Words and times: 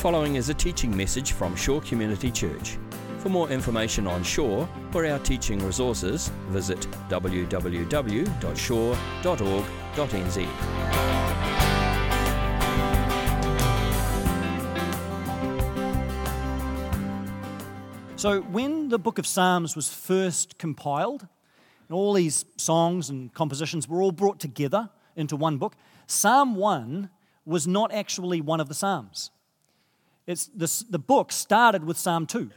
following 0.00 0.36
is 0.36 0.48
a 0.48 0.54
teaching 0.54 0.96
message 0.96 1.32
from 1.32 1.54
Shore 1.54 1.82
Community 1.82 2.30
Church. 2.30 2.78
For 3.18 3.28
more 3.28 3.50
information 3.50 4.06
on 4.06 4.22
Shore 4.22 4.66
or 4.94 5.04
our 5.04 5.18
teaching 5.18 5.58
resources, 5.58 6.30
visit 6.48 6.80
www.shore.org.nz. 7.10 7.50
So, 18.16 18.40
when 18.40 18.88
the 18.88 18.98
book 18.98 19.18
of 19.18 19.26
Psalms 19.26 19.76
was 19.76 19.92
first 19.92 20.56
compiled, 20.56 21.28
and 21.88 21.94
all 21.94 22.14
these 22.14 22.46
songs 22.56 23.10
and 23.10 23.34
compositions 23.34 23.86
were 23.86 24.00
all 24.00 24.12
brought 24.12 24.40
together 24.40 24.88
into 25.14 25.36
one 25.36 25.58
book, 25.58 25.76
Psalm 26.06 26.54
1 26.54 27.10
was 27.44 27.66
not 27.66 27.92
actually 27.92 28.40
one 28.40 28.60
of 28.60 28.68
the 28.68 28.74
Psalms. 28.74 29.30
It's 30.30 30.46
this, 30.54 30.80
the 30.80 31.00
book 31.00 31.32
started 31.32 31.82
with 31.82 31.98
Psalm 31.98 32.24
2. 32.24 32.50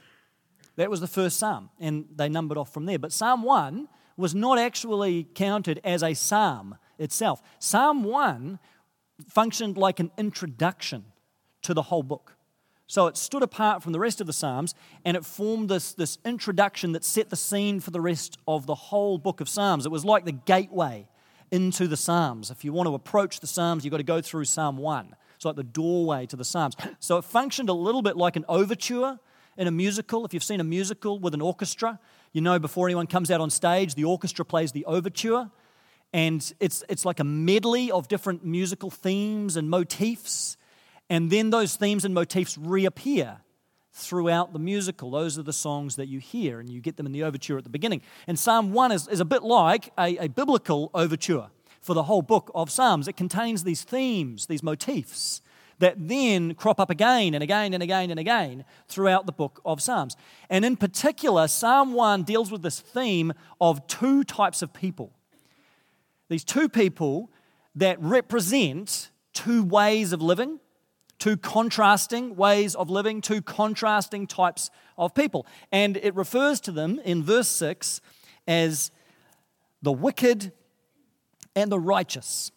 That 0.76 0.91
was 0.91 1.02
the 1.02 1.08
first 1.08 1.38
psalm, 1.38 1.72
and 1.80 2.05
they 2.16 2.30
numbered 2.30 2.58
off 2.58 2.72
from 2.72 2.86
there. 2.86 2.99
But 2.99 3.12
Psalm 3.12 3.41
1 3.41 3.88
was 4.16 4.36
not 4.36 4.59
actually 4.59 5.23
counted 5.34 5.82
as 5.84 6.04
a 6.04 6.13
psalm 6.13 6.77
itself. 6.99 7.41
Psalm 7.58 8.04
1 8.04 8.59
functioned 9.27 9.76
like 9.76 9.99
an 9.99 10.12
introduction 10.20 11.05
to 11.63 11.73
the 11.73 11.82
whole 11.84 12.04
book. 12.04 12.36
So 12.86 13.08
it 13.08 13.18
stood 13.18 13.41
apart 13.41 13.82
from 13.82 13.91
the 13.91 13.99
rest 13.99 14.21
of 14.21 14.27
the 14.27 14.34
Psalms 14.34 14.76
and 15.04 15.18
it 15.18 15.26
formed 15.26 15.70
this, 15.70 15.94
this 15.94 16.20
introduction 16.24 16.91
that 16.91 17.04
set 17.04 17.32
the 17.32 17.35
scene 17.35 17.80
for 17.80 17.90
the 17.90 18.02
rest 18.02 18.38
of 18.48 18.68
the 18.68 18.76
whole 18.76 19.18
book 19.18 19.41
of 19.41 19.49
Psalms. 19.49 19.88
It 19.88 19.91
was 19.91 20.05
like 20.05 20.26
the 20.26 20.32
gateway 20.32 21.08
into 21.49 21.88
the 21.88 21.98
Psalms. 21.98 22.52
If 22.52 22.63
you 22.63 22.71
want 22.71 22.88
to 22.88 22.94
approach 22.94 23.40
the 23.40 23.48
Psalms, 23.48 23.84
you've 23.84 23.91
got 23.91 23.98
to 23.98 24.04
go 24.04 24.21
through 24.21 24.46
Psalm 24.46 24.77
1. 24.77 25.16
It's 25.43 25.45
like 25.45 25.55
the 25.55 25.63
doorway 25.63 26.25
to 26.27 26.35
the 26.35 26.45
Psalms. 26.45 26.75
So 26.99 27.18
it 27.18 27.26
functioned 27.26 27.70
a 27.70 27.73
little 27.73 28.01
bit 28.01 28.15
like 28.15 28.35
an 28.35 28.45
overture 28.48 29.20
in 29.57 29.68
a 29.68 29.71
musical. 29.71 30.26
If 30.26 30.34
you've 30.34 30.43
seen 30.43 30.59
a 30.59 30.63
musical 30.63 31.20
with 31.20 31.34
an 31.34 31.41
orchestra, 31.41 31.99
you 32.31 32.41
know 32.41 32.59
before 32.59 32.87
anyone 32.87 33.07
comes 33.07 33.29
out 33.29 33.41
on 33.41 33.49
stage, 33.49 33.95
the 33.95 34.05
orchestra 34.05 34.45
plays 34.45 34.71
the 34.71 34.85
overture. 34.85 35.49
And 36.13 36.53
it's, 36.59 36.84
it's 36.90 37.05
like 37.05 37.20
a 37.20 37.23
medley 37.23 37.91
of 37.91 38.07
different 38.07 38.45
musical 38.45 38.90
themes 38.90 39.57
and 39.57 39.70
motifs 39.70 40.57
and 41.09 41.29
then 41.29 41.49
those 41.49 41.75
themes 41.75 42.05
and 42.05 42.13
motifs 42.13 42.57
reappear 42.57 43.37
throughout 43.91 44.53
the 44.53 44.59
musical. 44.59 45.12
Those 45.12 45.37
are 45.37 45.43
the 45.43 45.53
songs 45.53 45.98
that 45.98 46.07
you 46.07 46.20
hear, 46.20 46.59
and 46.59 46.70
you 46.70 46.81
get 46.81 46.98
them 46.98 47.05
in 47.05 47.12
the 47.12 47.23
overture 47.23 47.57
at 47.57 47.63
the 47.63 47.70
beginning. 47.70 48.01
And 48.25 48.40
Psalm 48.40 48.73
1 48.73 48.91
is, 48.91 49.07
is 49.07 49.20
a 49.20 49.25
bit 49.25 49.43
like 49.43 49.91
a, 49.98 50.18
a 50.18 50.27
biblical 50.27 50.90
overture 50.93 51.49
for 51.84 51.93
the 51.93 52.03
whole 52.03 52.21
book 52.21 52.49
of 52.55 52.71
Psalms. 52.71 53.07
It 53.07 53.17
contains 53.17 53.63
these 53.63 53.84
themes, 53.84 54.48
these 54.48 54.63
motifs 54.63 55.41
that 55.79 55.95
then 55.98 56.55
crop 56.55 56.79
up 56.79 56.90
again 56.90 57.34
and 57.34 57.43
again 57.43 57.73
and 57.73 57.84
again 57.84 58.09
and 58.09 58.20
again 58.20 58.63
throughout 58.87 59.25
the 59.25 59.31
book 59.34 59.59
of 59.65 59.81
Psalms. 59.81 60.15
And 60.49 60.63
in 60.63 60.77
particular, 60.77 61.48
Psalm 61.48 61.93
1 61.93 62.23
deals 62.23 62.51
with 62.51 62.62
this 62.62 62.79
theme 62.79 63.34
of 63.59 63.85
two 63.87 64.23
types 64.23 64.62
of 64.62 64.73
people. 64.73 65.12
These 66.29 66.45
two 66.45 66.69
people 66.69 67.29
that 67.75 68.01
represent 68.01 69.09
two 69.34 69.63
ways 69.63 70.13
of 70.13 70.22
living, 70.22 70.59
two 71.19 71.35
contrasting 71.35 72.38
ways 72.38 72.75
of 72.75 72.90
living, 72.90 73.19
two 73.19 73.41
contrasting 73.41 74.25
types 74.25 74.69
of 74.97 75.13
people. 75.13 75.45
And 75.69 75.97
it 75.97 76.16
refers 76.16 76.62
to 76.62 76.72
them 76.72 77.01
in 77.03 77.23
verse 77.23 77.50
6 77.50 78.00
as 78.47 78.90
the 79.81 79.91
wicked 79.91 80.53
and 81.56 81.72
the 81.72 81.79
righteous. 81.79 82.51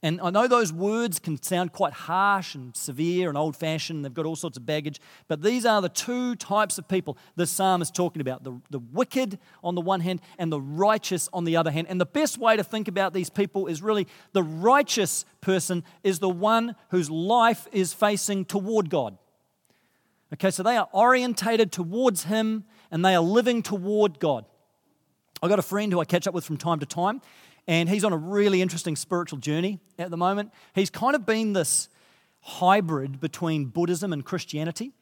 And 0.00 0.20
I 0.20 0.30
know 0.30 0.46
those 0.46 0.72
words 0.72 1.18
can 1.18 1.42
sound 1.42 1.72
quite 1.72 1.92
harsh 1.92 2.54
and 2.54 2.76
severe 2.76 3.28
and 3.28 3.36
old 3.36 3.56
fashioned, 3.56 4.04
they've 4.04 4.14
got 4.14 4.26
all 4.26 4.36
sorts 4.36 4.56
of 4.56 4.64
baggage, 4.64 5.00
but 5.26 5.42
these 5.42 5.66
are 5.66 5.82
the 5.82 5.88
two 5.88 6.36
types 6.36 6.78
of 6.78 6.86
people 6.86 7.18
the 7.34 7.46
psalm 7.46 7.82
is 7.82 7.90
talking 7.90 8.20
about 8.20 8.44
the, 8.44 8.60
the 8.70 8.78
wicked 8.78 9.40
on 9.64 9.74
the 9.74 9.80
one 9.80 10.00
hand 10.00 10.20
and 10.38 10.52
the 10.52 10.60
righteous 10.60 11.28
on 11.32 11.44
the 11.44 11.56
other 11.56 11.72
hand. 11.72 11.88
And 11.90 12.00
the 12.00 12.06
best 12.06 12.38
way 12.38 12.56
to 12.56 12.62
think 12.62 12.86
about 12.86 13.12
these 13.12 13.28
people 13.28 13.66
is 13.66 13.82
really 13.82 14.06
the 14.32 14.44
righteous 14.44 15.24
person 15.40 15.82
is 16.04 16.20
the 16.20 16.28
one 16.28 16.76
whose 16.90 17.10
life 17.10 17.66
is 17.72 17.92
facing 17.92 18.44
toward 18.44 18.90
God. 18.90 19.18
Okay, 20.34 20.52
so 20.52 20.62
they 20.62 20.76
are 20.76 20.88
orientated 20.92 21.72
towards 21.72 22.24
Him 22.24 22.64
and 22.92 23.04
they 23.04 23.16
are 23.16 23.22
living 23.22 23.62
toward 23.62 24.20
God. 24.20 24.44
I've 25.42 25.50
got 25.50 25.58
a 25.58 25.62
friend 25.62 25.92
who 25.92 26.00
I 26.00 26.04
catch 26.04 26.26
up 26.26 26.34
with 26.34 26.44
from 26.44 26.56
time 26.56 26.80
to 26.80 26.86
time, 26.86 27.20
and 27.68 27.88
he's 27.88 28.02
on 28.02 28.12
a 28.12 28.16
really 28.16 28.62
interesting 28.62 28.96
spiritual 28.96 29.38
journey 29.38 29.78
at 29.98 30.10
the 30.10 30.16
moment. 30.16 30.52
He's 30.74 30.90
kind 30.90 31.14
of 31.14 31.24
been 31.24 31.52
this 31.52 31.88
hybrid 32.40 33.20
between 33.20 33.66
Buddhism 33.66 34.12
and 34.12 34.24
Christianity. 34.24 34.92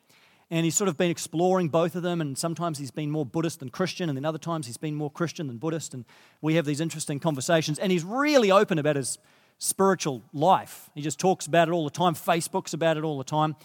And 0.51 0.65
he's 0.65 0.77
sort 0.77 0.87
of 0.89 0.97
been 0.97 1.11
exploring 1.11 1.71
both 1.71 1.97
of 1.97 2.05
them, 2.05 2.21
and 2.21 2.39
sometimes 2.39 2.79
he's 2.79 2.93
been 2.93 3.11
more 3.11 3.27
Buddhist 3.27 3.59
than 3.59 3.69
Christian, 3.69 4.09
and 4.09 4.17
then 4.17 4.25
other 4.25 4.39
times 4.39 4.67
he's 4.67 4.77
been 4.77 4.95
more 4.95 5.11
Christian 5.11 5.49
than 5.49 5.57
Buddhist. 5.59 5.93
And 5.93 6.05
we 6.41 6.55
have 6.55 6.65
these 6.65 6.81
interesting 6.81 7.19
conversations. 7.19 7.81
And 7.81 7.91
he's 7.91 8.05
really 8.05 8.53
open 8.53 8.79
about 8.79 8.95
his 8.95 9.19
spiritual 9.59 10.23
life. 10.33 10.89
He 10.95 11.03
just 11.03 11.19
talks 11.19 11.47
about 11.47 11.67
it 11.67 11.73
all 11.73 11.85
the 11.85 11.91
time, 11.91 12.15
Facebook's 12.15 12.75
about 12.75 12.97
it 12.97 13.03
all 13.03 13.19
the 13.19 13.25
time. 13.25 13.57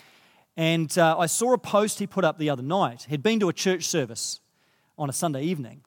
And 0.58 0.96
uh, 0.98 1.18
I 1.20 1.28
saw 1.28 1.54
a 1.54 1.58
post 1.58 2.00
he 2.00 2.08
put 2.08 2.24
up 2.24 2.40
the 2.40 2.50
other 2.50 2.64
night. 2.64 3.06
He'd 3.10 3.24
been 3.24 3.40
to 3.42 3.50
a 3.50 3.54
church 3.54 3.84
service 3.84 4.42
on 4.98 5.08
a 5.10 5.14
Sunday 5.14 5.44
evening, 5.44 5.82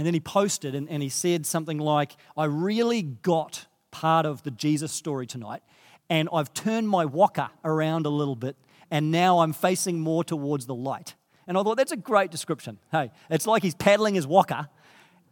and 0.00 0.06
then 0.06 0.14
he 0.14 0.20
posted 0.20 0.74
and, 0.74 0.88
and 0.88 1.02
he 1.02 1.10
said 1.10 1.44
something 1.44 1.76
like, 1.76 2.16
I 2.34 2.46
really 2.46 3.02
got 3.02 3.66
part 3.90 4.24
of 4.24 4.42
the 4.44 4.50
Jesus 4.50 4.92
story 4.92 5.26
tonight, 5.26 5.62
and 6.08 6.26
I've 6.32 6.54
turned 6.54 6.88
my 6.88 7.04
waka 7.04 7.50
around 7.66 8.06
a 8.06 8.08
little 8.08 8.34
bit, 8.34 8.56
and 8.90 9.10
now 9.10 9.40
I'm 9.40 9.52
facing 9.52 10.00
more 10.00 10.24
towards 10.24 10.64
the 10.64 10.74
light. 10.74 11.16
And 11.46 11.58
I 11.58 11.62
thought, 11.62 11.76
that's 11.76 11.92
a 11.92 11.98
great 11.98 12.30
description. 12.30 12.78
Hey, 12.90 13.10
it's 13.28 13.46
like 13.46 13.62
he's 13.62 13.74
paddling 13.74 14.14
his 14.14 14.26
waka, 14.26 14.70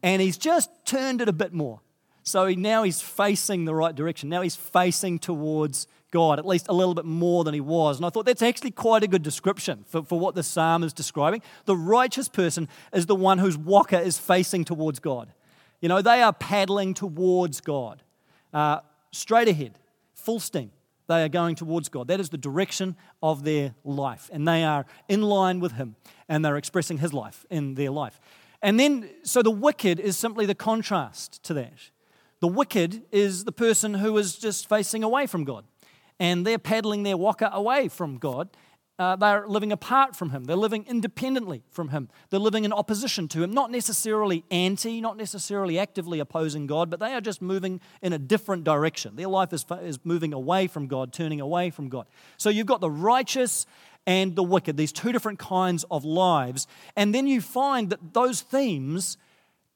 and 0.02 0.20
he's 0.20 0.36
just 0.36 0.68
turned 0.84 1.22
it 1.22 1.30
a 1.30 1.32
bit 1.32 1.54
more. 1.54 1.80
So 2.22 2.50
now 2.50 2.82
he's 2.82 3.00
facing 3.00 3.64
the 3.64 3.74
right 3.74 3.94
direction. 3.94 4.28
Now 4.28 4.42
he's 4.42 4.54
facing 4.54 5.18
towards 5.18 5.86
God, 6.10 6.38
at 6.38 6.46
least 6.46 6.66
a 6.69 6.72
little 6.72 6.94
bit 6.94 7.04
more 7.04 7.44
than 7.44 7.54
he 7.54 7.60
was. 7.60 7.96
And 7.96 8.06
I 8.06 8.10
thought 8.10 8.26
that's 8.26 8.42
actually 8.42 8.70
quite 8.70 9.02
a 9.02 9.06
good 9.06 9.22
description 9.22 9.84
for, 9.86 10.02
for 10.02 10.19
what 10.19 10.34
the 10.34 10.42
psalm 10.42 10.82
is 10.82 10.92
describing. 10.92 11.42
The 11.66 11.76
righteous 11.76 12.28
person 12.28 12.69
is 12.92 13.06
the 13.06 13.14
one 13.14 13.38
whose 13.38 13.58
waka 13.58 14.00
is 14.00 14.18
facing 14.18 14.64
towards 14.64 15.00
God. 15.00 15.32
You 15.80 15.88
know, 15.88 16.02
they 16.02 16.22
are 16.22 16.32
paddling 16.32 16.94
towards 16.94 17.60
God, 17.60 18.02
uh, 18.52 18.80
straight 19.12 19.48
ahead, 19.48 19.78
full 20.14 20.41
steam. 20.41 20.70
They 21.08 21.22
are 21.22 21.28
going 21.28 21.54
towards 21.54 21.88
God. 21.88 22.08
That 22.08 22.20
is 22.20 22.28
the 22.28 22.38
direction 22.38 22.97
of 23.22 23.44
their 23.44 23.74
life. 23.84 24.28
And 24.32 24.47
they 24.47 24.64
are 24.64 24.84
in 25.08 25.22
line 25.22 25.60
with 25.60 25.72
Him 25.72 25.97
and 26.28 26.44
they're 26.44 26.56
expressing 26.56 26.98
His 26.98 27.14
life 27.14 27.47
in 27.50 27.74
their 27.74 27.91
life. 27.91 28.20
And 28.60 28.78
then, 28.78 29.08
so 29.22 29.42
the 29.42 29.50
wicked 29.50 30.00
is 30.00 30.16
simply 30.16 30.44
the 30.44 30.54
contrast 30.54 31.42
to 31.44 31.54
that. 31.54 31.91
The 32.41 32.48
wicked 32.48 33.04
is 33.10 33.44
the 33.44 33.52
person 33.52 33.94
who 33.94 34.18
is 34.18 34.36
just 34.36 34.68
facing 34.68 35.02
away 35.02 35.26
from 35.26 35.44
God 35.44 35.64
and 36.20 36.46
they're 36.46 36.58
paddling 36.58 37.02
their 37.02 37.16
waka 37.16 37.50
away 37.52 37.88
from 37.88 38.18
God. 38.18 38.48
Uh, 38.98 39.14
they're 39.14 39.46
living 39.46 39.70
apart 39.70 40.16
from 40.16 40.30
Him. 40.30 40.44
They're 40.44 40.56
living 40.56 40.84
independently 40.88 41.62
from 41.70 41.90
Him. 41.90 42.08
They're 42.30 42.40
living 42.40 42.64
in 42.64 42.72
opposition 42.72 43.28
to 43.28 43.44
Him, 43.44 43.52
not 43.52 43.70
necessarily 43.70 44.44
anti, 44.50 45.00
not 45.00 45.16
necessarily 45.16 45.78
actively 45.78 46.18
opposing 46.18 46.66
God, 46.66 46.90
but 46.90 46.98
they 46.98 47.14
are 47.14 47.20
just 47.20 47.40
moving 47.40 47.80
in 48.02 48.12
a 48.12 48.18
different 48.18 48.64
direction. 48.64 49.14
Their 49.14 49.28
life 49.28 49.52
is, 49.52 49.64
is 49.82 50.00
moving 50.02 50.32
away 50.32 50.66
from 50.66 50.88
God, 50.88 51.12
turning 51.12 51.40
away 51.40 51.70
from 51.70 51.88
God. 51.88 52.06
So 52.38 52.50
you've 52.50 52.66
got 52.66 52.80
the 52.80 52.90
righteous 52.90 53.66
and 54.04 54.34
the 54.34 54.42
wicked, 54.42 54.76
these 54.76 54.90
two 54.90 55.12
different 55.12 55.38
kinds 55.38 55.84
of 55.92 56.04
lives. 56.04 56.66
And 56.96 57.14
then 57.14 57.28
you 57.28 57.40
find 57.40 57.90
that 57.90 58.14
those 58.14 58.40
themes 58.40 59.16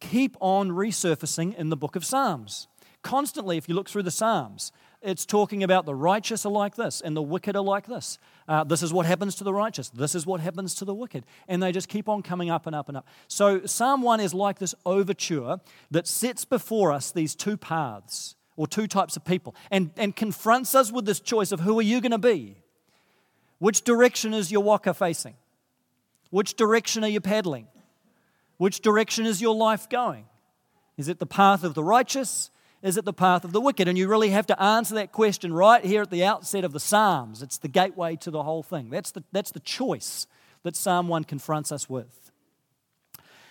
keep 0.00 0.36
on 0.40 0.70
resurfacing 0.70 1.54
in 1.54 1.68
the 1.68 1.76
book 1.76 1.94
of 1.94 2.04
Psalms. 2.04 2.66
Constantly, 3.02 3.56
if 3.56 3.68
you 3.68 3.74
look 3.74 3.88
through 3.88 4.02
the 4.02 4.10
Psalms, 4.10 4.72
it's 5.02 5.26
talking 5.26 5.62
about 5.62 5.84
the 5.84 5.94
righteous 5.94 6.46
are 6.46 6.52
like 6.52 6.76
this 6.76 7.00
and 7.00 7.16
the 7.16 7.22
wicked 7.22 7.56
are 7.56 7.62
like 7.62 7.86
this. 7.86 8.18
Uh, 8.48 8.64
this 8.64 8.82
is 8.82 8.92
what 8.92 9.06
happens 9.06 9.34
to 9.36 9.44
the 9.44 9.52
righteous. 9.52 9.90
This 9.90 10.14
is 10.14 10.26
what 10.26 10.40
happens 10.40 10.74
to 10.76 10.84
the 10.84 10.94
wicked. 10.94 11.24
And 11.48 11.62
they 11.62 11.72
just 11.72 11.88
keep 11.88 12.08
on 12.08 12.22
coming 12.22 12.50
up 12.50 12.66
and 12.66 12.74
up 12.74 12.88
and 12.88 12.96
up. 12.96 13.06
So 13.28 13.66
Psalm 13.66 14.02
1 14.02 14.20
is 14.20 14.32
like 14.34 14.58
this 14.58 14.74
overture 14.86 15.58
that 15.90 16.06
sets 16.06 16.44
before 16.44 16.92
us 16.92 17.10
these 17.10 17.34
two 17.34 17.56
paths 17.56 18.36
or 18.56 18.66
two 18.66 18.86
types 18.86 19.16
of 19.16 19.24
people 19.24 19.54
and, 19.70 19.90
and 19.96 20.14
confronts 20.14 20.74
us 20.74 20.92
with 20.92 21.04
this 21.04 21.20
choice 21.20 21.52
of 21.52 21.60
who 21.60 21.78
are 21.78 21.82
you 21.82 22.00
going 22.00 22.12
to 22.12 22.18
be? 22.18 22.56
Which 23.58 23.82
direction 23.82 24.34
is 24.34 24.50
your 24.50 24.62
waka 24.62 24.94
facing? 24.94 25.34
Which 26.30 26.54
direction 26.54 27.04
are 27.04 27.08
you 27.08 27.20
paddling? 27.20 27.68
Which 28.56 28.80
direction 28.80 29.26
is 29.26 29.40
your 29.40 29.54
life 29.54 29.88
going? 29.88 30.26
Is 30.96 31.08
it 31.08 31.18
the 31.18 31.26
path 31.26 31.64
of 31.64 31.74
the 31.74 31.82
righteous 31.82 32.50
is 32.82 32.96
it 32.96 33.04
the 33.04 33.12
path 33.12 33.44
of 33.44 33.52
the 33.52 33.60
wicked? 33.60 33.86
And 33.86 33.96
you 33.96 34.08
really 34.08 34.30
have 34.30 34.46
to 34.48 34.60
answer 34.60 34.94
that 34.96 35.12
question 35.12 35.54
right 35.54 35.84
here 35.84 36.02
at 36.02 36.10
the 36.10 36.24
outset 36.24 36.64
of 36.64 36.72
the 36.72 36.80
Psalms. 36.80 37.42
It's 37.42 37.58
the 37.58 37.68
gateway 37.68 38.16
to 38.16 38.30
the 38.30 38.42
whole 38.42 38.62
thing. 38.62 38.90
That's 38.90 39.12
the, 39.12 39.22
that's 39.30 39.52
the 39.52 39.60
choice 39.60 40.26
that 40.64 40.76
Psalm 40.76 41.08
1 41.08 41.24
confronts 41.24 41.70
us 41.70 41.88
with. 41.88 42.32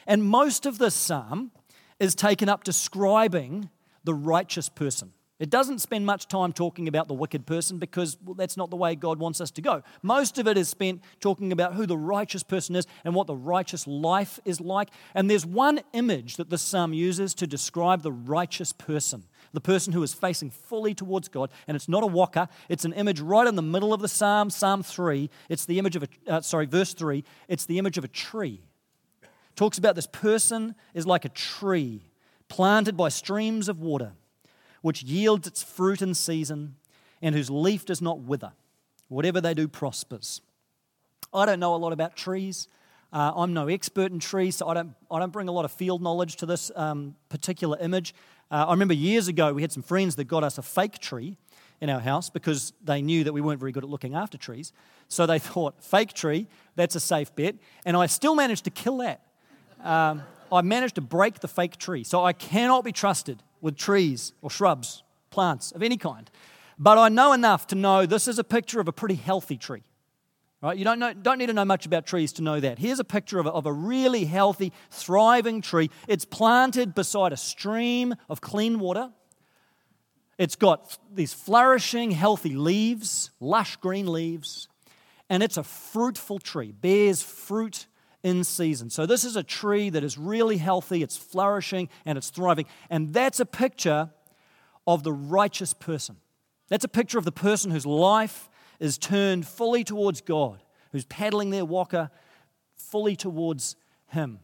And 0.06 0.24
most 0.24 0.66
of 0.66 0.78
this 0.78 0.96
psalm 0.96 1.52
is 2.00 2.16
taken 2.16 2.50
up 2.50 2.64
describing 2.64 3.70
the 4.04 4.14
righteous 4.14 4.68
person. 4.68 5.14
It 5.42 5.50
doesn't 5.50 5.80
spend 5.80 6.06
much 6.06 6.28
time 6.28 6.54
talking 6.54 6.88
about 6.88 7.08
the 7.08 7.16
wicked 7.16 7.48
person 7.48 7.80
because 7.80 8.16
well, 8.24 8.36
that's 8.36 8.58
not 8.58 8.70
the 8.70 8.76
way 8.76 8.94
God 8.94 9.18
wants 9.18 9.42
us 9.42 9.50
to 9.52 9.62
go. 9.64 9.82
Most 10.04 10.38
of 10.38 10.48
it 10.48 10.56
is 10.56 10.70
spent 10.70 11.02
talking 11.20 11.52
about 11.52 11.74
who 11.74 11.88
the 11.88 11.98
righteous 11.98 12.44
person 12.44 12.76
is 12.76 12.86
and 13.04 13.16
what 13.16 13.26
the 13.26 13.36
righteous 13.36 13.88
life 13.88 14.40
is 14.46 14.62
like. 14.62 14.90
And 15.16 15.32
there's 15.32 15.44
one 15.44 15.82
image 15.94 16.38
that 16.38 16.52
the 16.52 16.60
psalm 16.60 16.94
uses 16.94 17.34
to 17.34 17.48
describe 17.48 18.04
the 18.04 18.12
righteous 18.12 18.72
person, 18.72 19.24
the 19.52 19.60
person 19.60 19.94
who 19.94 20.04
is 20.04 20.14
facing 20.14 20.52
fully 20.52 20.94
towards 20.94 21.28
God. 21.28 21.50
And 21.68 21.76
it's 21.76 21.90
not 21.90 22.04
a 22.04 22.08
waka, 22.08 22.48
it's 22.70 22.86
an 22.86 22.94
image 22.94 23.20
right 23.20 23.48
in 23.48 23.56
the 23.56 23.64
middle 23.64 23.96
of 23.96 24.02
the 24.02 24.08
psalm, 24.08 24.52
Psalm 24.52 24.84
3. 24.84 25.28
It's 25.50 25.66
the 25.66 25.80
image 25.80 25.96
of 25.96 26.04
a, 26.04 26.08
uh, 26.32 26.42
sorry, 26.42 26.68
verse 26.68 26.94
3. 26.94 27.24
It's 27.48 27.66
the 27.66 27.80
image 27.80 27.98
of 27.98 28.04
a 28.04 28.10
tree. 28.10 28.62
Talks 29.56 29.80
about 29.80 29.96
this 29.96 30.06
person 30.06 30.76
is 30.94 31.08
like 31.08 31.26
a 31.26 31.30
tree 31.30 32.12
planted 32.48 32.96
by 32.96 33.10
streams 33.10 33.68
of 33.70 33.80
water 33.80 34.12
which 34.82 35.04
yields 35.04 35.48
its 35.48 35.64
fruit 35.64 36.02
in 36.02 36.14
season, 36.14 36.76
and 37.22 37.36
whose 37.36 37.50
leaf 37.50 37.86
does 37.86 38.02
not 38.02 38.20
wither. 38.20 38.54
Whatever 39.08 39.42
they 39.42 39.54
do 39.54 39.68
prospers. 39.68 40.42
I 41.34 41.46
don't 41.46 41.60
know 41.60 41.76
a 41.76 41.78
lot 41.78 41.94
about 41.94 42.16
trees. 42.16 42.68
Uh, 43.14 43.32
I'm 43.36 43.54
no 43.54 43.68
expert 43.68 44.12
in 44.12 44.20
trees, 44.20 44.56
so 44.56 44.68
I 44.68 44.74
don't, 44.74 44.94
I 45.10 45.20
don't 45.20 45.34
bring 45.34 45.50
a 45.50 45.52
lot 45.52 45.66
of 45.66 45.72
field 45.72 46.02
knowledge 46.02 46.38
to 46.38 46.46
this 46.46 46.72
um, 46.76 47.16
particular 47.30 47.78
image. 47.80 48.16
Uh, 48.50 48.66
I 48.68 48.72
remember 48.72 48.94
years 48.94 49.28
ago 49.28 49.54
we 49.54 49.62
had 49.62 49.72
some 49.72 49.84
friends 49.84 50.16
that 50.16 50.26
got 50.26 50.44
us 50.44 50.58
a 50.58 50.62
fake 50.62 51.00
tree 51.00 51.38
in 51.82 51.90
our 51.90 52.00
house 52.00 52.30
because 52.30 52.74
they 52.84 53.02
knew 53.02 53.24
that 53.24 53.34
we 53.34 53.42
weren't 53.42 53.60
very 53.60 53.72
good 53.72 53.84
at 53.84 53.90
looking 53.90 54.16
after 54.16 54.38
trees. 54.38 54.72
So 55.10 55.26
they 55.26 55.40
thought, 55.40 55.84
fake 55.84 56.14
tree, 56.14 56.48
that's 56.76 56.96
a 56.96 57.00
safe 57.00 57.36
bet. 57.36 57.56
And 57.86 57.98
I 57.98 58.06
still 58.06 58.36
managed 58.36 58.64
to 58.66 58.70
kill 58.70 58.98
that. 58.98 59.22
Um, 59.84 60.24
I 60.52 60.62
managed 60.62 60.96
to 60.96 61.02
break 61.02 61.40
the 61.40 61.48
fake 61.48 61.78
tree. 61.78 62.04
So 62.04 62.24
I 62.24 62.34
cannot 62.34 62.84
be 62.84 62.92
trusted 62.92 63.42
with 63.62 63.78
trees 63.78 64.34
or 64.42 64.50
shrubs, 64.50 65.04
plants 65.30 65.72
of 65.72 65.84
any 65.84 65.98
kind. 65.98 66.30
But 66.78 66.98
I 66.98 67.10
know 67.10 67.34
enough 67.34 67.68
to 67.68 67.76
know 67.76 68.06
this 68.06 68.28
is 68.28 68.40
a 68.40 68.44
picture 68.44 68.80
of 68.80 68.88
a 68.88 68.92
pretty 68.92 69.16
healthy 69.16 69.58
tree. 69.58 69.84
Right? 70.62 70.78
You 70.78 70.84
don't, 70.84 71.00
know, 71.00 71.14
don't 71.14 71.40
need 71.40 71.48
to 71.48 71.54
know 71.54 71.66
much 71.66 71.88
about 71.88 72.06
trees 72.06 72.34
to 72.34 72.44
know 72.44 72.60
that. 72.60 72.78
Here's 72.78 73.00
a 73.00 73.04
picture 73.04 73.40
of 73.40 73.48
a, 73.48 73.50
of 73.50 73.66
a 73.66 73.74
really 73.74 74.26
healthy, 74.26 74.72
thriving 74.92 75.62
tree. 75.62 75.90
It's 76.08 76.26
planted 76.26 76.94
beside 76.94 77.34
a 77.34 77.38
stream 77.38 78.14
of 78.30 78.42
clean 78.42 78.80
water. 78.80 79.12
It's 80.38 80.56
got 80.56 80.98
these 81.14 81.34
flourishing, 81.34 82.12
healthy 82.12 82.56
leaves, 82.56 83.32
lush 83.40 83.76
green 83.78 84.12
leaves, 84.12 84.68
and 85.30 85.42
it's 85.42 85.58
a 85.58 85.64
fruitful 85.64 86.40
tree, 86.40 86.72
bears 86.72 87.22
fruit 87.22 87.88
in 88.24 88.44
season. 88.44 88.90
So, 88.90 89.06
this 89.06 89.24
is 89.24 89.36
a 89.36 89.44
tree 89.44 89.90
that 89.90 90.04
is 90.04 90.18
really 90.18 90.58
healthy, 90.58 91.04
it's 91.04 91.18
flourishing, 91.18 91.90
and 92.06 92.18
it's 92.18 92.30
thriving. 92.30 92.66
And 92.90 93.14
that's 93.14 93.40
a 93.40 93.46
picture 93.46 94.12
of 94.88 95.04
the 95.04 95.14
righteous 95.14 95.74
person. 95.74 96.18
That's 96.70 96.86
a 96.86 96.90
picture 96.90 97.18
of 97.18 97.26
the 97.26 97.32
person 97.32 97.72
whose 97.72 97.86
life 97.86 98.50
is 98.80 98.98
turned 98.98 99.48
fully 99.48 99.84
towards 99.84 100.22
God, 100.22 100.62
who's 100.92 101.06
paddling 101.06 101.50
their 101.50 101.66
waka 101.66 102.12
fully 102.76 103.16
towards 103.16 103.76
Him. 104.08 104.40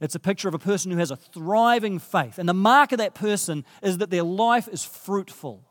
It's 0.00 0.14
a 0.16 0.20
picture 0.20 0.48
of 0.48 0.54
a 0.54 0.58
person 0.58 0.90
who 0.90 0.98
has 0.98 1.12
a 1.12 1.16
thriving 1.16 2.00
faith. 2.00 2.38
And 2.38 2.48
the 2.48 2.54
mark 2.54 2.90
of 2.92 2.98
that 2.98 3.14
person 3.14 3.64
is 3.82 3.98
that 3.98 4.10
their 4.10 4.24
life 4.24 4.68
is 4.68 4.84
fruitful. 4.84 5.62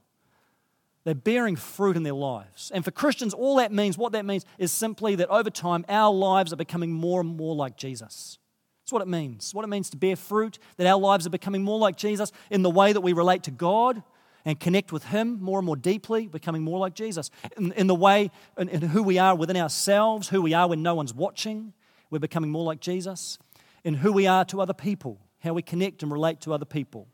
They're 1.03 1.15
bearing 1.15 1.55
fruit 1.55 1.97
in 1.97 2.03
their 2.03 2.13
lives. 2.13 2.71
And 2.73 2.85
for 2.85 2.91
Christians, 2.91 3.33
all 3.33 3.55
that 3.55 3.71
means, 3.71 3.97
what 3.97 4.11
that 4.11 4.25
means, 4.25 4.45
is 4.59 4.71
simply 4.71 5.15
that 5.15 5.29
over 5.29 5.49
time, 5.49 5.83
our 5.89 6.13
lives 6.13 6.53
are 6.53 6.57
becoming 6.57 6.91
more 6.91 7.21
and 7.21 7.35
more 7.35 7.55
like 7.55 7.75
Jesus. 7.75 8.37
That's 8.83 8.93
what 8.93 9.01
it 9.01 9.07
means. 9.07 9.53
What 9.53 9.65
it 9.65 9.69
means 9.69 9.89
to 9.91 9.97
bear 9.97 10.15
fruit, 10.15 10.59
that 10.77 10.85
our 10.85 10.99
lives 10.99 11.25
are 11.25 11.31
becoming 11.31 11.63
more 11.63 11.79
like 11.79 11.97
Jesus 11.97 12.31
in 12.51 12.61
the 12.61 12.69
way 12.69 12.93
that 12.93 13.01
we 13.01 13.13
relate 13.13 13.43
to 13.43 13.51
God 13.51 14.03
and 14.45 14.59
connect 14.59 14.91
with 14.91 15.05
Him 15.05 15.39
more 15.41 15.57
and 15.59 15.65
more 15.65 15.75
deeply, 15.75 16.27
becoming 16.27 16.61
more 16.61 16.79
like 16.79 16.93
Jesus. 16.93 17.31
In, 17.57 17.71
in 17.73 17.87
the 17.87 17.95
way, 17.95 18.29
in, 18.57 18.69
in 18.69 18.81
who 18.81 19.01
we 19.01 19.17
are 19.17 19.35
within 19.35 19.57
ourselves, 19.57 20.29
who 20.29 20.41
we 20.41 20.53
are 20.53 20.69
when 20.69 20.83
no 20.83 20.93
one's 20.93 21.13
watching, 21.13 21.73
we're 22.09 22.19
becoming 22.19 22.51
more 22.51 22.65
like 22.65 22.79
Jesus. 22.79 23.39
In 23.83 23.95
who 23.95 24.11
we 24.11 24.27
are 24.27 24.45
to 24.45 24.61
other 24.61 24.73
people, 24.73 25.19
how 25.39 25.53
we 25.53 25.63
connect 25.63 26.03
and 26.03 26.11
relate 26.11 26.41
to 26.41 26.53
other 26.53 26.65
people 26.65 27.07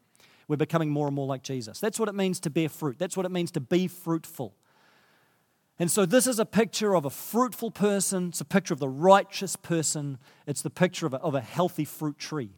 we're 0.47 0.57
becoming 0.57 0.89
more 0.89 1.07
and 1.07 1.15
more 1.15 1.27
like 1.27 1.43
Jesus. 1.43 1.79
That's 1.79 1.99
what 1.99 2.09
it 2.09 2.15
means 2.15 2.39
to 2.41 2.49
bear 2.49 2.69
fruit. 2.69 2.97
That's 2.97 3.17
what 3.17 3.25
it 3.25 3.31
means 3.31 3.51
to 3.51 3.59
be 3.59 3.87
fruitful. 3.87 4.55
And 5.79 5.91
so, 5.91 6.05
this 6.05 6.25
is 6.25 6.39
a 6.39 6.45
picture 6.45 6.95
of 6.95 7.05
a 7.05 7.09
fruitful 7.09 7.71
person. 7.71 8.29
It's 8.29 8.41
a 8.41 8.45
picture 8.45 8.73
of 8.73 8.79
the 8.79 8.89
righteous 8.89 9.55
person. 9.55 10.17
It's 10.47 10.61
the 10.61 10.71
picture 10.71 11.05
of 11.05 11.13
a, 11.13 11.17
of 11.17 11.35
a 11.35 11.41
healthy 11.41 11.85
fruit 11.85 12.17
tree. 12.17 12.49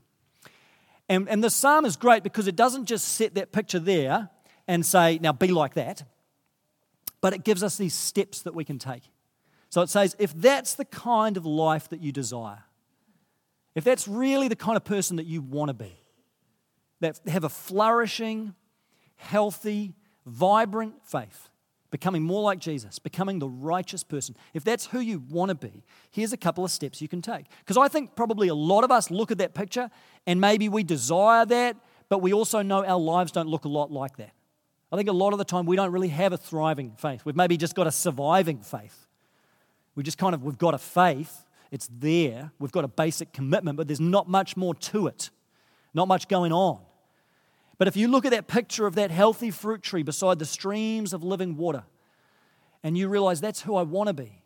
And, 1.10 1.28
and 1.28 1.44
the 1.44 1.50
psalm 1.50 1.86
is 1.86 1.98
great 1.98 2.24
because 2.24 2.48
it 2.48 2.56
doesn't 2.56 2.86
just 2.86 3.08
set 3.08 3.34
that 3.36 3.52
picture 3.52 3.80
there 3.80 4.30
and 4.68 4.86
say, 4.86 5.18
now 5.20 5.34
be 5.34 5.48
like 5.48 5.74
that, 5.74 6.04
but 7.22 7.34
it 7.34 7.44
gives 7.44 7.64
us 7.64 7.76
these 7.76 7.96
steps 7.96 8.44
that 8.44 8.54
we 8.54 8.64
can 8.64 8.78
take. 8.78 9.02
So 9.70 9.82
it 9.82 9.90
says, 9.90 10.16
if 10.20 10.34
that's 10.34 10.76
the 10.76 10.86
kind 10.86 11.36
of 11.36 11.46
life 11.46 11.90
that 11.90 12.00
you 12.00 12.12
desire, 12.12 12.64
if 13.74 13.84
that's 13.84 14.08
really 14.08 14.48
the 14.48 14.56
kind 14.56 14.78
of 14.78 14.84
person 14.84 15.18
that 15.18 15.26
you 15.26 15.42
want 15.42 15.70
to 15.70 15.74
be, 15.74 15.99
that 17.00 17.20
have 17.28 17.44
a 17.44 17.50
flourishing, 17.50 18.56
healthy, 19.16 19.96
vibrant 20.26 20.96
faith, 21.04 21.50
becoming 21.92 22.22
more 22.24 22.42
like 22.42 22.60
Jesus, 22.60 23.00
becoming 23.00 23.40
the 23.40 23.50
righteous 23.50 24.04
person, 24.04 24.36
if 24.54 24.64
that's 24.64 24.88
who 24.88 25.00
you 25.00 25.24
want 25.30 25.50
to 25.50 25.56
be, 25.56 25.84
here's 26.12 26.34
a 26.34 26.38
couple 26.38 26.64
of 26.64 26.72
steps 26.72 27.02
you 27.02 27.08
can 27.08 27.22
take. 27.22 27.46
Because 27.60 27.78
I 27.78 27.88
think 27.88 28.16
probably 28.16 28.48
a 28.48 28.56
lot 28.56 28.84
of 28.84 28.92
us 28.92 29.10
look 29.10 29.32
at 29.32 29.40
that 29.40 29.54
picture 29.54 29.90
and 30.28 30.40
maybe 30.40 30.70
we 30.70 30.84
desire 30.84 31.46
that, 31.46 31.78
but 32.10 32.20
we 32.20 32.34
also 32.34 32.62
know 32.62 32.86
our 32.86 33.00
lives 33.00 33.32
don't 33.32 33.48
look 33.48 33.66
a 33.66 33.70
lot 33.70 33.92
like 33.92 34.18
that. 34.18 34.32
I 34.92 34.98
think 34.98 35.10
a 35.10 35.14
lot 35.14 35.34
of 35.34 35.40
the 35.40 35.46
time 35.46 35.66
we 35.66 35.76
don't 35.76 35.92
really 35.92 36.08
have 36.08 36.34
a 36.34 36.38
thriving 36.38 36.94
faith. 36.98 37.24
We've 37.24 37.36
maybe 37.36 37.58
just 37.58 37.76
got 37.76 37.88
a 37.88 37.92
surviving 37.92 38.62
faith. 38.62 39.08
We 39.96 40.04
just 40.04 40.18
kind 40.18 40.34
of, 40.34 40.44
we've 40.44 40.58
got 40.58 40.74
a 40.74 40.80
faith, 40.80 41.46
it's 41.72 41.90
there, 41.92 42.52
we've 42.60 42.72
got 42.72 42.84
a 42.84 42.88
basic 42.88 43.34
commitment, 43.34 43.78
but 43.78 43.88
there's 43.88 44.00
not 44.00 44.28
much 44.28 44.58
more 44.58 44.74
to 44.76 45.08
it, 45.08 45.30
not 45.94 46.08
much 46.08 46.28
going 46.28 46.52
on. 46.52 46.82
But 47.80 47.88
if 47.88 47.98
you 47.98 48.10
look 48.10 48.26
at 48.26 48.32
that 48.32 48.48
picture 48.48 48.86
of 48.86 48.96
that 48.96 49.10
healthy 49.10 49.50
fruit 49.50 49.82
tree 49.82 50.04
beside 50.04 50.38
the 50.38 50.46
streams 50.46 51.14
of 51.14 51.24
living 51.24 51.58
water, 51.58 51.86
and 52.84 52.98
you 52.98 53.08
realize 53.08 53.42
that's 53.42 53.62
who 53.62 53.76
I 53.76 53.82
want 53.82 54.08
to 54.08 54.14
be, 54.14 54.44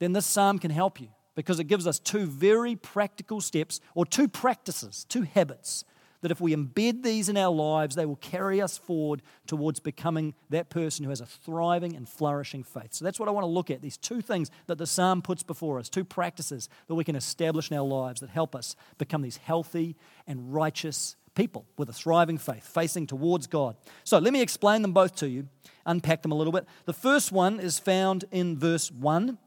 then 0.00 0.12
this 0.12 0.26
psalm 0.26 0.58
can 0.58 0.70
help 0.70 1.00
you 1.00 1.08
because 1.36 1.60
it 1.60 1.64
gives 1.64 1.86
us 1.86 1.98
two 1.98 2.26
very 2.26 2.74
practical 2.74 3.40
steps 3.40 3.80
or 3.94 4.04
two 4.04 4.28
practices, 4.28 5.06
two 5.08 5.22
habits 5.22 5.84
that 6.22 6.32
if 6.32 6.40
we 6.40 6.56
embed 6.56 7.04
these 7.04 7.28
in 7.28 7.36
our 7.36 7.54
lives, 7.54 7.94
they 7.94 8.06
will 8.06 8.16
carry 8.16 8.60
us 8.60 8.76
forward 8.76 9.22
towards 9.46 9.78
becoming 9.78 10.34
that 10.50 10.70
person 10.70 11.04
who 11.04 11.10
has 11.10 11.20
a 11.20 11.26
thriving 11.26 11.94
and 11.94 12.08
flourishing 12.08 12.64
faith. 12.64 12.94
So 12.94 13.04
that's 13.04 13.20
what 13.20 13.28
I 13.28 13.32
want 13.32 13.44
to 13.44 13.48
look 13.48 13.70
at 13.70 13.80
these 13.80 13.96
two 13.96 14.20
things 14.20 14.50
that 14.66 14.78
the 14.78 14.86
psalm 14.86 15.22
puts 15.22 15.44
before 15.44 15.78
us, 15.78 15.88
two 15.88 16.04
practices 16.04 16.68
that 16.88 16.94
we 16.96 17.04
can 17.04 17.14
establish 17.14 17.70
in 17.70 17.76
our 17.76 17.86
lives 17.86 18.22
that 18.22 18.30
help 18.30 18.56
us 18.56 18.74
become 18.98 19.22
these 19.22 19.36
healthy 19.36 19.94
and 20.26 20.52
righteous 20.52 21.16
people 21.36 21.66
with 21.76 21.88
a 21.88 21.92
thriving 21.92 22.38
faith, 22.38 22.66
facing 22.66 23.06
towards 23.06 23.46
God. 23.46 23.76
So 24.02 24.18
let 24.18 24.32
me 24.32 24.42
explain 24.42 24.82
them 24.82 24.92
both 24.92 25.14
to 25.16 25.28
you, 25.28 25.48
unpack 25.84 26.22
them 26.22 26.32
a 26.32 26.34
little 26.34 26.52
bit. 26.52 26.66
The 26.86 26.92
first 26.92 27.30
one 27.30 27.60
is 27.60 27.78
found 27.78 28.24
in 28.32 28.58
verse 28.58 28.90
1. 28.90 29.38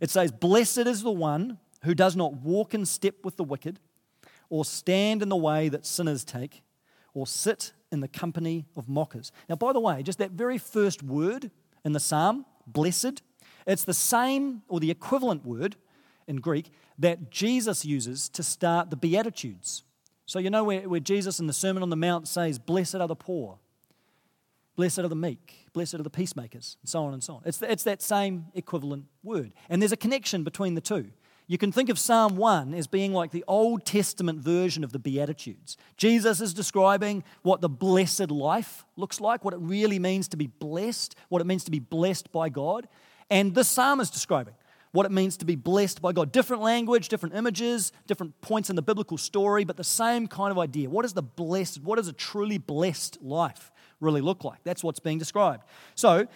It 0.00 0.10
says, 0.10 0.30
Blessed 0.30 0.78
is 0.78 1.02
the 1.02 1.10
one 1.10 1.58
who 1.82 1.94
does 1.94 2.14
not 2.14 2.34
walk 2.34 2.74
in 2.74 2.84
step 2.86 3.16
with 3.24 3.36
the 3.36 3.44
wicked, 3.44 3.80
or 4.50 4.64
stand 4.64 5.22
in 5.22 5.28
the 5.28 5.36
way 5.36 5.68
that 5.68 5.84
sinners 5.84 6.24
take, 6.24 6.62
or 7.14 7.26
sit 7.26 7.72
in 7.90 8.00
the 8.00 8.08
company 8.08 8.66
of 8.76 8.88
mockers. 8.88 9.32
Now, 9.48 9.56
by 9.56 9.72
the 9.72 9.80
way, 9.80 10.02
just 10.02 10.18
that 10.18 10.32
very 10.32 10.58
first 10.58 11.02
word 11.02 11.50
in 11.84 11.92
the 11.92 12.00
psalm, 12.00 12.44
blessed, 12.66 13.22
it's 13.66 13.84
the 13.84 13.94
same 13.94 14.62
or 14.68 14.80
the 14.80 14.90
equivalent 14.90 15.44
word 15.44 15.76
in 16.26 16.36
Greek 16.36 16.70
that 16.98 17.30
Jesus 17.30 17.84
uses 17.84 18.28
to 18.30 18.42
start 18.42 18.90
the 18.90 18.96
Beatitudes. 18.96 19.84
So, 20.28 20.38
you 20.38 20.50
know 20.50 20.62
where, 20.62 20.86
where 20.86 21.00
Jesus 21.00 21.40
in 21.40 21.46
the 21.46 21.54
Sermon 21.54 21.82
on 21.82 21.88
the 21.88 21.96
Mount 21.96 22.28
says, 22.28 22.58
Blessed 22.58 22.96
are 22.96 23.08
the 23.08 23.16
poor, 23.16 23.58
blessed 24.76 24.98
are 24.98 25.08
the 25.08 25.16
meek, 25.16 25.64
blessed 25.72 25.94
are 25.94 26.02
the 26.02 26.10
peacemakers, 26.10 26.76
and 26.82 26.88
so 26.90 27.02
on 27.04 27.14
and 27.14 27.24
so 27.24 27.36
on. 27.36 27.42
It's, 27.46 27.56
the, 27.56 27.72
it's 27.72 27.84
that 27.84 28.02
same 28.02 28.44
equivalent 28.54 29.06
word. 29.22 29.52
And 29.70 29.80
there's 29.80 29.90
a 29.90 29.96
connection 29.96 30.44
between 30.44 30.74
the 30.74 30.82
two. 30.82 31.12
You 31.46 31.56
can 31.56 31.72
think 31.72 31.88
of 31.88 31.98
Psalm 31.98 32.36
1 32.36 32.74
as 32.74 32.86
being 32.86 33.14
like 33.14 33.30
the 33.30 33.42
Old 33.48 33.86
Testament 33.86 34.40
version 34.40 34.84
of 34.84 34.92
the 34.92 34.98
Beatitudes. 34.98 35.78
Jesus 35.96 36.42
is 36.42 36.52
describing 36.52 37.24
what 37.40 37.62
the 37.62 37.70
blessed 37.70 38.30
life 38.30 38.84
looks 38.96 39.22
like, 39.22 39.46
what 39.46 39.54
it 39.54 39.60
really 39.60 39.98
means 39.98 40.28
to 40.28 40.36
be 40.36 40.48
blessed, 40.48 41.14
what 41.30 41.40
it 41.40 41.46
means 41.46 41.64
to 41.64 41.70
be 41.70 41.78
blessed 41.78 42.30
by 42.32 42.50
God. 42.50 42.86
And 43.30 43.54
this 43.54 43.68
psalm 43.68 43.98
is 43.98 44.10
describing 44.10 44.52
what 44.92 45.06
it 45.06 45.12
means 45.12 45.36
to 45.38 45.44
be 45.44 45.56
blessed 45.56 46.00
by 46.00 46.12
God. 46.12 46.32
Different 46.32 46.62
language, 46.62 47.08
different 47.08 47.34
images, 47.34 47.92
different 48.06 48.40
points 48.40 48.70
in 48.70 48.76
the 48.76 48.82
biblical 48.82 49.18
story, 49.18 49.64
but 49.64 49.76
the 49.76 49.84
same 49.84 50.26
kind 50.26 50.50
of 50.50 50.58
idea. 50.58 50.88
What 50.88 51.04
is 51.04 51.12
the 51.12 51.22
blessed, 51.22 51.82
what 51.82 51.96
does 51.96 52.08
a 52.08 52.12
truly 52.12 52.58
blessed 52.58 53.22
life 53.22 53.70
really 54.00 54.20
look 54.20 54.44
like? 54.44 54.60
That's 54.64 54.82
what's 54.82 55.00
being 55.00 55.18
described. 55.18 55.64
So, 55.94 56.26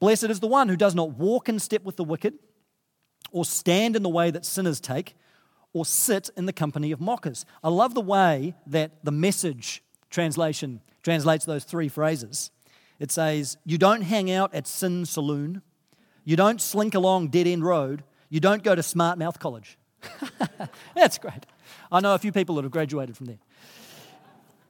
blessed 0.00 0.24
is 0.24 0.40
the 0.40 0.46
one 0.46 0.68
who 0.68 0.76
does 0.76 0.94
not 0.94 1.10
walk 1.10 1.48
in 1.48 1.58
step 1.58 1.84
with 1.84 1.96
the 1.96 2.04
wicked, 2.04 2.34
or 3.30 3.44
stand 3.44 3.94
in 3.94 4.02
the 4.02 4.08
way 4.08 4.30
that 4.30 4.44
sinners 4.44 4.80
take, 4.80 5.14
or 5.72 5.84
sit 5.84 6.30
in 6.36 6.46
the 6.46 6.52
company 6.52 6.92
of 6.92 7.00
mockers. 7.00 7.44
I 7.62 7.68
love 7.68 7.94
the 7.94 8.00
way 8.00 8.54
that 8.66 9.04
the 9.04 9.12
message 9.12 9.82
translation 10.10 10.80
translates 11.02 11.44
those 11.44 11.64
three 11.64 11.88
phrases. 11.88 12.50
It 12.98 13.10
says, 13.10 13.58
You 13.64 13.78
don't 13.78 14.00
hang 14.02 14.30
out 14.30 14.54
at 14.54 14.66
Sin 14.66 15.04
Saloon, 15.04 15.62
you 16.28 16.36
don't 16.36 16.60
slink 16.60 16.94
along 16.94 17.28
Dead 17.28 17.46
End 17.46 17.64
Road, 17.64 18.04
you 18.28 18.38
don't 18.38 18.62
go 18.62 18.74
to 18.74 18.82
Smart 18.82 19.16
Mouth 19.16 19.38
College. 19.38 19.78
That's 20.94 21.16
great. 21.16 21.46
I 21.90 22.00
know 22.00 22.14
a 22.14 22.18
few 22.18 22.32
people 22.32 22.56
that 22.56 22.64
have 22.64 22.70
graduated 22.70 23.16
from 23.16 23.24
there. 23.24 23.38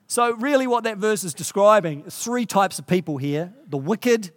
So, 0.06 0.36
really, 0.36 0.68
what 0.68 0.84
that 0.84 0.98
verse 0.98 1.24
is 1.24 1.34
describing 1.34 2.04
three 2.04 2.46
types 2.46 2.78
of 2.78 2.86
people 2.86 3.16
here 3.16 3.52
the 3.66 3.76
wicked 3.76 4.30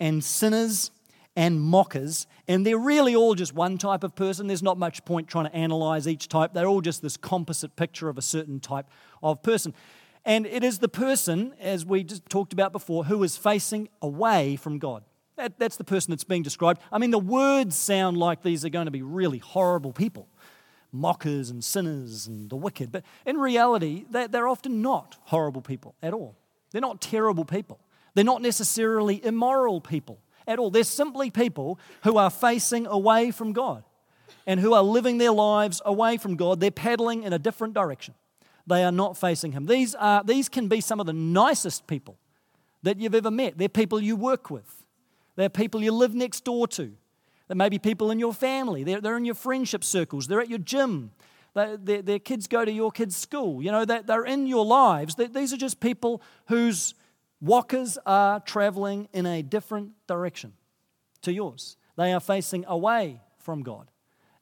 and 0.00 0.24
sinners 0.24 0.90
and 1.36 1.60
mockers. 1.60 2.26
And 2.48 2.66
they're 2.66 2.76
really 2.76 3.14
all 3.14 3.36
just 3.36 3.54
one 3.54 3.78
type 3.78 4.02
of 4.02 4.16
person. 4.16 4.48
There's 4.48 4.60
not 4.60 4.76
much 4.76 5.04
point 5.04 5.28
trying 5.28 5.44
to 5.44 5.54
analyze 5.54 6.08
each 6.08 6.26
type. 6.26 6.52
They're 6.52 6.66
all 6.66 6.80
just 6.80 7.00
this 7.00 7.16
composite 7.16 7.76
picture 7.76 8.08
of 8.08 8.18
a 8.18 8.22
certain 8.22 8.58
type 8.58 8.86
of 9.22 9.40
person. 9.44 9.72
And 10.24 10.46
it 10.46 10.64
is 10.64 10.80
the 10.80 10.88
person, 10.88 11.54
as 11.60 11.86
we 11.86 12.02
just 12.02 12.28
talked 12.28 12.52
about 12.52 12.72
before, 12.72 13.04
who 13.04 13.22
is 13.22 13.36
facing 13.36 13.88
away 14.02 14.56
from 14.56 14.80
God. 14.80 15.04
That, 15.40 15.58
that's 15.58 15.76
the 15.76 15.84
person 15.84 16.10
that's 16.10 16.24
being 16.24 16.42
described. 16.42 16.82
I 16.92 16.98
mean, 16.98 17.10
the 17.10 17.18
words 17.18 17.74
sound 17.74 18.18
like 18.18 18.42
these 18.42 18.62
are 18.64 18.68
going 18.68 18.84
to 18.84 18.90
be 18.90 19.00
really 19.00 19.38
horrible 19.38 19.92
people 19.92 20.28
mockers 20.92 21.50
and 21.50 21.64
sinners 21.64 22.26
and 22.26 22.50
the 22.50 22.56
wicked. 22.56 22.90
But 22.92 23.04
in 23.24 23.38
reality, 23.38 24.04
they're, 24.10 24.28
they're 24.28 24.48
often 24.48 24.82
not 24.82 25.16
horrible 25.22 25.62
people 25.62 25.94
at 26.02 26.12
all. 26.12 26.36
They're 26.72 26.80
not 26.80 27.00
terrible 27.00 27.44
people. 27.44 27.78
They're 28.14 28.24
not 28.24 28.42
necessarily 28.42 29.24
immoral 29.24 29.80
people 29.80 30.18
at 30.46 30.58
all. 30.58 30.70
They're 30.70 30.84
simply 30.84 31.30
people 31.30 31.78
who 32.02 32.16
are 32.16 32.28
facing 32.28 32.86
away 32.86 33.30
from 33.30 33.52
God 33.52 33.84
and 34.46 34.60
who 34.60 34.74
are 34.74 34.82
living 34.82 35.18
their 35.18 35.32
lives 35.32 35.80
away 35.84 36.16
from 36.16 36.36
God. 36.36 36.60
They're 36.60 36.70
paddling 36.70 37.22
in 37.22 37.32
a 37.32 37.38
different 37.38 37.74
direction. 37.74 38.14
They 38.66 38.84
are 38.84 38.92
not 38.92 39.16
facing 39.16 39.52
Him. 39.52 39.66
These, 39.66 39.94
are, 39.94 40.22
these 40.24 40.48
can 40.48 40.68
be 40.68 40.80
some 40.80 41.00
of 41.00 41.06
the 41.06 41.12
nicest 41.12 41.86
people 41.86 42.18
that 42.82 42.98
you've 42.98 43.14
ever 43.14 43.30
met. 43.30 43.58
They're 43.58 43.68
people 43.68 44.00
you 44.00 44.16
work 44.16 44.50
with, 44.50 44.84
they're 45.40 45.48
people 45.48 45.82
you 45.82 45.92
live 45.92 46.14
next 46.14 46.44
door 46.44 46.68
to. 46.68 46.92
There 47.48 47.56
may 47.56 47.68
be 47.68 47.78
people 47.78 48.10
in 48.10 48.18
your 48.18 48.32
family, 48.32 48.84
they're, 48.84 49.00
they're 49.00 49.16
in 49.16 49.24
your 49.24 49.34
friendship 49.34 49.82
circles, 49.82 50.28
they're 50.28 50.40
at 50.40 50.48
your 50.48 50.58
gym, 50.58 51.10
they, 51.54 51.76
their, 51.82 52.02
their 52.02 52.18
kids 52.18 52.46
go 52.46 52.64
to 52.64 52.70
your 52.70 52.92
kids' 52.92 53.16
school. 53.16 53.62
You 53.62 53.72
know, 53.72 53.84
they, 53.84 54.02
they're 54.02 54.24
in 54.24 54.46
your 54.46 54.64
lives. 54.64 55.16
They, 55.16 55.26
these 55.26 55.52
are 55.52 55.56
just 55.56 55.80
people 55.80 56.22
whose 56.46 56.94
wakas 57.44 57.98
are 58.06 58.40
traveling 58.40 59.08
in 59.12 59.26
a 59.26 59.42
different 59.42 59.92
direction 60.06 60.52
to 61.22 61.32
yours. 61.32 61.76
They 61.96 62.12
are 62.12 62.20
facing 62.20 62.64
away 62.66 63.20
from 63.38 63.62
God 63.62 63.90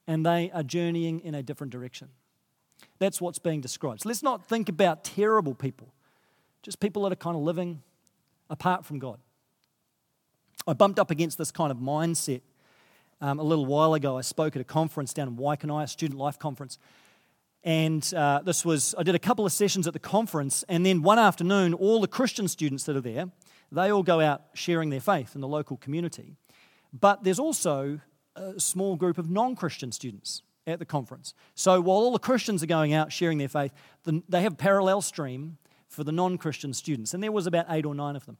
and 0.06 0.24
they 0.24 0.50
are 0.52 0.62
journeying 0.62 1.20
in 1.20 1.34
a 1.34 1.42
different 1.42 1.72
direction. 1.72 2.08
That's 2.98 3.20
what's 3.20 3.38
being 3.38 3.60
described. 3.60 4.02
So 4.02 4.08
let's 4.08 4.22
not 4.22 4.46
think 4.46 4.68
about 4.68 5.04
terrible 5.04 5.54
people, 5.54 5.92
just 6.62 6.80
people 6.80 7.02
that 7.04 7.12
are 7.12 7.16
kind 7.16 7.36
of 7.36 7.42
living 7.42 7.82
apart 8.50 8.84
from 8.84 8.98
God. 8.98 9.18
I 10.68 10.74
bumped 10.74 10.98
up 10.98 11.10
against 11.10 11.38
this 11.38 11.50
kind 11.50 11.72
of 11.72 11.78
mindset 11.78 12.42
um, 13.22 13.38
a 13.38 13.42
little 13.42 13.64
while 13.64 13.94
ago, 13.94 14.18
I 14.18 14.20
spoke 14.20 14.54
at 14.54 14.60
a 14.60 14.64
conference 14.64 15.14
down 15.14 15.28
in 15.28 15.36
Waikanae, 15.36 15.84
a 15.84 15.88
student 15.88 16.20
life 16.20 16.38
conference. 16.38 16.78
And 17.64 18.12
uh, 18.14 18.42
this 18.44 18.66
was, 18.66 18.94
I 18.96 19.02
did 19.02 19.14
a 19.14 19.18
couple 19.18 19.46
of 19.46 19.52
sessions 19.52 19.86
at 19.86 19.92
the 19.94 19.98
conference, 19.98 20.64
and 20.68 20.86
then 20.86 21.02
one 21.02 21.18
afternoon, 21.18 21.72
all 21.72 22.00
the 22.00 22.06
Christian 22.06 22.48
students 22.48 22.84
that 22.84 22.96
are 22.96 23.00
there, 23.00 23.30
they 23.72 23.90
all 23.90 24.02
go 24.02 24.20
out 24.20 24.42
sharing 24.52 24.90
their 24.90 25.00
faith 25.00 25.34
in 25.34 25.40
the 25.40 25.48
local 25.48 25.78
community. 25.78 26.36
But 26.92 27.24
there's 27.24 27.38
also 27.38 28.00
a 28.36 28.60
small 28.60 28.94
group 28.94 29.18
of 29.18 29.28
non 29.28 29.56
Christian 29.56 29.90
students 29.90 30.42
at 30.66 30.78
the 30.78 30.84
conference. 30.84 31.34
So 31.54 31.80
while 31.80 31.96
all 31.96 32.12
the 32.12 32.18
Christians 32.18 32.62
are 32.62 32.66
going 32.66 32.92
out 32.92 33.10
sharing 33.10 33.38
their 33.38 33.48
faith, 33.48 33.72
they 34.04 34.42
have 34.42 34.52
a 34.52 34.56
parallel 34.56 35.00
stream 35.00 35.56
for 35.88 36.04
the 36.04 36.12
non 36.12 36.38
Christian 36.38 36.72
students, 36.72 37.14
and 37.14 37.22
there 37.22 37.32
was 37.32 37.46
about 37.46 37.66
eight 37.70 37.84
or 37.84 37.94
nine 37.94 38.16
of 38.16 38.26
them. 38.26 38.36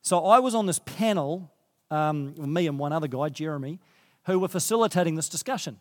So 0.00 0.24
I 0.24 0.38
was 0.38 0.54
on 0.54 0.66
this 0.66 0.80
panel, 0.80 1.52
um, 1.92 2.34
me 2.52 2.66
and 2.66 2.78
one 2.78 2.92
other 2.92 3.08
guy, 3.08 3.28
Jeremy, 3.28 3.78
who 4.26 4.38
were 4.38 4.48
facilitating 4.48 5.14
this 5.14 5.28
discussion 5.28 5.78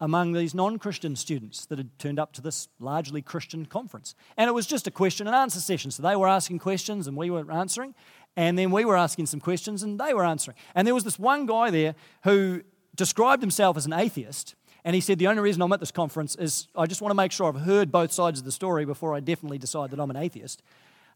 among 0.00 0.32
these 0.32 0.54
non 0.54 0.78
Christian 0.78 1.16
students 1.16 1.66
that 1.66 1.78
had 1.78 1.98
turned 1.98 2.18
up 2.18 2.32
to 2.34 2.40
this 2.40 2.68
largely 2.78 3.20
Christian 3.20 3.66
conference. 3.66 4.14
And 4.36 4.48
it 4.48 4.52
was 4.52 4.66
just 4.66 4.86
a 4.86 4.90
question 4.90 5.26
and 5.26 5.36
answer 5.36 5.60
session. 5.60 5.90
So 5.90 6.02
they 6.02 6.16
were 6.16 6.28
asking 6.28 6.60
questions 6.60 7.06
and 7.06 7.16
we 7.16 7.30
were 7.30 7.50
answering. 7.50 7.94
And 8.36 8.56
then 8.56 8.70
we 8.70 8.84
were 8.84 8.96
asking 8.96 9.26
some 9.26 9.40
questions 9.40 9.82
and 9.82 9.98
they 9.98 10.14
were 10.14 10.24
answering. 10.24 10.56
And 10.74 10.86
there 10.86 10.94
was 10.94 11.04
this 11.04 11.18
one 11.18 11.46
guy 11.46 11.70
there 11.70 11.94
who 12.24 12.62
described 12.94 13.42
himself 13.42 13.76
as 13.76 13.86
an 13.86 13.92
atheist. 13.92 14.54
And 14.84 14.94
he 14.94 15.00
said, 15.00 15.18
The 15.18 15.26
only 15.26 15.42
reason 15.42 15.60
I'm 15.60 15.72
at 15.72 15.80
this 15.80 15.90
conference 15.90 16.36
is 16.36 16.68
I 16.74 16.86
just 16.86 17.02
want 17.02 17.10
to 17.10 17.16
make 17.16 17.32
sure 17.32 17.48
I've 17.48 17.62
heard 17.62 17.92
both 17.92 18.12
sides 18.12 18.38
of 18.38 18.44
the 18.46 18.52
story 18.52 18.84
before 18.86 19.14
I 19.14 19.20
definitely 19.20 19.58
decide 19.58 19.90
that 19.90 20.00
I'm 20.00 20.10
an 20.10 20.16
atheist. 20.16 20.62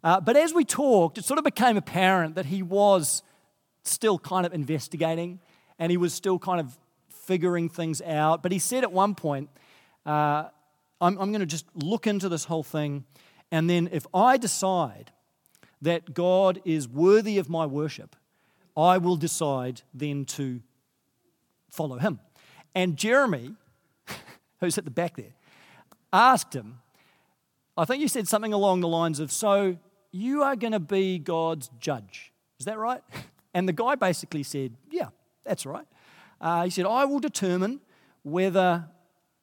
Uh, 0.02 0.20
but 0.20 0.36
as 0.36 0.52
we 0.52 0.66
talked, 0.66 1.16
it 1.16 1.24
sort 1.24 1.38
of 1.38 1.44
became 1.44 1.78
apparent 1.78 2.34
that 2.34 2.46
he 2.46 2.62
was 2.62 3.22
still 3.84 4.18
kind 4.18 4.46
of 4.46 4.52
investigating 4.52 5.40
and 5.78 5.90
he 5.90 5.96
was 5.96 6.14
still 6.14 6.38
kind 6.38 6.60
of 6.60 6.76
figuring 7.08 7.68
things 7.68 8.02
out. 8.02 8.42
But 8.42 8.52
he 8.52 8.58
said 8.58 8.84
at 8.84 8.92
one 8.92 9.14
point, 9.14 9.50
uh, 10.06 10.44
I'm, 11.00 11.18
I'm 11.18 11.30
going 11.30 11.40
to 11.40 11.46
just 11.46 11.66
look 11.74 12.06
into 12.06 12.28
this 12.28 12.44
whole 12.44 12.62
thing, 12.62 13.04
and 13.50 13.68
then 13.68 13.88
if 13.92 14.06
I 14.14 14.36
decide 14.36 15.12
that 15.82 16.14
God 16.14 16.60
is 16.64 16.88
worthy 16.88 17.38
of 17.38 17.48
my 17.48 17.66
worship, 17.66 18.16
I 18.76 18.98
will 18.98 19.16
decide 19.16 19.82
then 19.92 20.24
to 20.26 20.60
follow 21.70 21.98
him. 21.98 22.20
And 22.74 22.96
Jeremy, 22.96 23.54
who's 24.60 24.78
at 24.78 24.84
the 24.84 24.90
back 24.90 25.16
there, 25.16 25.34
asked 26.12 26.54
him, 26.54 26.80
I 27.76 27.84
think 27.84 28.00
you 28.00 28.08
said 28.08 28.28
something 28.28 28.52
along 28.52 28.80
the 28.80 28.88
lines 28.88 29.20
of, 29.20 29.32
So 29.32 29.76
you 30.12 30.42
are 30.42 30.56
going 30.56 30.72
to 30.72 30.80
be 30.80 31.18
God's 31.18 31.70
judge. 31.80 32.32
Is 32.58 32.66
that 32.66 32.78
right? 32.78 33.02
And 33.54 33.68
the 33.68 33.72
guy 33.72 33.94
basically 33.94 34.42
said, 34.42 34.74
Yeah, 34.90 35.08
that's 35.44 35.64
right. 35.64 35.86
Uh, 36.40 36.64
he 36.64 36.70
said, 36.70 36.84
I 36.84 37.04
will 37.04 37.20
determine 37.20 37.80
whether 38.22 38.86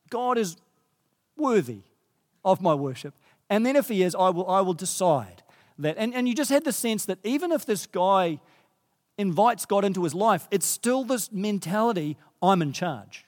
God 0.09 0.37
is 0.37 0.57
worthy 1.37 1.81
of 2.43 2.61
my 2.61 2.75
worship. 2.75 3.15
And 3.49 3.65
then 3.65 3.75
if 3.75 3.87
he 3.87 4.03
is, 4.03 4.13
I 4.13 4.29
will, 4.29 4.47
I 4.47 4.61
will 4.61 4.73
decide 4.73 5.43
that. 5.79 5.95
And, 5.97 6.13
and 6.13 6.27
you 6.27 6.35
just 6.35 6.51
had 6.51 6.63
the 6.63 6.73
sense 6.73 7.05
that 7.05 7.19
even 7.23 7.51
if 7.51 7.65
this 7.65 7.85
guy 7.87 8.39
invites 9.17 9.65
God 9.65 9.85
into 9.85 10.03
his 10.03 10.13
life, 10.13 10.47
it's 10.51 10.65
still 10.65 11.03
this 11.03 11.31
mentality 11.31 12.17
I'm 12.41 12.61
in 12.61 12.73
charge. 12.73 13.25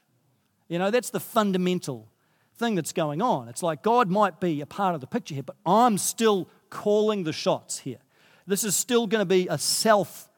You 0.67 0.79
know, 0.79 0.91
that's 0.91 1.09
the 1.09 1.19
fundamental 1.19 2.07
thing 2.55 2.75
that's 2.75 2.93
going 2.93 3.21
on. 3.21 3.47
It's 3.47 3.63
like 3.63 3.83
God 3.83 4.09
might 4.09 4.39
be 4.39 4.61
a 4.61 4.65
part 4.65 4.95
of 4.95 5.01
the 5.01 5.07
picture 5.07 5.33
here, 5.33 5.43
but 5.43 5.55
I'm 5.65 5.97
still 5.97 6.47
calling 6.69 7.23
the 7.23 7.33
shots 7.33 7.79
here. 7.79 7.99
This 8.47 8.63
is 8.63 8.75
still 8.75 9.07
going 9.07 9.21
to 9.21 9.25
be 9.25 9.47
a 9.47 9.57
self 9.57 10.29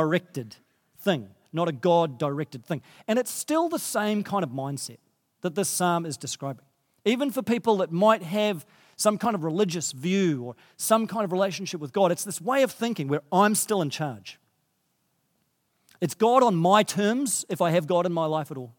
directed 0.00 0.56
thing 0.98 1.30
not 1.56 1.68
a 1.68 1.72
God 1.72 2.18
directed 2.18 2.64
thing. 2.64 2.82
And 3.08 3.18
it's 3.18 3.30
still 3.30 3.68
the 3.68 3.78
same 3.78 4.22
kind 4.22 4.44
of 4.44 4.50
mindset 4.50 4.98
that 5.40 5.56
this 5.56 5.68
psalm 5.68 6.06
is 6.06 6.16
describing. 6.16 6.64
Even 7.04 7.30
for 7.30 7.42
people 7.42 7.78
that 7.78 7.90
might 7.90 8.22
have 8.22 8.64
some 8.96 9.18
kind 9.18 9.34
of 9.34 9.42
religious 9.42 9.92
view 9.92 10.42
or 10.42 10.56
some 10.76 11.06
kind 11.06 11.24
of 11.24 11.32
relationship 11.32 11.80
with 11.80 11.92
God, 11.92 12.12
it's 12.12 12.24
this 12.24 12.40
way 12.40 12.62
of 12.62 12.70
thinking 12.70 13.08
where 13.08 13.22
I'm 13.32 13.54
still 13.54 13.82
in 13.82 13.90
charge. 13.90 14.38
It's 16.00 16.14
God 16.14 16.42
on 16.42 16.54
my 16.54 16.82
terms 16.82 17.44
if 17.48 17.60
I 17.60 17.70
have 17.70 17.86
God 17.86 18.06
in 18.06 18.12
my 18.12 18.26
life 18.26 18.50
at 18.50 18.56
all. 18.56 18.74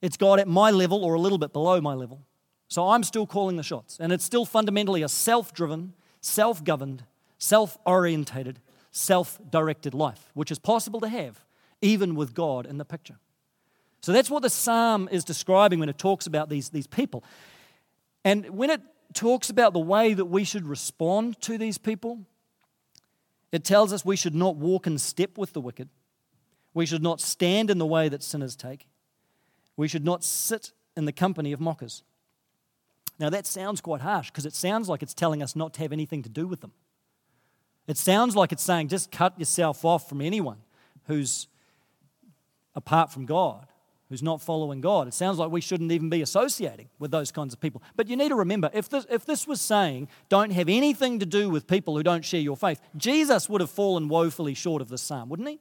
It's 0.00 0.16
God 0.16 0.40
at 0.40 0.48
my 0.48 0.70
level 0.70 1.04
or 1.04 1.14
a 1.14 1.20
little 1.20 1.38
bit 1.38 1.52
below 1.52 1.80
my 1.80 1.94
level. 1.94 2.22
So 2.68 2.88
I'm 2.88 3.02
still 3.02 3.26
calling 3.26 3.56
the 3.56 3.62
shots. 3.62 3.98
And 4.00 4.12
it's 4.12 4.24
still 4.24 4.44
fundamentally 4.44 5.02
a 5.02 5.08
self 5.08 5.54
driven, 5.54 5.94
self 6.20 6.64
governed, 6.64 7.04
self 7.38 7.78
orientated, 7.86 8.58
self 8.92 9.40
directed 9.50 9.94
life, 9.94 10.30
which 10.34 10.50
is 10.50 10.58
possible 10.58 11.00
to 11.00 11.08
have 11.08 11.44
even 11.82 12.14
with 12.14 12.32
God 12.32 12.64
in 12.64 12.78
the 12.78 12.84
picture. 12.84 13.18
So 14.00 14.12
that's 14.12 14.30
what 14.30 14.42
the 14.42 14.50
psalm 14.50 15.08
is 15.10 15.24
describing 15.24 15.80
when 15.80 15.88
it 15.88 15.98
talks 15.98 16.26
about 16.26 16.48
these, 16.48 16.70
these 16.70 16.86
people. 16.86 17.24
And 18.24 18.50
when 18.50 18.70
it 18.70 18.80
talks 19.14 19.50
about 19.50 19.72
the 19.72 19.80
way 19.80 20.14
that 20.14 20.24
we 20.24 20.44
should 20.44 20.66
respond 20.66 21.40
to 21.42 21.58
these 21.58 21.78
people, 21.78 22.20
it 23.50 23.64
tells 23.64 23.92
us 23.92 24.04
we 24.04 24.16
should 24.16 24.34
not 24.34 24.56
walk 24.56 24.86
in 24.86 24.96
step 24.98 25.36
with 25.36 25.52
the 25.52 25.60
wicked. 25.60 25.88
We 26.72 26.86
should 26.86 27.02
not 27.02 27.20
stand 27.20 27.68
in 27.68 27.78
the 27.78 27.86
way 27.86 28.08
that 28.08 28.22
sinners 28.22 28.56
take. 28.56 28.88
We 29.76 29.88
should 29.88 30.04
not 30.04 30.24
sit 30.24 30.72
in 30.96 31.04
the 31.04 31.12
company 31.12 31.52
of 31.52 31.60
mockers. 31.60 32.02
Now, 33.18 33.30
that 33.30 33.46
sounds 33.46 33.80
quite 33.80 34.00
harsh 34.00 34.30
because 34.30 34.46
it 34.46 34.54
sounds 34.54 34.88
like 34.88 35.02
it's 35.02 35.14
telling 35.14 35.42
us 35.42 35.54
not 35.54 35.74
to 35.74 35.80
have 35.80 35.92
anything 35.92 36.22
to 36.22 36.28
do 36.28 36.46
with 36.46 36.60
them. 36.60 36.72
It 37.92 37.98
sounds 37.98 38.34
like 38.34 38.52
it's 38.52 38.62
saying 38.62 38.88
just 38.88 39.12
cut 39.12 39.38
yourself 39.38 39.84
off 39.84 40.08
from 40.08 40.22
anyone 40.22 40.56
who's 41.08 41.46
apart 42.74 43.12
from 43.12 43.26
God, 43.26 43.66
who's 44.08 44.22
not 44.22 44.40
following 44.40 44.80
God. 44.80 45.08
It 45.08 45.12
sounds 45.12 45.36
like 45.36 45.50
we 45.50 45.60
shouldn't 45.60 45.92
even 45.92 46.08
be 46.08 46.22
associating 46.22 46.88
with 46.98 47.10
those 47.10 47.30
kinds 47.30 47.52
of 47.52 47.60
people. 47.60 47.82
But 47.94 48.08
you 48.08 48.16
need 48.16 48.30
to 48.30 48.34
remember 48.34 48.70
if 48.72 48.88
this, 48.88 49.04
if 49.10 49.26
this 49.26 49.46
was 49.46 49.60
saying 49.60 50.08
don't 50.30 50.52
have 50.52 50.70
anything 50.70 51.18
to 51.18 51.26
do 51.26 51.50
with 51.50 51.66
people 51.66 51.94
who 51.94 52.02
don't 52.02 52.24
share 52.24 52.40
your 52.40 52.56
faith, 52.56 52.80
Jesus 52.96 53.46
would 53.50 53.60
have 53.60 53.70
fallen 53.70 54.08
woefully 54.08 54.54
short 54.54 54.80
of 54.80 54.88
this 54.88 55.02
psalm, 55.02 55.28
wouldn't 55.28 55.50
he? 55.50 55.60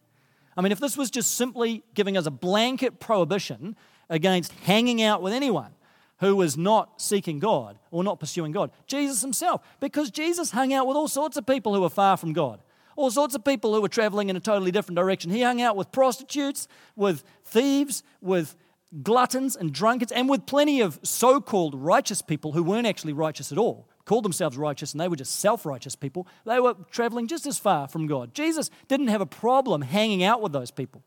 I 0.55 0.61
mean, 0.61 0.71
if 0.71 0.79
this 0.79 0.95
was 0.95 1.11
just 1.11 1.35
simply 1.35 1.83
giving 1.95 2.15
us 2.15 2.27
a 2.27 2.31
blanket 2.31 3.01
prohibition 3.01 3.75
against 4.09 4.53
hanging 4.63 5.01
out 5.01 5.21
with 5.21 5.33
anyone 5.33 5.73
who 6.21 6.35
was 6.35 6.55
not 6.55 7.01
seeking 7.01 7.39
God 7.39 7.77
or 7.89 8.03
not 8.03 8.19
pursuing 8.19 8.51
God? 8.51 8.71
Jesus 8.85 9.21
himself. 9.21 9.61
Because 9.79 10.11
Jesus 10.11 10.51
hung 10.51 10.71
out 10.71 10.87
with 10.87 10.95
all 10.95 11.07
sorts 11.07 11.35
of 11.35 11.47
people 11.47 11.73
who 11.73 11.81
were 11.81 11.89
far 11.89 12.15
from 12.15 12.31
God, 12.31 12.61
all 12.95 13.09
sorts 13.09 13.33
of 13.33 13.43
people 13.43 13.73
who 13.73 13.81
were 13.81 13.89
traveling 13.89 14.29
in 14.29 14.35
a 14.35 14.39
totally 14.39 14.71
different 14.71 14.97
direction. 14.97 15.31
He 15.31 15.41
hung 15.41 15.61
out 15.61 15.75
with 15.75 15.91
prostitutes, 15.91 16.67
with 16.95 17.23
thieves, 17.43 18.03
with 18.21 18.55
gluttons 19.01 19.55
and 19.55 19.73
drunkards, 19.73 20.11
and 20.11 20.29
with 20.29 20.45
plenty 20.45 20.79
of 20.79 20.99
so 21.01 21.41
called 21.41 21.73
righteous 21.73 22.21
people 22.21 22.51
who 22.51 22.61
weren't 22.61 22.85
actually 22.85 23.13
righteous 23.13 23.51
at 23.51 23.57
all, 23.57 23.89
called 24.05 24.23
themselves 24.23 24.57
righteous, 24.57 24.91
and 24.91 25.01
they 25.01 25.07
were 25.07 25.15
just 25.15 25.39
self 25.39 25.65
righteous 25.65 25.95
people. 25.95 26.27
They 26.45 26.59
were 26.59 26.75
traveling 26.91 27.25
just 27.25 27.47
as 27.47 27.57
far 27.57 27.87
from 27.87 28.05
God. 28.05 28.35
Jesus 28.35 28.69
didn't 28.87 29.07
have 29.07 29.21
a 29.21 29.25
problem 29.25 29.81
hanging 29.81 30.23
out 30.23 30.39
with 30.39 30.51
those 30.51 30.69
people. 30.69 31.03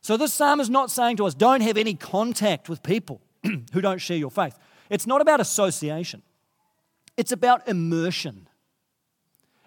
So, 0.00 0.16
this 0.16 0.32
psalm 0.32 0.58
is 0.58 0.68
not 0.68 0.90
saying 0.90 1.18
to 1.18 1.26
us, 1.26 1.34
don't 1.34 1.60
have 1.60 1.76
any 1.76 1.94
contact 1.94 2.68
with 2.68 2.82
people 2.82 3.20
who 3.72 3.80
don't 3.80 3.98
share 3.98 4.16
your 4.16 4.30
faith. 4.30 4.58
It's 4.90 5.06
not 5.06 5.20
about 5.20 5.40
association, 5.40 6.22
it's 7.16 7.32
about 7.32 7.68
immersion. 7.68 8.48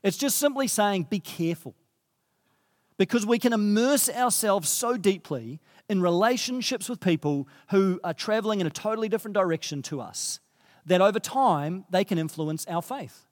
It's 0.03 0.17
just 0.17 0.37
simply 0.37 0.67
saying, 0.67 1.07
be 1.09 1.19
careful. 1.19 1.75
Because 2.97 3.25
we 3.25 3.39
can 3.39 3.51
immerse 3.51 4.09
ourselves 4.09 4.69
so 4.69 4.95
deeply 4.95 5.59
in 5.89 6.01
relationships 6.01 6.87
with 6.87 6.99
people 6.99 7.47
who 7.71 7.99
are 8.03 8.13
traveling 8.13 8.61
in 8.61 8.67
a 8.67 8.69
totally 8.71 9.09
different 9.09 9.33
direction 9.33 9.81
to 9.83 9.99
us 9.99 10.39
that 10.85 11.01
over 11.01 11.19
time 11.19 11.85
they 11.89 12.03
can 12.03 12.17
influence 12.17 12.65
our 12.67 12.81
faith. 12.81 13.25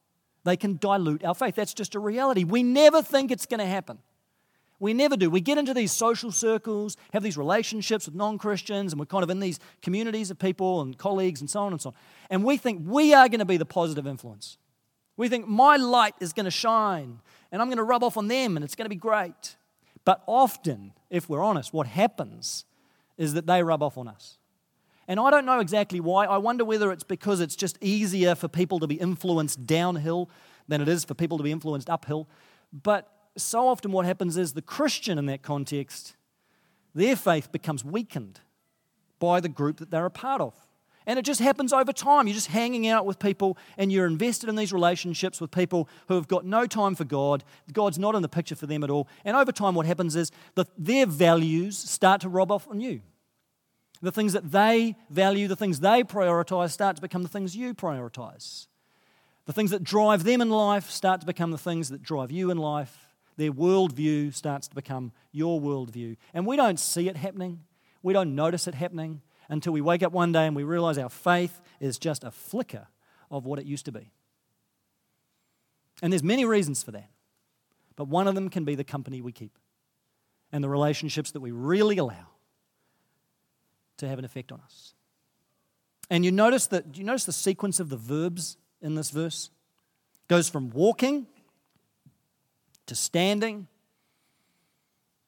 They 0.44 0.58
can 0.58 0.78
dilute 0.78 1.24
our 1.24 1.34
faith. 1.34 1.56
That's 1.56 1.74
just 1.74 1.96
a 1.96 2.00
reality. 2.00 2.44
We 2.44 2.62
never 2.62 3.02
think 3.02 3.32
it's 3.32 3.46
going 3.46 3.60
to 3.60 3.66
happen. 3.66 4.00
We 4.79 4.94
never 4.94 5.15
do. 5.15 5.29
We 5.29 5.41
get 5.41 5.58
into 5.58 5.74
these 5.74 5.91
social 5.91 6.32
circles, 6.32 6.98
have 7.13 7.24
these 7.24 7.38
relationships 7.38 8.05
with 8.05 8.15
non 8.15 8.38
Christians, 8.38 8.91
and 8.91 9.00
we're 9.00 9.05
kind 9.05 9.24
of 9.24 9.29
in 9.29 9.39
these 9.39 9.60
communities 9.82 10.32
of 10.32 10.39
people 10.39 10.82
and 10.82 10.98
colleagues 10.98 11.39
and 11.39 11.50
so 11.50 11.62
on 11.62 11.72
and 11.72 11.82
so 11.82 11.89
on. 11.89 11.96
And 12.29 12.44
we 12.44 12.58
think 12.58 12.82
we 12.86 13.13
are 13.13 13.29
going 13.29 13.39
to 13.39 13.46
be 13.46 13.58
the 13.58 13.65
positive 13.65 14.05
influence. 14.05 14.58
We 15.17 15.29
think 15.29 15.48
my 15.48 15.77
light 15.77 16.15
is 16.20 16.34
going 16.34 16.46
to 16.46 16.51
shine 16.51 17.22
and 17.51 17.62
I'm 17.62 17.70
going 17.70 17.77
to 17.77 17.84
rub 17.84 18.03
off 18.03 18.17
on 18.17 18.27
them 18.27 18.58
and 18.58 18.63
it's 18.65 18.75
going 18.75 18.86
to 18.86 18.89
be 18.89 18.96
great. 18.96 19.55
But 20.03 20.22
often, 20.27 20.94
if 21.10 21.29
we're 21.29 21.41
honest, 21.41 21.74
what 21.74 21.88
happens 21.88 22.65
is 23.17 23.34
that 23.34 23.48
they 23.48 23.63
rub 23.63 23.82
off 23.82 23.98
on 23.98 24.08
us. 24.08 24.38
And 25.08 25.20
I 25.20 25.29
don't 25.29 25.46
know 25.46 25.60
exactly 25.60 26.00
why. 26.00 26.25
I 26.25 26.38
wonder 26.38 26.65
whether 26.65 26.91
it's 26.91 27.03
because 27.03 27.39
it's 27.39 27.55
just 27.55 27.77
easier 27.79 28.36
for 28.36 28.48
people 28.48 28.79
to 28.79 28.88
be 28.88 28.96
influenced 28.96 29.65
downhill 29.65 30.29
than 30.67 30.82
it 30.82 30.89
is 30.89 31.05
for 31.05 31.13
people 31.13 31.38
to 31.38 31.44
be 31.44 31.51
influenced 31.51 31.89
uphill. 31.89 32.27
But 32.74 33.10
so 33.38 33.68
often 33.68 33.92
what 33.92 34.06
happens 34.06 34.38
is 34.38 34.54
the 34.54 34.62
Christian 34.62 35.18
in 35.18 35.25
that 35.27 35.42
context, 35.42 36.15
their 36.94 37.15
faith 37.15 37.51
becomes 37.51 37.84
weakened 37.84 38.39
by 39.20 39.39
the 39.39 39.50
group 39.50 39.77
that 39.77 39.92
they're 39.92 40.06
a 40.06 40.12
part 40.12 40.42
of. 40.42 40.54
And 41.08 41.20
it 41.20 41.24
just 41.24 41.39
happens 41.39 41.72
over 41.72 41.94
time. 41.94 42.27
You're 42.27 42.34
just 42.34 42.48
hanging 42.48 42.88
out 42.88 43.06
with 43.06 43.20
people 43.20 43.58
and 43.77 43.92
you're 43.92 44.08
invested 44.08 44.50
in 44.50 44.56
these 44.56 44.74
relationships 44.74 45.39
with 45.39 45.51
people 45.51 45.88
who 46.08 46.15
have 46.15 46.27
got 46.27 46.46
no 46.46 46.65
time 46.65 46.96
for 46.96 47.04
God. 47.04 47.44
God's 47.72 48.00
not 48.00 48.15
in 48.15 48.24
the 48.24 48.30
picture 48.30 48.56
for 48.56 48.65
them 48.65 48.84
at 48.84 48.89
all. 48.89 49.08
And 49.24 49.38
over 49.38 49.51
time, 49.51 49.75
what 49.75 49.86
happens 49.86 50.15
is 50.15 50.32
that 50.56 50.68
their 50.77 51.06
values 51.06 51.77
start 51.77 52.22
to 52.22 52.30
rob 52.30 52.51
off 52.51 52.68
on 52.68 52.80
you. 52.80 53.01
The 54.01 54.12
things 54.12 54.34
that 54.34 54.51
they 54.51 54.96
value, 55.10 55.48
the 55.48 55.56
things 55.56 55.80
they 55.80 56.04
prioritize, 56.04 56.72
start 56.72 56.96
to 56.96 57.01
become 57.01 57.24
the 57.24 57.30
things 57.30 57.56
you 57.56 57.75
prioritize. 57.75 58.68
The 59.46 59.54
things 59.54 59.72
that 59.72 59.84
drive 59.84 60.24
them 60.24 60.42
in 60.42 60.50
life 60.50 60.89
start 60.89 61.22
to 61.22 61.27
become 61.27 61.51
the 61.51 61.58
things 61.58 61.89
that 61.89 62.01
drive 62.01 62.32
you 62.32 62.50
in 62.50 62.58
life 62.58 63.05
their 63.38 63.51
worldview 63.51 64.34
starts 64.34 64.68
to 64.68 64.75
become 64.75 65.12
your 65.32 65.60
worldview. 65.60 66.18
And 66.34 66.46
we 66.46 66.56
don't 66.56 66.80
see 66.80 67.10
it 67.10 67.18
happening, 67.18 67.62
we 68.01 68.13
don't 68.13 68.36
notice 68.36 68.68
it 68.68 68.75
happening 68.75 69.22
until 69.50 69.74
we 69.74 69.82
wake 69.82 70.04
up 70.04 70.12
one 70.12 70.32
day 70.32 70.48
and 70.48 70.56
we 70.56 70.63
realize 70.63 70.98
our 70.98 71.10
faith 71.10 71.62
is 71.80 72.00
just 72.00 72.24
a 72.24 72.32
flicker 72.32 72.88
of 73.30 73.46
what 73.46 73.60
it 73.60 73.65
used 73.65 73.86
to 73.86 73.92
be. 73.92 74.12
And 76.01 76.12
there's 76.12 76.24
many 76.24 76.46
reasons 76.46 76.84
for 76.84 76.92
that. 76.92 77.10
But 77.96 78.08
one 78.08 78.27
of 78.27 78.36
them 78.36 78.50
can 78.50 78.65
be 78.65 78.75
the 78.75 78.84
company 78.84 79.22
we 79.22 79.32
keep 79.32 79.58
and 80.51 80.63
the 80.63 80.70
relationships 80.70 81.32
that 81.32 81.39
we 81.39 81.51
really 81.51 81.98
allow 81.98 82.27
to 83.98 84.07
have 84.07 84.20
an 84.20 84.25
effect 84.25 84.51
on 84.51 84.60
us. 84.62 84.94
And 86.10 86.25
you 86.25 86.31
notice 86.31 86.68
that 86.68 86.98
you 86.98 87.03
notice 87.03 87.25
the 87.25 87.33
sequence 87.33 87.79
of 87.79 87.90
the 87.90 87.98
verbs 87.98 88.57
in 88.81 88.96
this 88.96 89.10
verse? 89.10 89.50
It 90.16 90.27
goes 90.27 90.50
from 90.50 90.70
walking 90.70 91.27
to 92.88 92.96
standing 92.96 93.68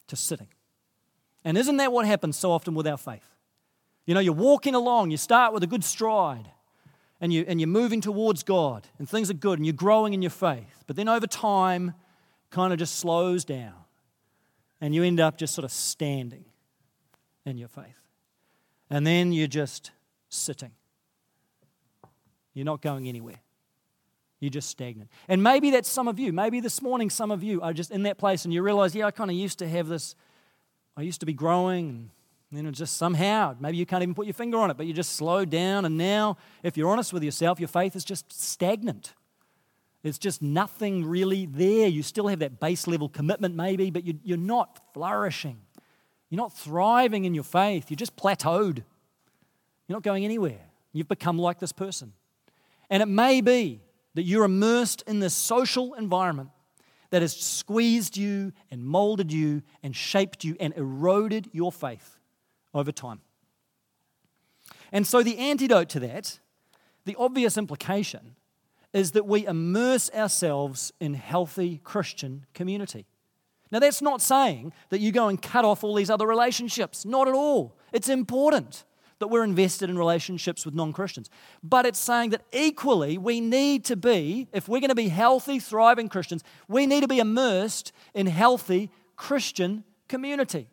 to 0.08 0.16
sitting. 0.16 0.48
And 1.44 1.56
isn't 1.56 1.76
that 1.76 1.92
what 1.92 2.06
happens 2.06 2.36
so 2.36 2.50
often 2.50 2.74
with 2.74 2.86
our 2.86 2.96
faith? 2.96 3.28
You 4.06 4.14
know, 4.14 4.20
you're 4.20 4.32
walking 4.32 4.74
along, 4.74 5.10
you 5.10 5.16
start 5.16 5.52
with 5.52 5.62
a 5.62 5.66
good 5.66 5.84
stride, 5.84 6.50
and, 7.20 7.32
you, 7.32 7.44
and 7.46 7.60
you're 7.60 7.68
moving 7.68 8.00
towards 8.00 8.42
God, 8.42 8.86
and 8.98 9.08
things 9.08 9.30
are 9.30 9.34
good, 9.34 9.58
and 9.58 9.66
you're 9.66 9.74
growing 9.74 10.14
in 10.14 10.22
your 10.22 10.30
faith. 10.30 10.84
But 10.86 10.96
then 10.96 11.08
over 11.08 11.26
time, 11.26 11.94
kind 12.50 12.72
of 12.72 12.78
just 12.78 12.96
slows 12.96 13.44
down, 13.44 13.74
and 14.80 14.94
you 14.94 15.02
end 15.02 15.20
up 15.20 15.36
just 15.36 15.54
sort 15.54 15.64
of 15.64 15.72
standing 15.72 16.46
in 17.44 17.58
your 17.58 17.68
faith. 17.68 18.00
And 18.90 19.06
then 19.06 19.32
you're 19.32 19.46
just 19.46 19.90
sitting. 20.28 20.72
You're 22.54 22.64
not 22.64 22.80
going 22.80 23.08
anywhere. 23.08 23.40
You're 24.40 24.50
just 24.50 24.70
stagnant. 24.70 25.10
And 25.26 25.42
maybe 25.42 25.70
that's 25.70 25.88
some 25.88 26.06
of 26.06 26.18
you. 26.18 26.32
Maybe 26.32 26.60
this 26.60 26.80
morning, 26.80 27.10
some 27.10 27.30
of 27.30 27.42
you 27.42 27.60
are 27.60 27.72
just 27.72 27.90
in 27.90 28.04
that 28.04 28.18
place 28.18 28.44
and 28.44 28.54
you 28.54 28.62
realize, 28.62 28.94
yeah, 28.94 29.06
I 29.06 29.10
kind 29.10 29.30
of 29.30 29.36
used 29.36 29.58
to 29.58 29.68
have 29.68 29.88
this, 29.88 30.14
I 30.96 31.02
used 31.02 31.20
to 31.20 31.26
be 31.26 31.32
growing, 31.32 32.10
and 32.50 32.62
know, 32.62 32.70
just 32.70 32.96
somehow, 32.96 33.56
maybe 33.60 33.76
you 33.76 33.84
can't 33.84 34.02
even 34.02 34.14
put 34.14 34.26
your 34.26 34.34
finger 34.34 34.58
on 34.58 34.70
it, 34.70 34.76
but 34.76 34.86
you 34.86 34.94
just 34.94 35.14
slowed 35.14 35.50
down. 35.50 35.84
And 35.84 35.98
now, 35.98 36.38
if 36.62 36.76
you're 36.76 36.88
honest 36.88 37.12
with 37.12 37.22
yourself, 37.22 37.60
your 37.60 37.68
faith 37.68 37.94
is 37.94 38.04
just 38.04 38.32
stagnant. 38.32 39.12
There's 40.02 40.18
just 40.18 40.40
nothing 40.40 41.04
really 41.04 41.44
there. 41.44 41.88
You 41.88 42.02
still 42.02 42.28
have 42.28 42.38
that 42.38 42.60
base 42.60 42.86
level 42.86 43.08
commitment, 43.08 43.54
maybe, 43.54 43.90
but 43.90 44.04
you're 44.24 44.38
not 44.38 44.80
flourishing. 44.94 45.58
You're 46.30 46.38
not 46.38 46.56
thriving 46.56 47.24
in 47.24 47.34
your 47.34 47.44
faith. 47.44 47.90
You're 47.90 47.96
just 47.96 48.16
plateaued. 48.16 48.78
You're 49.86 49.96
not 49.96 50.02
going 50.02 50.24
anywhere. 50.24 50.60
You've 50.92 51.08
become 51.08 51.38
like 51.38 51.58
this 51.58 51.72
person. 51.72 52.12
And 52.88 53.02
it 53.02 53.06
may 53.06 53.40
be 53.40 53.80
that 54.18 54.24
you're 54.24 54.42
immersed 54.42 55.04
in 55.06 55.20
this 55.20 55.32
social 55.32 55.94
environment 55.94 56.50
that 57.10 57.22
has 57.22 57.36
squeezed 57.36 58.16
you 58.16 58.52
and 58.68 58.84
molded 58.84 59.32
you 59.32 59.62
and 59.80 59.94
shaped 59.94 60.42
you 60.42 60.56
and 60.58 60.74
eroded 60.76 61.48
your 61.52 61.70
faith 61.70 62.18
over 62.74 62.90
time. 62.90 63.20
And 64.90 65.06
so, 65.06 65.22
the 65.22 65.38
antidote 65.38 65.88
to 65.90 66.00
that, 66.00 66.40
the 67.04 67.14
obvious 67.16 67.56
implication, 67.56 68.34
is 68.92 69.12
that 69.12 69.24
we 69.24 69.46
immerse 69.46 70.10
ourselves 70.12 70.92
in 70.98 71.14
healthy 71.14 71.80
Christian 71.84 72.44
community. 72.54 73.06
Now, 73.70 73.78
that's 73.78 74.02
not 74.02 74.20
saying 74.20 74.72
that 74.88 74.98
you 74.98 75.12
go 75.12 75.28
and 75.28 75.40
cut 75.40 75.64
off 75.64 75.84
all 75.84 75.94
these 75.94 76.10
other 76.10 76.26
relationships, 76.26 77.04
not 77.04 77.28
at 77.28 77.34
all. 77.34 77.78
It's 77.92 78.08
important 78.08 78.82
that 79.18 79.28
we're 79.28 79.44
invested 79.44 79.90
in 79.90 79.98
relationships 79.98 80.64
with 80.64 80.74
non 80.74 80.92
Christians. 80.92 81.30
But 81.62 81.86
it's 81.86 81.98
saying 81.98 82.30
that 82.30 82.42
equally, 82.52 83.18
we 83.18 83.40
need 83.40 83.84
to 83.86 83.96
be, 83.96 84.48
if 84.52 84.68
we're 84.68 84.80
going 84.80 84.88
to 84.88 84.94
be 84.94 85.08
healthy, 85.08 85.58
thriving 85.58 86.08
Christians, 86.08 86.44
we 86.68 86.86
need 86.86 87.00
to 87.00 87.08
be 87.08 87.18
immersed 87.18 87.92
in 88.14 88.26
healthy 88.26 88.90
Christian 89.16 89.84
community. 90.08 90.68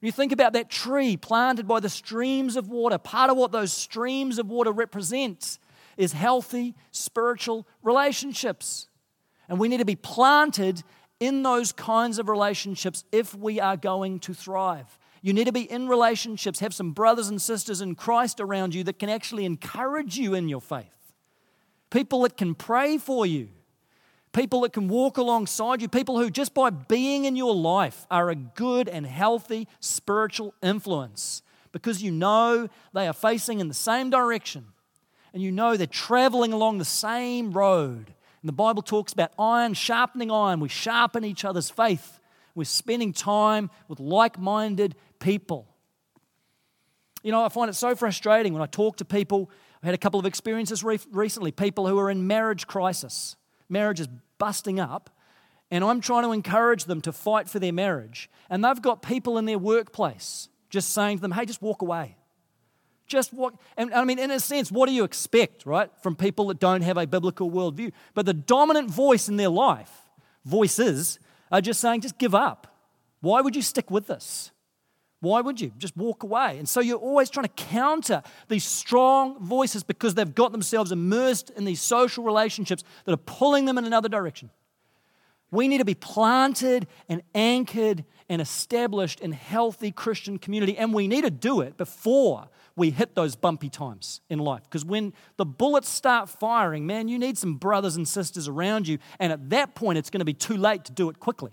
You 0.00 0.12
think 0.12 0.32
about 0.32 0.52
that 0.52 0.70
tree 0.70 1.16
planted 1.16 1.66
by 1.66 1.80
the 1.80 1.88
streams 1.88 2.56
of 2.56 2.68
water. 2.68 2.98
Part 2.98 3.30
of 3.30 3.36
what 3.36 3.52
those 3.52 3.72
streams 3.72 4.38
of 4.38 4.48
water 4.48 4.72
represent 4.72 5.58
is 5.96 6.12
healthy 6.12 6.74
spiritual 6.90 7.66
relationships. 7.82 8.88
And 9.48 9.58
we 9.58 9.68
need 9.68 9.78
to 9.78 9.84
be 9.84 9.96
planted 9.96 10.82
in 11.18 11.42
those 11.42 11.72
kinds 11.72 12.18
of 12.18 12.28
relationships 12.28 13.04
if 13.10 13.34
we 13.34 13.58
are 13.58 13.76
going 13.76 14.20
to 14.20 14.34
thrive. 14.34 14.98
You 15.26 15.32
need 15.32 15.46
to 15.46 15.52
be 15.52 15.68
in 15.68 15.88
relationships, 15.88 16.60
have 16.60 16.72
some 16.72 16.92
brothers 16.92 17.26
and 17.26 17.42
sisters 17.42 17.80
in 17.80 17.96
Christ 17.96 18.38
around 18.38 18.76
you 18.76 18.84
that 18.84 19.00
can 19.00 19.08
actually 19.08 19.44
encourage 19.44 20.16
you 20.16 20.34
in 20.34 20.48
your 20.48 20.60
faith. 20.60 20.86
People 21.90 22.22
that 22.22 22.36
can 22.36 22.54
pray 22.54 22.96
for 22.96 23.26
you. 23.26 23.48
People 24.32 24.60
that 24.60 24.72
can 24.72 24.86
walk 24.86 25.16
alongside 25.18 25.82
you. 25.82 25.88
People 25.88 26.16
who, 26.16 26.30
just 26.30 26.54
by 26.54 26.70
being 26.70 27.24
in 27.24 27.34
your 27.34 27.56
life, 27.56 28.06
are 28.08 28.30
a 28.30 28.36
good 28.36 28.88
and 28.88 29.04
healthy 29.04 29.66
spiritual 29.80 30.54
influence 30.62 31.42
because 31.72 32.00
you 32.00 32.12
know 32.12 32.68
they 32.94 33.08
are 33.08 33.12
facing 33.12 33.58
in 33.58 33.66
the 33.66 33.74
same 33.74 34.10
direction 34.10 34.66
and 35.34 35.42
you 35.42 35.50
know 35.50 35.76
they're 35.76 35.88
traveling 35.88 36.52
along 36.52 36.78
the 36.78 36.84
same 36.84 37.50
road. 37.50 38.14
And 38.42 38.48
the 38.48 38.52
Bible 38.52 38.80
talks 38.80 39.12
about 39.12 39.32
iron 39.40 39.74
sharpening 39.74 40.30
iron. 40.30 40.60
We 40.60 40.68
sharpen 40.68 41.24
each 41.24 41.44
other's 41.44 41.68
faith. 41.68 42.20
We're 42.56 42.64
spending 42.64 43.12
time 43.12 43.70
with 43.86 44.00
like 44.00 44.38
minded 44.38 44.94
people. 45.18 45.68
You 47.22 47.32
know, 47.32 47.44
I 47.44 47.48
find 47.48 47.68
it 47.68 47.74
so 47.74 47.94
frustrating 47.96 48.52
when 48.52 48.62
I 48.62 48.66
talk 48.66 48.96
to 48.98 49.04
people. 49.04 49.50
I 49.82 49.86
had 49.86 49.94
a 49.94 49.98
couple 49.98 50.20
of 50.20 50.26
experiences 50.26 50.84
re- 50.84 51.00
recently, 51.10 51.50
people 51.50 51.86
who 51.86 51.98
are 51.98 52.10
in 52.10 52.26
marriage 52.26 52.66
crisis. 52.66 53.36
Marriage 53.68 54.00
is 54.00 54.08
busting 54.38 54.78
up, 54.78 55.10
and 55.70 55.82
I'm 55.82 56.00
trying 56.00 56.22
to 56.22 56.32
encourage 56.32 56.84
them 56.84 57.00
to 57.02 57.12
fight 57.12 57.48
for 57.48 57.58
their 57.58 57.72
marriage. 57.72 58.30
And 58.48 58.64
they've 58.64 58.80
got 58.80 59.02
people 59.02 59.38
in 59.38 59.44
their 59.44 59.58
workplace 59.58 60.48
just 60.70 60.90
saying 60.90 61.18
to 61.18 61.22
them, 61.22 61.32
hey, 61.32 61.46
just 61.46 61.62
walk 61.62 61.82
away. 61.82 62.16
Just 63.06 63.32
what, 63.32 63.54
and 63.76 63.94
I 63.94 64.04
mean, 64.04 64.18
in 64.18 64.30
a 64.30 64.40
sense, 64.40 64.70
what 64.70 64.88
do 64.88 64.92
you 64.92 65.04
expect, 65.04 65.64
right, 65.64 65.90
from 66.02 66.16
people 66.16 66.48
that 66.48 66.58
don't 66.58 66.82
have 66.82 66.96
a 66.96 67.06
biblical 67.06 67.50
worldview? 67.50 67.92
But 68.14 68.26
the 68.26 68.34
dominant 68.34 68.90
voice 68.90 69.28
in 69.28 69.36
their 69.36 69.48
life, 69.48 69.92
voices, 70.44 71.18
are 71.50 71.60
just 71.60 71.80
saying, 71.80 72.00
just 72.00 72.18
give 72.18 72.34
up. 72.34 72.66
Why 73.20 73.40
would 73.40 73.54
you 73.54 73.62
stick 73.62 73.90
with 73.90 74.08
this? 74.08 74.50
Why 75.26 75.40
would 75.40 75.60
you? 75.60 75.72
Just 75.76 75.96
walk 75.96 76.22
away. 76.22 76.58
And 76.58 76.68
so 76.68 76.80
you're 76.80 76.98
always 76.98 77.30
trying 77.30 77.46
to 77.46 77.64
counter 77.64 78.22
these 78.48 78.64
strong 78.64 79.38
voices 79.40 79.82
because 79.82 80.14
they've 80.14 80.34
got 80.34 80.52
themselves 80.52 80.92
immersed 80.92 81.50
in 81.50 81.64
these 81.64 81.80
social 81.80 82.24
relationships 82.24 82.84
that 83.04 83.12
are 83.12 83.16
pulling 83.16 83.64
them 83.64 83.76
in 83.78 83.84
another 83.84 84.08
direction. 84.08 84.50
We 85.50 85.68
need 85.68 85.78
to 85.78 85.84
be 85.84 85.94
planted 85.94 86.86
and 87.08 87.22
anchored 87.34 88.04
and 88.28 88.42
established 88.42 89.20
in 89.20 89.32
healthy 89.32 89.92
Christian 89.92 90.38
community, 90.38 90.76
and 90.76 90.92
we 90.92 91.06
need 91.06 91.22
to 91.22 91.30
do 91.30 91.60
it 91.60 91.76
before 91.76 92.48
we 92.74 92.90
hit 92.90 93.14
those 93.14 93.36
bumpy 93.36 93.70
times 93.70 94.20
in 94.28 94.38
life. 94.38 94.62
Because 94.64 94.84
when 94.84 95.12
the 95.36 95.46
bullets 95.46 95.88
start 95.88 96.28
firing, 96.28 96.86
man, 96.86 97.08
you 97.08 97.18
need 97.18 97.38
some 97.38 97.54
brothers 97.54 97.96
and 97.96 98.06
sisters 98.06 98.48
around 98.48 98.86
you, 98.86 98.98
and 99.18 99.32
at 99.32 99.50
that 99.50 99.74
point, 99.74 99.98
it's 99.98 100.10
going 100.10 100.20
to 100.20 100.24
be 100.24 100.34
too 100.34 100.56
late 100.56 100.84
to 100.84 100.92
do 100.92 101.08
it 101.08 101.20
quickly. 101.20 101.52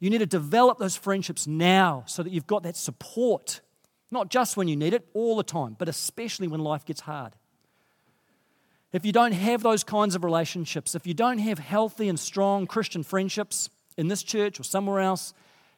You 0.00 0.10
need 0.10 0.18
to 0.18 0.26
develop 0.26 0.78
those 0.78 0.96
friendships 0.96 1.46
now 1.46 2.04
so 2.06 2.22
that 2.22 2.32
you've 2.32 2.46
got 2.46 2.62
that 2.62 2.76
support, 2.76 3.60
not 4.10 4.30
just 4.30 4.56
when 4.56 4.68
you 4.68 4.76
need 4.76 4.94
it, 4.94 5.06
all 5.12 5.36
the 5.36 5.42
time, 5.42 5.74
but 5.78 5.88
especially 5.88 6.48
when 6.48 6.60
life 6.60 6.84
gets 6.84 7.00
hard. 7.00 7.34
If 8.92 9.04
you 9.04 9.12
don't 9.12 9.32
have 9.32 9.62
those 9.62 9.84
kinds 9.84 10.14
of 10.14 10.24
relationships, 10.24 10.94
if 10.94 11.06
you 11.06 11.14
don't 11.14 11.38
have 11.38 11.58
healthy 11.58 12.08
and 12.08 12.18
strong 12.18 12.66
Christian 12.66 13.02
friendships 13.02 13.68
in 13.98 14.08
this 14.08 14.22
church 14.22 14.58
or 14.58 14.62
somewhere 14.62 15.00
else, 15.00 15.34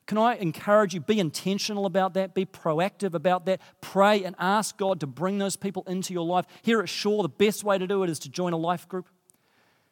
can 0.06 0.18
I 0.18 0.34
encourage 0.36 0.94
you, 0.94 1.00
be 1.00 1.18
intentional 1.18 1.86
about 1.86 2.14
that, 2.14 2.34
be 2.34 2.44
proactive 2.44 3.14
about 3.14 3.46
that, 3.46 3.60
pray 3.80 4.24
and 4.24 4.36
ask 4.38 4.76
God 4.76 5.00
to 5.00 5.06
bring 5.06 5.38
those 5.38 5.56
people 5.56 5.84
into 5.86 6.12
your 6.12 6.24
life. 6.24 6.46
Here 6.62 6.80
at 6.80 6.88
Shore, 6.88 7.22
the 7.22 7.28
best 7.28 7.64
way 7.64 7.78
to 7.78 7.86
do 7.86 8.02
it 8.02 8.10
is 8.10 8.18
to 8.20 8.28
join 8.28 8.52
a 8.52 8.56
life 8.56 8.88
group. 8.88 9.08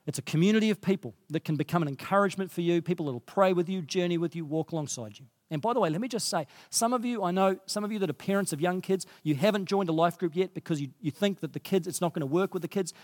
It's 0.09 0.18
a 0.18 0.23
community 0.23 0.71
of 0.71 0.81
people 0.81 1.14
that 1.29 1.44
can 1.44 1.57
become 1.57 1.83
an 1.83 1.88
encouragement 1.88 2.51
for 2.51 2.62
you, 2.62 2.81
people 2.81 3.05
that 3.07 3.12
will 3.12 3.21
pray 3.21 3.53
with 3.53 3.68
you, 3.68 3.83
journey 3.83 4.16
with 4.16 4.35
you, 4.35 4.47
walk 4.47 4.73
alongside 4.73 5.18
you. 5.18 5.27
And 5.51 5.61
by 5.61 5.75
the 5.75 5.81
way, 5.81 5.90
let 5.90 6.01
me 6.01 6.09
just 6.09 6.31
say, 6.31 6.47
some 6.71 6.94
of 6.94 7.05
you, 7.05 7.23
I 7.23 7.31
know 7.31 7.59
some 7.66 7.85
of 7.85 7.92
you 7.92 7.99
that 7.99 8.09
are 8.09 8.14
parents 8.14 8.55
of 8.55 8.59
young 8.59 8.81
kids, 8.81 9.05
you 9.23 9.35
haven't 9.35 9.66
joined 9.66 9.90
a 9.90 9.92
life 9.92 10.16
group 10.16 10.35
yet 10.35 10.55
because 10.55 10.81
you, 10.81 10.88
you 11.03 11.11
think 11.11 11.40
that 11.40 11.53
the 11.53 11.61
kids, 11.61 11.87
it's 11.87 12.01
not 12.01 12.14
going 12.14 12.21
to 12.21 12.27
work 12.27 12.55
with 12.55 12.62
the 12.62 12.68
kids. 12.68 12.94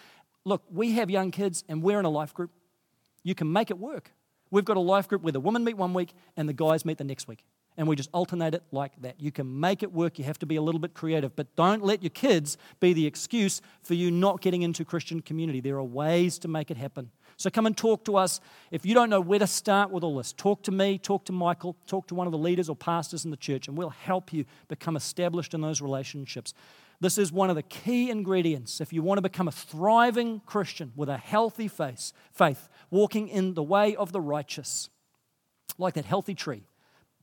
Look, 0.47 0.63
we 0.71 0.93
have 0.93 1.11
young 1.11 1.31
kids 1.31 1.63
and 1.69 1.83
we're 1.83 1.99
in 1.99 2.07
a 2.07 2.11
life 2.11 2.33
group. 2.33 2.51
You 3.23 3.35
can 3.35 3.53
make 3.53 3.71
it 3.71 3.79
work. 3.79 4.11
We've 4.51 4.65
got 4.65 4.79
a 4.79 4.81
life 4.81 5.07
group 5.07 5.21
where 5.21 5.33
the 5.33 5.41
women 5.41 5.63
meet 5.63 5.77
one 5.77 5.93
week 5.93 6.15
and 6.39 6.49
the 6.49 6.55
guys 6.55 6.87
meet 6.87 6.97
the 6.97 7.05
next 7.05 7.29
week 7.29 7.45
and 7.77 7.89
we 7.89 7.97
just 7.97 8.11
alternate 8.13 8.55
it 8.55 8.63
like 8.71 8.93
that. 9.03 9.21
You 9.21 9.33
can 9.33 9.61
make 9.61 9.83
it 9.83 9.93
work. 9.93 10.19
You 10.19 10.25
have 10.25 10.39
to 10.41 10.47
be 10.47 10.57
a 10.57 10.63
little 10.63 10.81
bit 10.81 10.95
creative, 10.95 11.35
but 11.35 11.55
don't 11.57 11.83
let 11.83 12.03
your 12.03 12.11
kids 12.11 12.57
be 12.81 12.93
the 12.93 13.07
excuse 13.07 13.61
for 13.83 13.95
you 13.95 14.11
not 14.11 14.41
getting 14.41 14.63
into 14.63 14.85
Christian 14.85 15.21
community. 15.21 15.61
There 15.61 15.77
are 15.77 15.85
ways 15.85 16.39
to 16.41 16.49
make 16.49 16.71
it 16.71 16.77
happen. 16.77 17.11
So 17.37 17.51
come 17.51 17.67
and 17.67 17.77
talk 17.77 18.05
to 18.05 18.17
us. 18.17 18.41
If 18.71 18.87
you 18.87 18.95
don't 18.95 19.11
know 19.11 19.21
where 19.21 19.41
to 19.41 19.47
start 19.47 19.91
with 19.91 20.05
all 20.05 20.17
this, 20.17 20.33
talk 20.33 20.63
to 20.65 20.71
me, 20.71 20.99
talk 20.99 21.25
to 21.25 21.33
Michael, 21.33 21.77
talk 21.87 22.07
to 22.09 22.15
one 22.15 22.29
of 22.29 22.33
the 22.33 22.39
leaders 22.39 22.69
or 22.69 22.77
pastors 22.77 23.25
in 23.25 23.33
the 23.33 23.37
church, 23.37 23.67
and 23.67 23.77
we'll 23.77 23.91
help 23.91 24.33
you 24.33 24.45
become 24.69 24.97
established 24.97 25.53
in 25.53 25.61
those 25.61 25.81
relationships. 25.81 26.55
This 27.01 27.19
is 27.19 27.33
one 27.33 27.51
of 27.51 27.57
the 27.57 27.63
key 27.63 28.09
ingredients 28.09 28.81
if 28.81 28.93
you 28.93 29.03
want 29.03 29.19
to 29.19 29.23
become 29.23 29.49
a 29.49 29.53
thriving 29.53 30.41
Christian 30.47 30.93
with 30.95 31.09
a 31.09 31.19
healthy 31.19 31.67
faith, 31.67 32.13
faith 32.33 32.69
walking 32.89 33.27
in 33.27 33.55
the 33.55 33.65
way 33.65 33.97
of 33.97 34.13
the 34.13 34.21
righteous, 34.21 34.89
like 35.77 35.95
that 35.95 36.05
healthy 36.05 36.37
tree 36.37 36.63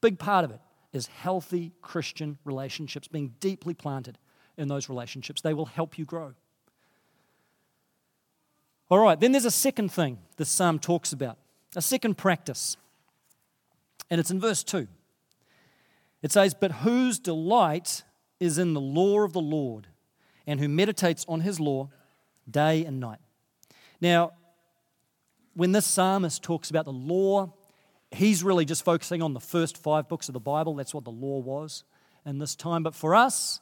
Big 0.01 0.19
part 0.19 0.43
of 0.43 0.51
it 0.51 0.59
is 0.91 1.07
healthy 1.07 1.71
Christian 1.81 2.37
relationships, 2.43 3.07
being 3.07 3.33
deeply 3.39 3.73
planted 3.73 4.17
in 4.57 4.67
those 4.67 4.89
relationships. 4.89 5.41
They 5.41 5.53
will 5.53 5.67
help 5.67 5.97
you 5.97 6.05
grow. 6.05 6.33
All 8.89 8.99
right, 8.99 9.17
then 9.17 9.31
there's 9.31 9.45
a 9.45 9.51
second 9.51 9.89
thing 9.89 10.17
the 10.35 10.43
psalm 10.43 10.79
talks 10.79 11.13
about, 11.13 11.37
a 11.75 11.81
second 11.81 12.17
practice. 12.17 12.75
And 14.09 14.19
it's 14.19 14.31
in 14.31 14.39
verse 14.41 14.63
2. 14.63 14.87
It 16.21 16.31
says, 16.31 16.53
But 16.53 16.71
whose 16.71 17.17
delight 17.17 18.03
is 18.39 18.57
in 18.57 18.73
the 18.73 18.81
law 18.81 19.21
of 19.21 19.31
the 19.31 19.39
Lord, 19.39 19.87
and 20.45 20.59
who 20.59 20.67
meditates 20.67 21.25
on 21.29 21.41
his 21.41 21.59
law 21.59 21.89
day 22.49 22.83
and 22.83 22.99
night. 22.99 23.19
Now, 24.01 24.33
when 25.53 25.71
this 25.71 25.85
psalmist 25.85 26.43
talks 26.43 26.69
about 26.69 26.85
the 26.85 26.91
law 26.91 27.53
he's 28.11 28.43
really 28.43 28.65
just 28.65 28.83
focusing 28.83 29.21
on 29.21 29.33
the 29.33 29.39
first 29.39 29.77
five 29.77 30.07
books 30.07 30.29
of 30.29 30.33
the 30.33 30.39
Bible. 30.39 30.75
That's 30.75 30.93
what 30.93 31.05
the 31.05 31.11
law 31.11 31.39
was 31.39 31.83
in 32.25 32.37
this 32.37 32.55
time. 32.55 32.83
But 32.83 32.93
for 32.93 33.15
us, 33.15 33.59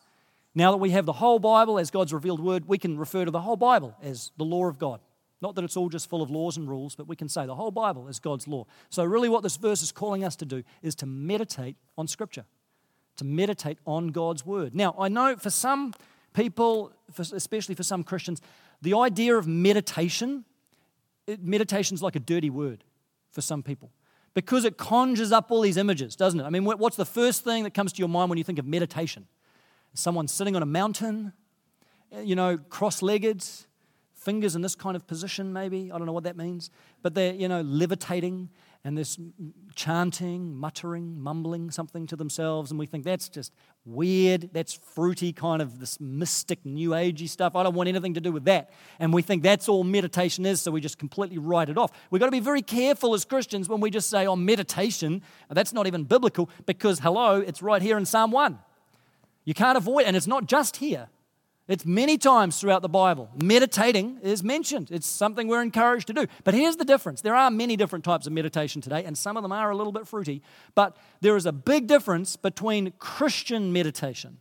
now 0.56 0.72
that 0.72 0.78
we 0.78 0.90
have 0.92 1.06
the 1.06 1.14
whole 1.14 1.40
Bible 1.40 1.80
as 1.80 1.92
God's 1.92 2.14
revealed 2.14 2.40
word, 2.40 2.68
we 2.68 2.78
can 2.78 2.98
refer 2.98 3.26
to 3.26 3.32
the 3.32 3.42
whole 3.42 3.56
Bible 3.56 3.96
as 4.02 4.32
the 4.38 4.44
law 4.44 4.66
of 4.66 4.80
God. 4.80 5.00
Not 5.42 5.56
that 5.56 5.64
it's 5.64 5.78
all 5.78 5.88
just 5.88 6.10
full 6.10 6.22
of 6.22 6.30
laws 6.30 6.58
and 6.58 6.68
rules, 6.68 6.96
but 6.96 7.08
we 7.08 7.16
can 7.16 7.30
say 7.30 7.46
the 7.46 7.56
whole 7.56 7.72
Bible 7.72 8.10
is 8.10 8.20
God's 8.20 8.46
law. 8.46 8.66
So, 8.90 9.06
really, 9.06 9.30
what 9.30 9.42
this 9.42 9.56
verse 9.56 9.82
is 9.82 9.92
calling 9.92 10.26
us 10.26 10.36
to 10.38 10.46
do 10.46 10.64
is 10.82 10.96
to 10.96 11.06
meditate 11.06 11.78
on 11.98 12.08
Scripture, 12.08 12.44
to 13.16 13.24
meditate 13.24 13.78
on 13.88 14.10
God's 14.10 14.46
Word. 14.46 14.76
Now, 14.76 14.96
I 15.00 15.08
know 15.08 15.38
for 15.38 15.50
some 15.50 15.94
people, 16.34 16.92
especially 17.18 17.74
for 17.74 17.84
some 17.84 18.04
Christians, 18.04 18.42
the 18.82 18.96
idea 18.96 19.38
of 19.38 19.48
meditation, 19.48 20.44
meditation 21.42 21.96
is 21.96 22.04
like 22.04 22.18
a 22.18 22.20
dirty 22.20 22.50
word 22.50 22.84
for 23.32 23.40
some 23.40 23.64
people 23.64 23.92
because 24.34 24.66
it 24.66 24.78
conjures 24.78 25.32
up 25.32 25.52
all 25.52 25.62
these 25.62 25.78
images, 25.78 26.16
doesn't 26.16 26.40
it? 26.40 26.44
I 26.44 26.50
mean, 26.50 26.64
what's 26.64 26.96
the 26.96 27.06
first 27.06 27.44
thing 27.44 27.64
that 27.64 27.74
comes 27.74 27.94
to 27.94 28.00
your 28.00 28.10
mind 28.10 28.30
when 28.30 28.38
you 28.38 28.44
think 28.44 28.60
of 28.60 28.66
meditation? 28.66 29.28
Someone 29.94 30.28
sitting 30.28 30.56
on 30.56 30.62
a 30.62 30.68
mountain, 30.68 31.34
eh, 32.12 32.22
you 32.22 32.36
know, 32.36 32.58
cross 32.58 33.02
legged, 33.02 33.44
fingers 34.14 34.56
in 34.56 34.62
this 34.62 34.76
kind 34.76 34.96
of 34.96 35.08
position, 35.08 35.52
maybe. 35.52 35.92
I 35.92 35.98
don't 35.98 36.06
know 36.06 36.14
what 36.14 36.26
that 36.26 36.38
means. 36.38 36.70
But 37.02 37.16
they're, 37.16 37.34
you 37.34 37.48
know, 37.48 37.62
levitating 37.62 38.50
and 38.86 38.98
this 38.98 39.20
chanting, 39.76 40.56
muttering, 40.56 41.20
mumbling 41.20 41.70
something 41.70 42.08
to 42.08 42.16
themselves. 42.16 42.72
And 42.72 42.80
we 42.80 42.86
think 42.86 43.04
that's 43.04 43.28
just 43.28 43.54
weird. 43.84 44.50
That's 44.54 44.74
fruity, 44.74 45.34
kind 45.34 45.62
of 45.62 45.80
this 45.80 46.00
mystic, 46.00 46.66
new 46.66 46.92
agey 46.92 47.28
stuff. 47.28 47.56
I 47.56 47.64
don't 47.64 47.76
want 47.76 47.90
anything 47.90 48.14
to 48.14 48.22
do 48.22 48.32
with 48.32 48.46
that. 48.46 48.72
And 49.00 49.14
we 49.14 49.22
think 49.22 49.44
that's 49.44 49.68
all 49.68 49.84
meditation 49.84 50.46
is, 50.46 50.62
so 50.62 50.72
we 50.72 50.80
just 50.80 50.98
completely 50.98 51.38
write 51.38 51.70
it 51.70 51.78
off. 51.78 51.92
We've 52.10 52.22
got 52.22 52.28
to 52.28 52.32
be 52.32 52.40
very 52.40 52.62
careful 52.62 53.14
as 53.14 53.26
Christians 53.26 53.68
when 53.68 53.82
we 53.82 53.90
just 53.90 54.10
say, 54.10 54.26
oh, 54.26 54.38
meditation. 54.38 55.24
That's 55.50 55.74
not 55.74 55.86
even 55.86 56.06
biblical 56.06 56.50
because, 56.66 57.00
hello, 57.00 57.42
it's 57.42 57.62
right 57.62 57.82
here 57.82 57.98
in 57.98 58.06
Psalm 58.06 58.32
1. 58.32 58.60
You 59.44 59.54
can't 59.54 59.78
avoid, 59.78 60.06
and 60.06 60.16
it's 60.16 60.28
not 60.28 60.46
just 60.46 60.78
here. 60.78 61.10
It's 61.70 61.86
many 61.86 62.18
times 62.18 62.60
throughout 62.60 62.82
the 62.82 62.90
Bible. 62.90 63.30
Meditating 63.36 64.18
is 64.24 64.44
mentioned. 64.44 64.90
It's 64.90 65.06
something 65.06 65.48
we're 65.48 65.62
encouraged 65.62 66.08
to 66.08 66.14
do. 66.14 66.26
But 66.44 66.56
here's 66.56 66.78
the 66.78 66.84
difference 66.84 67.22
there 67.22 67.36
are 67.36 67.52
many 67.52 67.78
different 67.78 68.04
types 68.04 68.26
of 68.26 68.34
meditation 68.34 68.82
today, 68.82 69.06
and 69.06 69.16
some 69.16 69.38
of 69.38 69.44
them 69.44 69.52
are 69.52 69.70
a 69.70 69.76
little 69.76 69.94
bit 69.94 70.08
fruity. 70.08 70.42
But 70.74 70.98
there 71.22 71.38
is 71.38 71.46
a 71.46 71.52
big 71.52 71.86
difference 71.86 72.36
between 72.36 72.92
Christian 72.98 73.72
meditation 73.72 74.40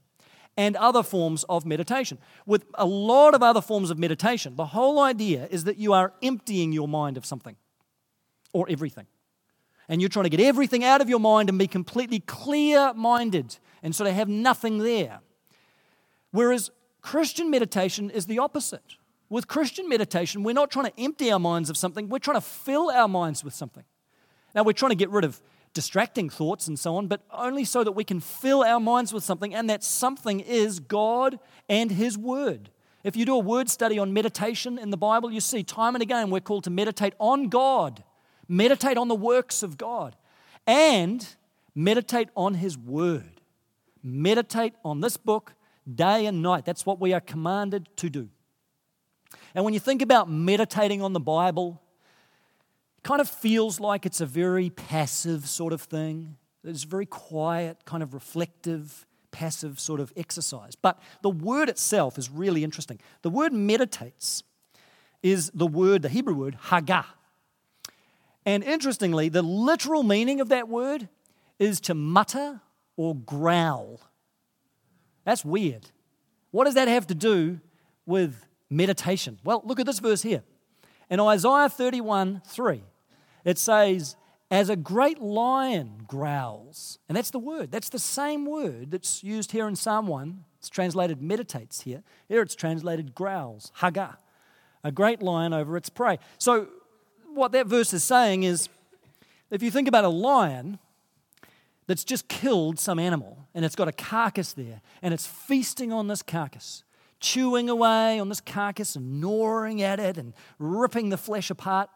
and 0.57 0.75
other 0.77 1.03
forms 1.03 1.45
of 1.51 1.67
meditation. 1.67 2.17
With 2.47 2.65
a 2.75 2.87
lot 2.87 3.35
of 3.35 3.43
other 3.43 3.61
forms 3.61 3.91
of 3.91 3.99
meditation, 3.99 4.57
the 4.57 4.65
whole 4.65 4.99
idea 4.99 5.49
is 5.51 5.65
that 5.65 5.77
you 5.77 5.93
are 5.93 6.15
emptying 6.23 6.73
your 6.73 6.89
mind 6.89 7.19
of 7.19 7.27
something 7.27 7.57
or 8.55 8.67
everything. 8.71 9.07
And 9.87 10.01
you're 10.01 10.09
trying 10.09 10.25
to 10.25 10.31
get 10.31 10.41
everything 10.41 10.83
out 10.83 11.03
of 11.03 11.11
your 11.11 11.21
mind 11.21 11.51
and 11.51 11.59
be 11.59 11.67
completely 11.67 12.21
clear 12.21 12.95
minded 12.95 13.59
and 13.83 13.95
sort 13.95 14.09
of 14.09 14.17
have 14.17 14.31
nothing 14.31 14.79
there. 14.79 15.21
Whereas 16.31 16.71
Christian 17.01 17.51
meditation 17.51 18.11
is 18.11 18.27
the 18.27 18.39
opposite. 18.39 18.97
With 19.31 19.47
Christian 19.47 19.89
meditation, 19.89 20.43
we're 20.43 20.55
not 20.55 20.71
trying 20.71 20.87
to 20.87 21.01
empty 21.01 21.31
our 21.31 21.39
minds 21.39 21.69
of 21.71 21.77
something, 21.77 22.09
we're 22.09 22.19
trying 22.19 22.39
to 22.39 22.47
fill 22.47 22.91
our 22.91 23.09
minds 23.09 23.45
with 23.45 23.55
something. 23.55 23.85
Now, 24.55 24.63
we're 24.63 24.73
trying 24.73 24.91
to 24.91 24.97
get 24.97 25.11
rid 25.11 25.25
of 25.25 25.41
distracting 25.75 26.31
thoughts 26.31 26.67
and 26.67 26.79
so 26.79 26.97
on, 26.97 27.07
but 27.07 27.21
only 27.31 27.65
so 27.65 27.85
that 27.85 27.93
we 27.93 28.05
can 28.05 28.21
fill 28.21 28.65
our 28.65 28.81
minds 28.81 29.13
with 29.13 29.23
something, 29.23 29.55
and 29.55 29.69
that 29.69 29.85
something 29.85 30.41
is 30.41 30.81
God 30.81 31.39
and 31.69 31.93
His 31.93 32.17
Word. 32.17 32.71
If 33.05 33.17
you 33.17 33.25
do 33.25 33.35
a 33.35 33.39
word 33.39 33.71
study 33.71 33.99
on 33.99 34.13
meditation 34.13 34.79
in 34.79 34.91
the 34.91 34.97
Bible, 34.97 35.31
you 35.31 35.41
see 35.41 35.63
time 35.63 35.95
and 35.95 36.03
again 36.03 36.31
we're 36.31 36.41
called 36.41 36.65
to 36.65 36.71
meditate 36.71 37.15
on 37.19 37.49
God, 37.49 38.03
meditate 38.49 38.97
on 38.97 39.09
the 39.09 39.15
works 39.15 39.63
of 39.63 39.79
God, 39.79 40.17
and 40.67 41.27
meditate 41.75 42.29
on 42.37 42.55
His 42.55 42.77
Word. 42.77 43.41
Meditate 44.03 44.75
on 44.85 45.01
this 45.01 45.17
book 45.17 45.55
day 45.95 46.27
and 46.27 46.43
night. 46.43 46.65
That's 46.65 46.85
what 46.85 47.01
we 47.01 47.13
are 47.13 47.21
commanded 47.21 47.89
to 47.97 48.11
do. 48.11 48.29
And 49.55 49.65
when 49.65 49.75
you 49.75 49.81
think 49.81 50.03
about 50.03 50.31
meditating 50.31 51.03
on 51.03 51.13
the 51.13 51.21
Bible, 51.21 51.81
it 52.99 53.03
kind 53.03 53.21
of 53.21 53.29
feels 53.29 53.81
like 53.81 54.07
it's 54.07 54.21
a 54.21 54.27
very 54.27 54.71
passive 54.71 55.49
sort 55.49 55.73
of 55.73 55.83
thing. 55.83 56.37
It's 56.65 56.85
very 56.85 57.07
quiet, 57.07 57.85
kind 57.85 58.03
of 58.03 58.15
reflective, 58.15 59.07
passive 59.31 59.81
sort 59.81 60.01
of 60.01 60.13
exercise. 60.17 60.75
But 60.75 61.01
the 61.23 61.31
word 61.31 61.69
itself 61.69 62.19
is 62.19 62.31
really 62.31 62.65
interesting. 62.65 62.99
The 63.23 63.31
word 63.31 63.53
meditates 63.53 64.43
is 65.23 65.51
the 65.55 65.67
word, 65.67 66.03
the 66.03 66.09
Hebrew 66.09 66.35
word, 66.35 66.59
hagah. 66.67 67.07
And 68.45 68.65
interestingly, 68.65 69.29
the 69.29 69.43
literal 69.43 70.03
meaning 70.03 70.41
of 70.41 70.49
that 70.49 70.69
word 70.69 71.09
is 71.59 71.81
to 71.83 71.95
mutter 71.95 72.61
or 72.97 73.15
growl. 73.15 74.01
That's 75.25 75.45
weird. 75.45 75.87
What 76.51 76.65
does 76.65 76.75
that 76.75 76.89
have 76.89 77.07
to 77.09 77.15
do 77.15 77.61
with 78.07 78.47
meditation? 78.71 79.39
Well, 79.45 79.63
look 79.65 79.81
at 79.81 79.87
this 79.87 79.99
verse 79.99 80.23
here. 80.23 80.43
In 81.11 81.21
Isaiah 81.21 81.69
31 81.69 82.43
3, 82.47 82.83
it 83.45 83.59
says, 83.59 84.17
As 84.51 84.69
a 84.69 84.77
great 84.77 85.21
lion 85.21 86.05
growls. 86.07 86.99
And 87.09 87.17
that's 87.17 87.31
the 87.31 87.39
word. 87.39 87.71
That's 87.71 87.89
the 87.89 87.99
same 87.99 88.47
word 88.47 88.91
that's 88.91 89.23
used 89.23 89.53
here 89.53 89.69
in 89.69 89.77
Psalm 89.77 90.07
1. 90.07 90.45
It's 90.59 90.69
translated 90.69 91.23
meditates 91.23 91.83
here. 91.83 92.03
Here 92.29 92.43
it's 92.43 92.55
translated 92.55 93.15
growls, 93.15 93.71
haga. 93.77 94.19
A 94.85 94.93
great 94.93 95.23
lion 95.23 95.53
over 95.53 95.77
its 95.77 95.89
prey. 95.89 96.19
So, 96.39 96.69
what 97.35 97.53
that 97.53 97.67
verse 97.67 97.93
is 97.93 98.03
saying 98.03 98.43
is 98.43 98.69
if 99.51 99.63
you 99.63 99.71
think 99.71 99.89
about 99.89 100.05
a 100.05 100.09
lion, 100.09 100.79
that's 101.87 102.05
just 102.05 102.29
killed 102.29 102.79
some 102.79 102.99
animal 102.99 103.38
and 103.59 103.65
it's 103.65 103.75
got 103.75 103.89
a 103.89 103.93
carcass 103.93 104.53
there 104.53 104.81
and 105.03 105.13
it's 105.13 105.27
feasting 105.27 105.93
on 105.93 106.07
this 106.07 106.23
carcass, 106.23 106.85
chewing 107.19 107.69
away 107.69 108.21
on 108.21 108.29
this 108.29 108.41
carcass 108.41 108.95
and 108.95 109.21
gnawing 109.21 109.83
at 109.83 109.99
it 109.99 110.17
and 110.17 110.33
ripping 110.61 111.09
the 111.09 111.17
flesh 111.17 111.51
apart. 111.51 111.91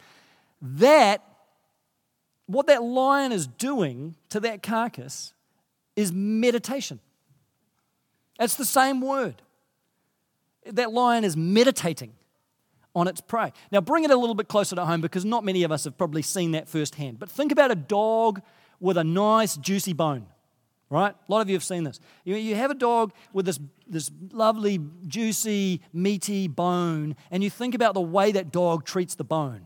That, 0.60 1.22
what 2.46 2.66
that 2.66 2.82
lion 2.82 3.30
is 3.30 3.46
doing 3.46 4.16
to 4.30 4.40
that 4.40 4.64
carcass 4.64 5.34
is 5.94 6.12
meditation. 6.12 6.98
It's 8.40 8.56
the 8.56 8.64
same 8.64 9.00
word. 9.00 9.40
That 10.66 10.90
lion 10.92 11.22
is 11.22 11.36
meditating 11.36 12.12
on 12.92 13.06
its 13.06 13.20
prey. 13.20 13.52
Now, 13.70 13.80
bring 13.80 14.02
it 14.02 14.10
a 14.10 14.16
little 14.16 14.34
bit 14.34 14.48
closer 14.48 14.74
to 14.74 14.84
home 14.84 15.00
because 15.00 15.24
not 15.24 15.44
many 15.44 15.62
of 15.62 15.70
us 15.70 15.84
have 15.84 15.96
probably 15.96 16.22
seen 16.22 16.50
that 16.52 16.68
firsthand. 16.68 17.20
But 17.20 17.30
think 17.30 17.52
about 17.52 17.70
a 17.70 17.76
dog 17.76 18.42
with 18.80 18.96
a 18.96 19.04
nice, 19.04 19.56
juicy 19.56 19.92
bone, 19.92 20.26
right? 20.92 21.14
A 21.14 21.32
lot 21.32 21.40
of 21.40 21.48
you 21.48 21.54
have 21.54 21.64
seen 21.64 21.84
this. 21.84 21.98
You, 22.22 22.36
you 22.36 22.54
have 22.54 22.70
a 22.70 22.74
dog 22.74 23.14
with 23.32 23.46
this, 23.46 23.58
this 23.88 24.10
lovely, 24.30 24.78
juicy, 25.06 25.80
meaty 25.92 26.48
bone, 26.48 27.16
and 27.30 27.42
you 27.42 27.48
think 27.48 27.74
about 27.74 27.94
the 27.94 28.02
way 28.02 28.30
that 28.32 28.52
dog 28.52 28.84
treats 28.84 29.14
the 29.14 29.24
bone. 29.24 29.62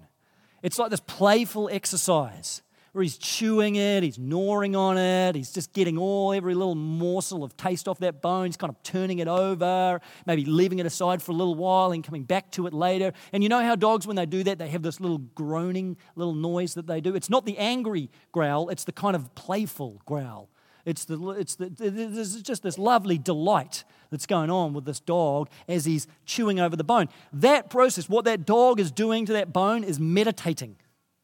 It's 0.62 0.79
like 0.79 0.91
this 0.91 1.01
playful 1.01 1.69
exercise 1.71 2.62
where 2.93 3.03
he's 3.03 3.19
chewing 3.19 3.75
it, 3.75 4.05
he's 4.05 4.21
gnawing 4.21 4.77
on 4.77 4.97
it, 4.97 5.35
he's 5.35 5.51
just 5.51 5.73
getting 5.73 5.99
all, 5.99 6.33
every 6.33 6.55
little 6.55 6.77
morsel 6.77 7.43
of 7.43 7.57
taste 7.57 7.89
off 7.89 7.99
that 7.99 8.23
bone, 8.23 8.47
he's 8.47 8.57
kind 8.57 8.71
of 8.71 8.81
turning 8.85 9.19
it 9.19 9.29
over, 9.29 10.01
maybe 10.27 10.45
leaving 10.45 10.79
it 10.79 10.87
aside 10.87 11.21
for 11.21 11.33
a 11.33 11.35
little 11.35 11.57
while 11.57 11.91
and 11.91 12.05
coming 12.05 12.23
back 12.23 12.53
to 12.53 12.69
it 12.69 12.73
later. 12.73 13.12
And 13.33 13.43
you 13.43 13.49
know 13.49 13.61
how 13.61 13.75
dogs, 13.75 14.07
when 14.07 14.17
they 14.17 14.27
do 14.27 14.45
that, 14.45 14.59
they 14.59 14.69
have 14.69 14.83
this 14.83 15.01
little 15.01 15.19
groaning 15.19 15.97
little 16.15 16.35
noise 16.35 16.75
that 16.75 16.87
they 16.87 17.01
do? 17.01 17.17
It's 17.17 17.29
not 17.29 17.45
the 17.45 17.59
angry 17.59 18.11
growl, 18.31 18.69
it's 18.69 18.85
the 18.85 18.93
kind 18.93 19.17
of 19.17 19.35
playful 19.35 20.01
growl. 20.07 20.49
It's, 20.87 21.05
the, 21.05 21.31
it's 21.31 21.57
the, 21.57 21.68
there's 21.68 22.40
just 22.42 22.62
this 22.62 22.79
lovely 22.79 23.18
delight 23.18 23.83
that's 24.11 24.25
going 24.25 24.51
on 24.51 24.72
with 24.72 24.85
this 24.85 25.01
dog 25.01 25.51
as 25.68 25.85
he's 25.85 26.07
chewing 26.25 26.61
over 26.61 26.77
the 26.77 26.85
bone. 26.85 27.09
That 27.33 27.70
process, 27.70 28.09
what 28.09 28.25
that 28.27 28.46
dog 28.46 28.79
is 28.79 28.92
doing 28.92 29.27
to 29.27 29.33
that 29.33 29.53
bone, 29.53 29.83
is 29.83 29.99
meditating 29.99 30.77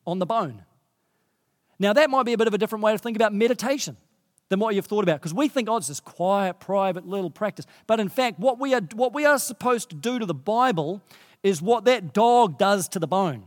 on 0.05 0.19
the 0.19 0.27
bone. 0.27 0.65
Now, 1.79 1.93
that 1.93 2.11
might 2.11 2.25
be 2.25 2.33
a 2.33 2.39
bit 2.39 2.49
of 2.49 2.55
a 2.55 2.59
different 2.59 2.83
way 2.83 2.91
to 2.91 2.99
think 2.99 3.17
about 3.17 3.33
meditation 3.33 3.97
than 4.49 4.59
what 4.59 4.75
you've 4.75 4.87
thought 4.87 5.05
about 5.05 5.21
because 5.21 5.33
we 5.33 5.47
think, 5.47 5.69
oh, 5.69 5.77
it's 5.77 5.87
this 5.87 6.01
quiet, 6.01 6.59
private 6.59 7.07
little 7.07 7.31
practice. 7.31 7.65
But 7.87 8.01
in 8.01 8.09
fact, 8.09 8.41
what 8.41 8.59
we, 8.59 8.75
are, 8.75 8.83
what 8.95 9.15
we 9.15 9.25
are 9.25 9.39
supposed 9.39 9.91
to 9.91 9.97
do 9.97 10.19
to 10.19 10.27
the 10.27 10.35
Bible 10.35 11.01
is 11.45 11.63
what 11.63 11.85
that 11.85 12.13
dog 12.13 12.59
does 12.59 12.89
to 12.89 12.99
the 12.99 13.07
bone, 13.07 13.45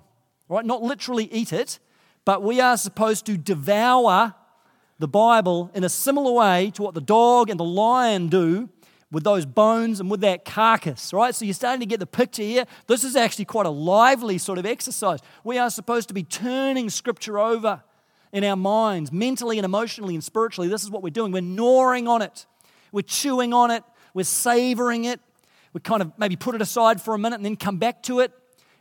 right? 0.47 0.65
Not 0.65 0.81
literally 0.81 1.25
eat 1.25 1.51
it, 1.51 1.79
but 2.23 2.41
we 2.41 2.61
are 2.61 2.77
supposed 2.77 3.25
to 3.25 3.37
devour 3.37 4.33
the 4.99 5.07
Bible 5.07 5.71
in 5.73 5.83
a 5.83 5.89
similar 5.89 6.31
way 6.31 6.71
to 6.75 6.81
what 6.81 6.93
the 6.93 7.01
dog 7.01 7.49
and 7.49 7.59
the 7.59 7.65
lion 7.65 8.27
do 8.27 8.69
with 9.11 9.23
those 9.23 9.45
bones 9.45 9.99
and 9.99 10.09
with 10.09 10.21
that 10.21 10.45
carcass, 10.45 11.13
right? 11.13 11.33
So 11.35 11.45
you're 11.45 11.53
starting 11.53 11.79
to 11.81 11.85
get 11.85 11.99
the 11.99 12.05
picture 12.05 12.43
here. 12.43 12.65
This 12.87 13.03
is 13.03 13.15
actually 13.15 13.45
quite 13.45 13.65
a 13.65 13.69
lively 13.69 14.37
sort 14.37 14.57
of 14.57 14.65
exercise. 14.65 15.19
We 15.43 15.57
are 15.57 15.69
supposed 15.69 16.07
to 16.07 16.13
be 16.13 16.23
turning 16.23 16.89
Scripture 16.89 17.39
over 17.39 17.83
in 18.33 18.43
our 18.43 18.57
minds, 18.57 19.11
mentally 19.11 19.57
and 19.57 19.65
emotionally 19.65 20.15
and 20.15 20.23
spiritually. 20.23 20.67
This 20.67 20.83
is 20.83 20.89
what 20.89 21.03
we're 21.03 21.11
doing. 21.11 21.31
We're 21.31 21.41
gnawing 21.41 22.07
on 22.07 22.21
it, 22.21 22.45
we're 22.91 23.01
chewing 23.01 23.53
on 23.53 23.71
it, 23.71 23.83
we're 24.13 24.23
savoring 24.23 25.05
it. 25.05 25.19
We 25.71 25.81
kind 25.81 26.01
of 26.01 26.13
maybe 26.17 26.37
put 26.37 26.55
it 26.55 26.61
aside 26.61 27.01
for 27.01 27.13
a 27.13 27.17
minute 27.17 27.35
and 27.35 27.45
then 27.45 27.57
come 27.57 27.77
back 27.77 28.01
to 28.03 28.21
it. 28.21 28.31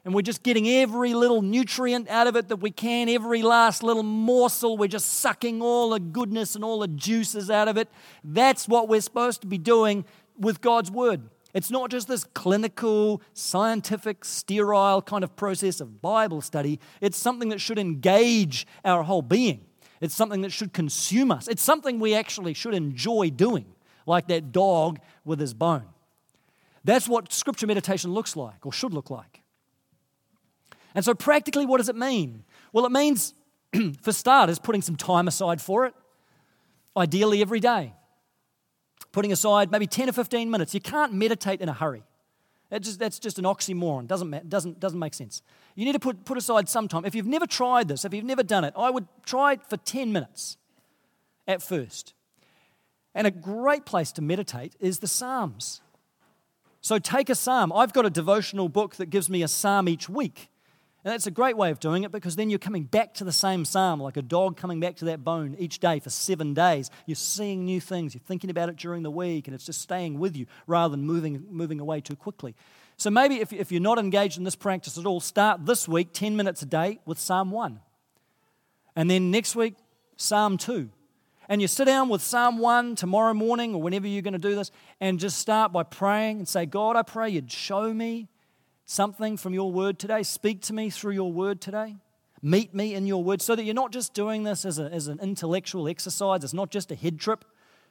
And 0.04 0.14
we're 0.14 0.22
just 0.22 0.42
getting 0.42 0.68
every 0.68 1.14
little 1.14 1.40
nutrient 1.40 2.08
out 2.10 2.26
of 2.26 2.36
it 2.36 2.48
that 2.48 2.56
we 2.56 2.70
can, 2.70 3.08
every 3.08 3.42
last 3.42 3.82
little 3.82 4.02
morsel. 4.02 4.76
We're 4.76 4.86
just 4.86 5.14
sucking 5.14 5.62
all 5.62 5.90
the 5.90 6.00
goodness 6.00 6.54
and 6.54 6.62
all 6.62 6.80
the 6.80 6.88
juices 6.88 7.50
out 7.50 7.68
of 7.68 7.78
it. 7.78 7.88
That's 8.22 8.68
what 8.68 8.88
we're 8.88 9.00
supposed 9.00 9.40
to 9.40 9.46
be 9.46 9.56
doing 9.56 10.04
with 10.38 10.60
God's 10.60 10.90
Word. 10.90 11.22
It's 11.54 11.70
not 11.70 11.90
just 11.90 12.08
this 12.08 12.24
clinical, 12.34 13.22
scientific, 13.32 14.24
sterile 14.24 15.00
kind 15.00 15.22
of 15.22 15.36
process 15.36 15.80
of 15.80 16.02
Bible 16.02 16.40
study. 16.40 16.80
It's 17.00 17.16
something 17.16 17.48
that 17.50 17.60
should 17.60 17.78
engage 17.78 18.66
our 18.84 19.04
whole 19.04 19.22
being. 19.22 19.64
It's 20.00 20.14
something 20.14 20.42
that 20.42 20.50
should 20.50 20.72
consume 20.72 21.30
us. 21.30 21.46
It's 21.46 21.62
something 21.62 22.00
we 22.00 22.14
actually 22.14 22.54
should 22.54 22.74
enjoy 22.74 23.30
doing, 23.30 23.66
like 24.04 24.26
that 24.28 24.52
dog 24.52 24.98
with 25.24 25.38
his 25.38 25.54
bone. 25.54 25.84
That's 26.82 27.08
what 27.08 27.32
scripture 27.32 27.68
meditation 27.68 28.12
looks 28.12 28.36
like, 28.36 28.66
or 28.66 28.72
should 28.72 28.92
look 28.92 29.08
like. 29.08 29.43
And 30.94 31.04
so, 31.04 31.14
practically, 31.14 31.66
what 31.66 31.78
does 31.78 31.88
it 31.88 31.96
mean? 31.96 32.44
Well, 32.72 32.86
it 32.86 32.92
means, 32.92 33.34
for 34.00 34.12
starters, 34.12 34.58
putting 34.58 34.82
some 34.82 34.96
time 34.96 35.28
aside 35.28 35.60
for 35.60 35.86
it, 35.86 35.94
ideally 36.96 37.40
every 37.40 37.60
day 37.60 37.92
putting 39.14 39.32
aside 39.32 39.70
maybe 39.70 39.86
10 39.86 40.08
or 40.08 40.12
15 40.12 40.50
minutes. 40.50 40.74
You 40.74 40.80
can't 40.80 41.14
meditate 41.14 41.60
in 41.60 41.68
a 41.68 41.72
hurry. 41.72 42.02
That 42.70 42.82
just, 42.82 42.98
that's 42.98 43.20
just 43.20 43.38
an 43.38 43.44
oxymoron. 43.44 44.08
Doesn't, 44.08 44.50
doesn't, 44.50 44.80
doesn't 44.80 44.98
make 44.98 45.14
sense. 45.14 45.40
You 45.76 45.84
need 45.84 45.92
to 45.92 46.00
put, 46.00 46.24
put 46.24 46.36
aside 46.36 46.68
some 46.68 46.88
time. 46.88 47.04
If 47.04 47.14
you've 47.14 47.26
never 47.26 47.46
tried 47.46 47.86
this, 47.86 48.04
if 48.04 48.12
you've 48.12 48.24
never 48.24 48.42
done 48.42 48.64
it, 48.64 48.74
I 48.76 48.90
would 48.90 49.06
try 49.24 49.52
it 49.52 49.64
for 49.68 49.76
10 49.76 50.12
minutes 50.12 50.56
at 51.46 51.62
first. 51.62 52.12
And 53.14 53.28
a 53.28 53.30
great 53.30 53.86
place 53.86 54.10
to 54.12 54.22
meditate 54.22 54.74
is 54.80 54.98
the 54.98 55.06
Psalms. 55.06 55.80
So 56.80 56.98
take 56.98 57.30
a 57.30 57.34
psalm. 57.34 57.72
I've 57.72 57.92
got 57.92 58.04
a 58.04 58.10
devotional 58.10 58.68
book 58.68 58.96
that 58.96 59.06
gives 59.06 59.30
me 59.30 59.42
a 59.42 59.48
psalm 59.48 59.88
each 59.88 60.08
week. 60.08 60.50
And 61.04 61.12
that's 61.12 61.26
a 61.26 61.30
great 61.30 61.58
way 61.58 61.70
of 61.70 61.80
doing 61.80 62.04
it 62.04 62.12
because 62.12 62.34
then 62.34 62.48
you're 62.48 62.58
coming 62.58 62.84
back 62.84 63.12
to 63.14 63.24
the 63.24 63.32
same 63.32 63.66
psalm, 63.66 64.00
like 64.00 64.16
a 64.16 64.22
dog 64.22 64.56
coming 64.56 64.80
back 64.80 64.96
to 64.96 65.04
that 65.06 65.22
bone 65.22 65.54
each 65.58 65.78
day 65.78 66.00
for 66.00 66.08
seven 66.08 66.54
days. 66.54 66.90
You're 67.04 67.14
seeing 67.14 67.66
new 67.66 67.78
things, 67.78 68.14
you're 68.14 68.22
thinking 68.26 68.48
about 68.48 68.70
it 68.70 68.76
during 68.76 69.02
the 69.02 69.10
week, 69.10 69.46
and 69.46 69.54
it's 69.54 69.66
just 69.66 69.82
staying 69.82 70.18
with 70.18 70.34
you 70.34 70.46
rather 70.66 70.96
than 70.96 71.04
moving, 71.04 71.44
moving 71.50 71.78
away 71.78 72.00
too 72.00 72.16
quickly. 72.16 72.54
So 72.96 73.10
maybe 73.10 73.40
if, 73.40 73.52
if 73.52 73.70
you're 73.70 73.82
not 73.82 73.98
engaged 73.98 74.38
in 74.38 74.44
this 74.44 74.56
practice 74.56 74.96
at 74.96 75.04
all, 75.04 75.20
start 75.20 75.66
this 75.66 75.86
week 75.86 76.14
10 76.14 76.36
minutes 76.36 76.62
a 76.62 76.66
day 76.66 77.00
with 77.04 77.18
Psalm 77.18 77.50
1. 77.50 77.80
And 78.96 79.10
then 79.10 79.30
next 79.30 79.54
week, 79.54 79.74
Psalm 80.16 80.56
2. 80.56 80.88
And 81.50 81.60
you 81.60 81.68
sit 81.68 81.84
down 81.84 82.08
with 82.08 82.22
Psalm 82.22 82.56
1 82.56 82.94
tomorrow 82.94 83.34
morning 83.34 83.74
or 83.74 83.82
whenever 83.82 84.06
you're 84.06 84.22
going 84.22 84.32
to 84.32 84.38
do 84.38 84.54
this 84.54 84.70
and 85.00 85.20
just 85.20 85.36
start 85.36 85.70
by 85.70 85.82
praying 85.82 86.38
and 86.38 86.48
say, 86.48 86.64
God, 86.64 86.96
I 86.96 87.02
pray 87.02 87.28
you'd 87.28 87.52
show 87.52 87.92
me 87.92 88.28
something 88.86 89.36
from 89.36 89.54
your 89.54 89.70
word 89.72 89.98
today. 89.98 90.22
Speak 90.22 90.60
to 90.62 90.72
me 90.72 90.90
through 90.90 91.12
your 91.12 91.32
word 91.32 91.60
today. 91.60 91.96
Meet 92.42 92.74
me 92.74 92.94
in 92.94 93.06
your 93.06 93.24
word 93.24 93.40
so 93.40 93.56
that 93.56 93.64
you're 93.64 93.74
not 93.74 93.90
just 93.90 94.12
doing 94.12 94.44
this 94.44 94.64
as, 94.64 94.78
a, 94.78 94.84
as 94.84 95.08
an 95.08 95.18
intellectual 95.20 95.88
exercise, 95.88 96.44
it's 96.44 96.52
not 96.52 96.70
just 96.70 96.92
a 96.92 96.94
head 96.94 97.18
trip, 97.18 97.44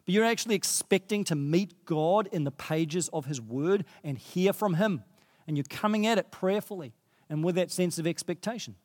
but 0.05 0.13
you're 0.13 0.25
actually 0.25 0.55
expecting 0.55 1.23
to 1.23 1.35
meet 1.35 1.85
God 1.85 2.29
in 2.31 2.43
the 2.43 2.51
pages 2.51 3.09
of 3.09 3.25
his 3.25 3.41
word 3.41 3.85
and 4.03 4.17
hear 4.17 4.53
from 4.53 4.75
him. 4.75 5.03
And 5.47 5.57
you're 5.57 5.65
coming 5.69 6.05
at 6.05 6.17
it 6.17 6.29
prayerfully 6.29 6.93
and 7.29 7.43
with 7.43 7.55
that 7.55 7.71
sense 7.71 7.97
of 7.97 8.05
expectation. 8.05 8.75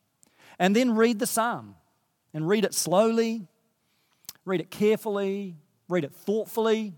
And 0.57 0.75
then 0.75 0.95
read 0.95 1.19
the 1.19 1.27
psalm 1.27 1.75
and 2.33 2.47
read 2.47 2.65
it 2.65 2.73
slowly, 2.73 3.47
read 4.45 4.61
it 4.61 4.71
carefully, 4.71 5.55
read 5.87 6.03
it 6.03 6.13
thoughtfully. 6.13 6.93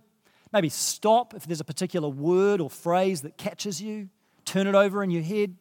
Maybe 0.54 0.69
stop 0.69 1.34
if 1.34 1.45
there's 1.45 1.60
a 1.60 1.65
particular 1.65 2.08
word 2.08 2.62
or 2.62 2.69
phrase 2.69 3.21
that 3.24 3.38
catches 3.38 3.82
you 3.82 4.10
Turn 4.52 4.68
it 4.68 4.76
over 4.76 5.02
in 5.02 5.10
your 5.10 5.24
head, 5.24 5.56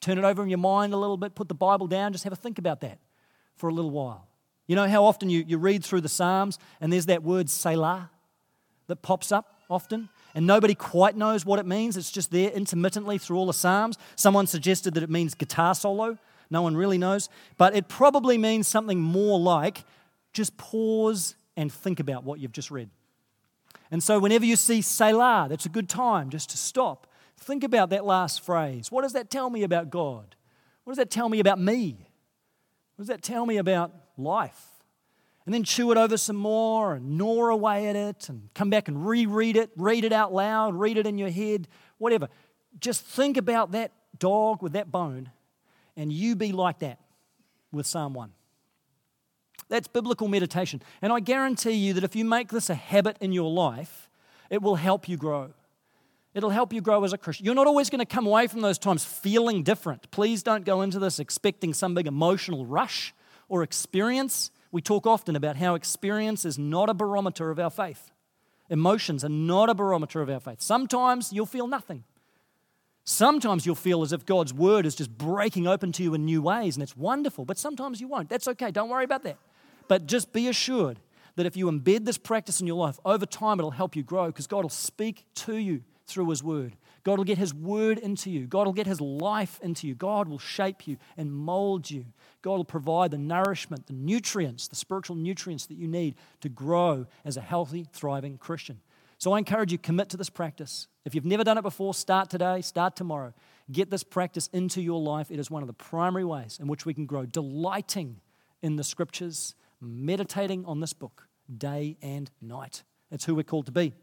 turn 0.00 0.18
it 0.18 0.24
over 0.24 0.40
in 0.40 0.48
your 0.48 0.58
mind 0.58 0.94
a 0.94 0.96
little 0.96 1.16
bit, 1.16 1.34
put 1.34 1.48
the 1.48 1.54
Bible 1.54 1.88
down, 1.88 2.12
just 2.12 2.22
have 2.22 2.32
a 2.32 2.36
think 2.36 2.60
about 2.60 2.80
that 2.82 3.00
for 3.56 3.68
a 3.68 3.72
little 3.72 3.90
while. 3.90 4.28
You 4.68 4.76
know 4.76 4.86
how 4.86 5.04
often 5.04 5.28
you, 5.28 5.42
you 5.44 5.58
read 5.58 5.84
through 5.84 6.02
the 6.02 6.08
Psalms 6.08 6.56
and 6.80 6.92
there's 6.92 7.06
that 7.06 7.24
word 7.24 7.50
Selah 7.50 8.08
that 8.86 9.02
pops 9.02 9.32
up 9.32 9.58
often? 9.68 10.10
And 10.32 10.46
nobody 10.46 10.76
quite 10.76 11.16
knows 11.16 11.44
what 11.44 11.58
it 11.58 11.66
means. 11.66 11.96
It's 11.96 12.12
just 12.12 12.30
there 12.30 12.50
intermittently 12.50 13.18
through 13.18 13.36
all 13.36 13.46
the 13.46 13.52
Psalms. 13.52 13.98
Someone 14.14 14.46
suggested 14.46 14.94
that 14.94 15.02
it 15.02 15.10
means 15.10 15.34
guitar 15.34 15.74
solo. 15.74 16.16
No 16.48 16.62
one 16.62 16.76
really 16.76 16.98
knows. 16.98 17.28
But 17.58 17.74
it 17.74 17.88
probably 17.88 18.38
means 18.38 18.68
something 18.68 19.00
more 19.00 19.40
like 19.40 19.82
just 20.32 20.56
pause 20.56 21.34
and 21.56 21.72
think 21.72 21.98
about 21.98 22.22
what 22.22 22.38
you've 22.38 22.52
just 22.52 22.70
read. 22.70 22.90
And 23.90 24.00
so, 24.00 24.20
whenever 24.20 24.44
you 24.44 24.54
see 24.54 24.82
Selah, 24.82 25.48
that's 25.50 25.66
a 25.66 25.68
good 25.68 25.88
time 25.88 26.30
just 26.30 26.50
to 26.50 26.56
stop 26.56 27.08
Think 27.38 27.64
about 27.64 27.90
that 27.90 28.04
last 28.04 28.40
phrase. 28.40 28.90
What 28.90 29.02
does 29.02 29.12
that 29.12 29.30
tell 29.30 29.50
me 29.50 29.62
about 29.62 29.90
God? 29.90 30.34
What 30.84 30.92
does 30.92 30.98
that 30.98 31.10
tell 31.10 31.28
me 31.28 31.40
about 31.40 31.60
me? 31.60 32.08
What 32.96 33.02
does 33.02 33.08
that 33.08 33.22
tell 33.22 33.44
me 33.46 33.56
about 33.58 33.92
life? 34.16 34.76
and 35.46 35.54
then 35.54 35.62
chew 35.62 35.92
it 35.92 35.96
over 35.96 36.16
some 36.16 36.36
more 36.36 36.94
and 36.94 37.16
gnaw 37.16 37.48
away 37.48 37.86
at 37.86 37.94
it 37.94 38.28
and 38.28 38.50
come 38.52 38.68
back 38.68 38.88
and 38.88 39.06
reread 39.06 39.56
it, 39.56 39.70
read 39.76 40.04
it 40.04 40.12
out 40.12 40.34
loud, 40.34 40.74
read 40.74 40.98
it 40.98 41.06
in 41.06 41.16
your 41.16 41.30
head, 41.30 41.68
whatever. 41.98 42.28
Just 42.80 43.04
think 43.04 43.36
about 43.36 43.70
that 43.72 43.92
dog 44.18 44.60
with 44.60 44.72
that 44.72 44.90
bone 44.90 45.30
and 45.96 46.12
you 46.12 46.34
be 46.34 46.50
like 46.50 46.80
that 46.80 46.98
with 47.72 47.86
Psalm 47.86 48.12
1. 48.12 48.32
That's 49.68 49.88
biblical 49.88 50.28
meditation. 50.28 50.82
And 51.00 51.12
I 51.12 51.20
guarantee 51.20 51.72
you 51.72 51.94
that 51.94 52.04
if 52.04 52.16
you 52.16 52.24
make 52.24 52.48
this 52.48 52.68
a 52.68 52.74
habit 52.74 53.16
in 53.20 53.32
your 53.32 53.50
life, 53.50 54.10
it 54.50 54.62
will 54.62 54.76
help 54.76 55.08
you 55.08 55.16
grow. 55.16 55.54
It'll 56.36 56.50
help 56.50 56.74
you 56.74 56.82
grow 56.82 57.02
as 57.02 57.14
a 57.14 57.18
Christian. 57.18 57.46
You're 57.46 57.54
not 57.54 57.66
always 57.66 57.88
going 57.88 58.00
to 58.00 58.04
come 58.04 58.26
away 58.26 58.46
from 58.46 58.60
those 58.60 58.78
times 58.78 59.06
feeling 59.06 59.62
different. 59.62 60.10
Please 60.10 60.42
don't 60.42 60.66
go 60.66 60.82
into 60.82 60.98
this 60.98 61.18
expecting 61.18 61.72
some 61.72 61.94
big 61.94 62.06
emotional 62.06 62.66
rush 62.66 63.14
or 63.48 63.62
experience. 63.62 64.50
We 64.70 64.82
talk 64.82 65.06
often 65.06 65.34
about 65.34 65.56
how 65.56 65.76
experience 65.76 66.44
is 66.44 66.58
not 66.58 66.90
a 66.90 66.94
barometer 66.94 67.50
of 67.50 67.58
our 67.58 67.70
faith. 67.70 68.10
Emotions 68.68 69.24
are 69.24 69.30
not 69.30 69.70
a 69.70 69.74
barometer 69.74 70.20
of 70.20 70.28
our 70.28 70.38
faith. 70.38 70.60
Sometimes 70.60 71.32
you'll 71.32 71.46
feel 71.46 71.66
nothing. 71.66 72.04
Sometimes 73.04 73.64
you'll 73.64 73.74
feel 73.74 74.02
as 74.02 74.12
if 74.12 74.26
God's 74.26 74.52
word 74.52 74.84
is 74.84 74.94
just 74.94 75.16
breaking 75.16 75.66
open 75.66 75.90
to 75.92 76.02
you 76.02 76.12
in 76.12 76.26
new 76.26 76.42
ways, 76.42 76.76
and 76.76 76.82
it's 76.82 76.98
wonderful, 76.98 77.46
but 77.46 77.56
sometimes 77.56 77.98
you 77.98 78.08
won't. 78.08 78.28
That's 78.28 78.46
okay. 78.48 78.70
Don't 78.70 78.90
worry 78.90 79.04
about 79.04 79.22
that. 79.22 79.38
But 79.88 80.04
just 80.04 80.34
be 80.34 80.48
assured 80.48 81.00
that 81.36 81.46
if 81.46 81.56
you 81.56 81.64
embed 81.70 82.04
this 82.04 82.18
practice 82.18 82.60
in 82.60 82.66
your 82.66 82.76
life, 82.76 82.98
over 83.06 83.24
time 83.24 83.58
it'll 83.58 83.70
help 83.70 83.96
you 83.96 84.02
grow 84.02 84.26
because 84.26 84.46
God 84.46 84.64
will 84.64 84.68
speak 84.68 85.24
to 85.36 85.56
you 85.56 85.82
through 86.06 86.30
His 86.30 86.42
Word. 86.42 86.76
God 87.04 87.18
will 87.18 87.24
get 87.24 87.38
His 87.38 87.54
Word 87.54 87.98
into 87.98 88.30
you. 88.30 88.46
God 88.46 88.66
will 88.66 88.72
get 88.72 88.86
His 88.86 89.00
life 89.00 89.58
into 89.62 89.86
you. 89.86 89.94
God 89.94 90.28
will 90.28 90.38
shape 90.38 90.86
you 90.86 90.96
and 91.16 91.32
mold 91.32 91.90
you. 91.90 92.06
God 92.42 92.56
will 92.56 92.64
provide 92.64 93.10
the 93.10 93.18
nourishment, 93.18 93.86
the 93.86 93.92
nutrients, 93.92 94.68
the 94.68 94.76
spiritual 94.76 95.16
nutrients 95.16 95.66
that 95.66 95.78
you 95.78 95.88
need 95.88 96.14
to 96.40 96.48
grow 96.48 97.06
as 97.24 97.36
a 97.36 97.40
healthy, 97.40 97.86
thriving 97.92 98.38
Christian. 98.38 98.80
So 99.18 99.32
I 99.32 99.38
encourage 99.38 99.72
you, 99.72 99.78
commit 99.78 100.10
to 100.10 100.16
this 100.16 100.30
practice. 100.30 100.88
If 101.04 101.14
you've 101.14 101.24
never 101.24 101.44
done 101.44 101.58
it 101.58 101.62
before, 101.62 101.94
start 101.94 102.28
today, 102.28 102.60
start 102.60 102.96
tomorrow. 102.96 103.32
Get 103.70 103.90
this 103.90 104.02
practice 104.02 104.48
into 104.52 104.82
your 104.82 105.00
life. 105.00 105.30
It 105.30 105.38
is 105.38 105.50
one 105.50 105.62
of 105.62 105.66
the 105.66 105.72
primary 105.72 106.24
ways 106.24 106.58
in 106.60 106.68
which 106.68 106.84
we 106.84 106.94
can 106.94 107.06
grow, 107.06 107.24
delighting 107.24 108.20
in 108.62 108.76
the 108.76 108.84
scriptures 108.84 109.54
meditating 109.80 110.64
on 110.64 110.80
this 110.80 110.92
book 110.92 111.26
day 111.56 111.96
and 112.02 112.30
night. 112.40 112.82
It's 113.10 113.24
who 113.24 113.34
we're 113.34 113.44
called 113.44 113.66
to 113.66 113.72
be. 113.72 113.94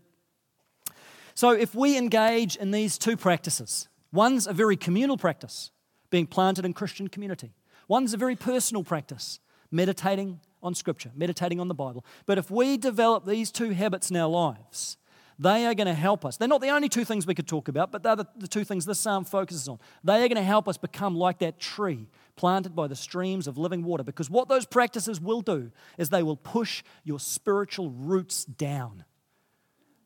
So, 1.36 1.52
if 1.52 1.74
we 1.74 1.98
engage 1.98 2.56
in 2.56 2.72
these 2.72 2.98
two 2.98 3.18
practices, 3.18 3.88
one's 4.12 4.48
a 4.48 4.54
very 4.54 4.78
communal 4.78 5.18
practice, 5.18 5.72
being 6.10 6.28
planted 6.28 6.66
in 6.66 6.74
Christian 6.74 7.08
community, 7.08 7.54
one's 7.88 8.14
a 8.14 8.18
very 8.18 8.36
personal 8.36 8.84
practice, 8.84 9.40
meditating 9.72 10.40
on 10.62 10.76
Scripture, 10.76 11.12
meditating 11.16 11.60
on 11.60 11.68
the 11.68 11.74
Bible. 11.74 12.06
But 12.26 12.38
if 12.38 12.50
we 12.50 12.78
develop 12.78 13.26
these 13.26 13.52
two 13.52 13.72
habits 13.72 14.10
in 14.10 14.16
our 14.16 14.30
lives, 14.30 14.98
they 15.40 15.66
are 15.66 15.74
going 15.74 15.88
to 15.88 15.94
help 15.94 16.26
us. 16.26 16.38
They're 16.38 16.48
not 16.48 16.62
the 16.62 16.70
only 16.70 16.90
two 16.90 17.04
things 17.04 17.26
we 17.26 17.36
could 17.36 17.48
talk 17.48 17.68
about, 17.68 17.92
but 17.92 18.04
they're 18.04 18.16
the, 18.16 18.28
the 18.38 18.48
two 18.48 18.64
things 18.64 18.86
this 18.86 19.00
psalm 19.00 19.26
focuses 19.26 19.68
on. 19.68 19.80
They 20.04 20.24
are 20.24 20.28
going 20.28 20.36
to 20.36 20.44
help 20.44 20.68
us 20.68 20.78
become 20.78 21.16
like 21.16 21.40
that 21.40 21.60
tree 21.60 22.08
planted 22.36 22.76
by 22.76 22.88
the 22.88 22.96
streams 22.96 23.48
of 23.48 23.58
living 23.58 23.84
water. 23.84 24.04
Because 24.04 24.30
what 24.30 24.48
those 24.48 24.66
practices 24.66 25.20
will 25.20 25.42
do 25.42 25.72
is 25.98 26.10
they 26.10 26.24
will 26.24 26.38
push 26.38 26.84
your 27.04 27.20
spiritual 27.20 27.90
roots 27.90 28.46
down. 28.46 29.06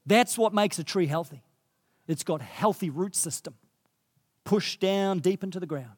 That's 0.08 0.38
what 0.38 0.54
makes 0.54 0.80
a 0.80 0.84
tree 0.84 1.06
healthy. 1.06 1.43
It's 2.08 2.24
got 2.24 2.41
healthy 2.41 2.89
root 2.89 3.15
system, 3.15 3.54
pushed 4.43 4.80
down 4.80 5.20
deep 5.20 5.43
into 5.43 5.60
the 5.60 5.67
ground 5.67 5.98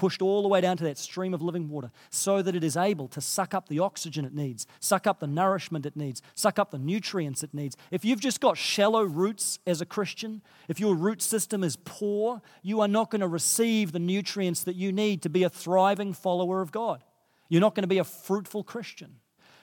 pushed 0.00 0.22
all 0.22 0.40
the 0.40 0.48
way 0.48 0.62
down 0.62 0.78
to 0.78 0.84
that 0.84 0.96
stream 0.96 1.34
of 1.34 1.42
living 1.42 1.68
water 1.68 1.90
so 2.08 2.40
that 2.40 2.56
it 2.56 2.64
is 2.64 2.74
able 2.74 3.06
to 3.06 3.20
suck 3.20 3.52
up 3.52 3.68
the 3.68 3.78
oxygen 3.78 4.24
it 4.24 4.34
needs, 4.34 4.66
suck 4.80 5.06
up 5.06 5.20
the 5.20 5.26
nourishment 5.26 5.84
it 5.84 5.94
needs, 5.94 6.22
suck 6.34 6.58
up 6.58 6.70
the 6.70 6.78
nutrients 6.78 7.42
it 7.42 7.52
needs. 7.52 7.76
If 7.90 8.02
you've 8.02 8.18
just 8.18 8.40
got 8.40 8.56
shallow 8.56 9.02
roots 9.02 9.58
as 9.66 9.82
a 9.82 9.86
Christian, 9.86 10.40
if 10.68 10.80
your 10.80 10.94
root 10.94 11.20
system 11.20 11.62
is 11.62 11.76
poor, 11.84 12.40
you 12.62 12.80
are 12.80 12.88
not 12.88 13.10
going 13.10 13.20
to 13.20 13.28
receive 13.28 13.92
the 13.92 13.98
nutrients 13.98 14.64
that 14.64 14.74
you 14.74 14.90
need 14.90 15.20
to 15.20 15.28
be 15.28 15.42
a 15.42 15.50
thriving 15.50 16.14
follower 16.14 16.62
of 16.62 16.72
God. 16.72 17.04
You're 17.50 17.60
not 17.60 17.74
going 17.74 17.82
to 17.82 17.86
be 17.86 17.98
a 17.98 18.04
fruitful 18.04 18.64
Christian. 18.64 19.16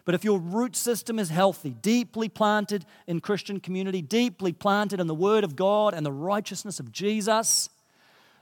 But 0.08 0.16
if 0.16 0.24
your 0.24 0.40
root 0.40 0.78
system 0.78 1.20
is 1.20 1.30
healthy, 1.30 1.72
deeply 1.72 2.30
planted 2.30 2.86
in 3.08 3.20
Christian 3.20 3.60
community, 3.60 4.02
deeply 4.02 4.54
planted 4.54 5.02
in 5.02 5.08
the 5.08 5.14
Word 5.14 5.44
of 5.44 5.58
God 5.58 5.94
and 5.94 6.06
the 6.06 6.14
righteousness 6.14 6.80
of 6.80 6.94
Jesus, 6.94 7.68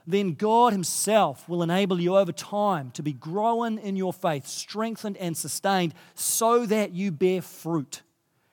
then 0.06 0.34
God 0.34 0.72
Himself 0.72 1.48
will 1.48 1.64
enable 1.64 2.00
you 2.00 2.16
over 2.16 2.30
time 2.30 2.92
to 2.92 3.02
be 3.02 3.12
grown 3.12 3.78
in 3.78 3.96
your 3.96 4.12
faith, 4.12 4.46
strengthened 4.46 5.16
and 5.16 5.36
sustained, 5.36 5.92
so 6.14 6.66
that 6.66 6.92
you 6.92 7.10
bear 7.10 7.42
fruit 7.42 8.02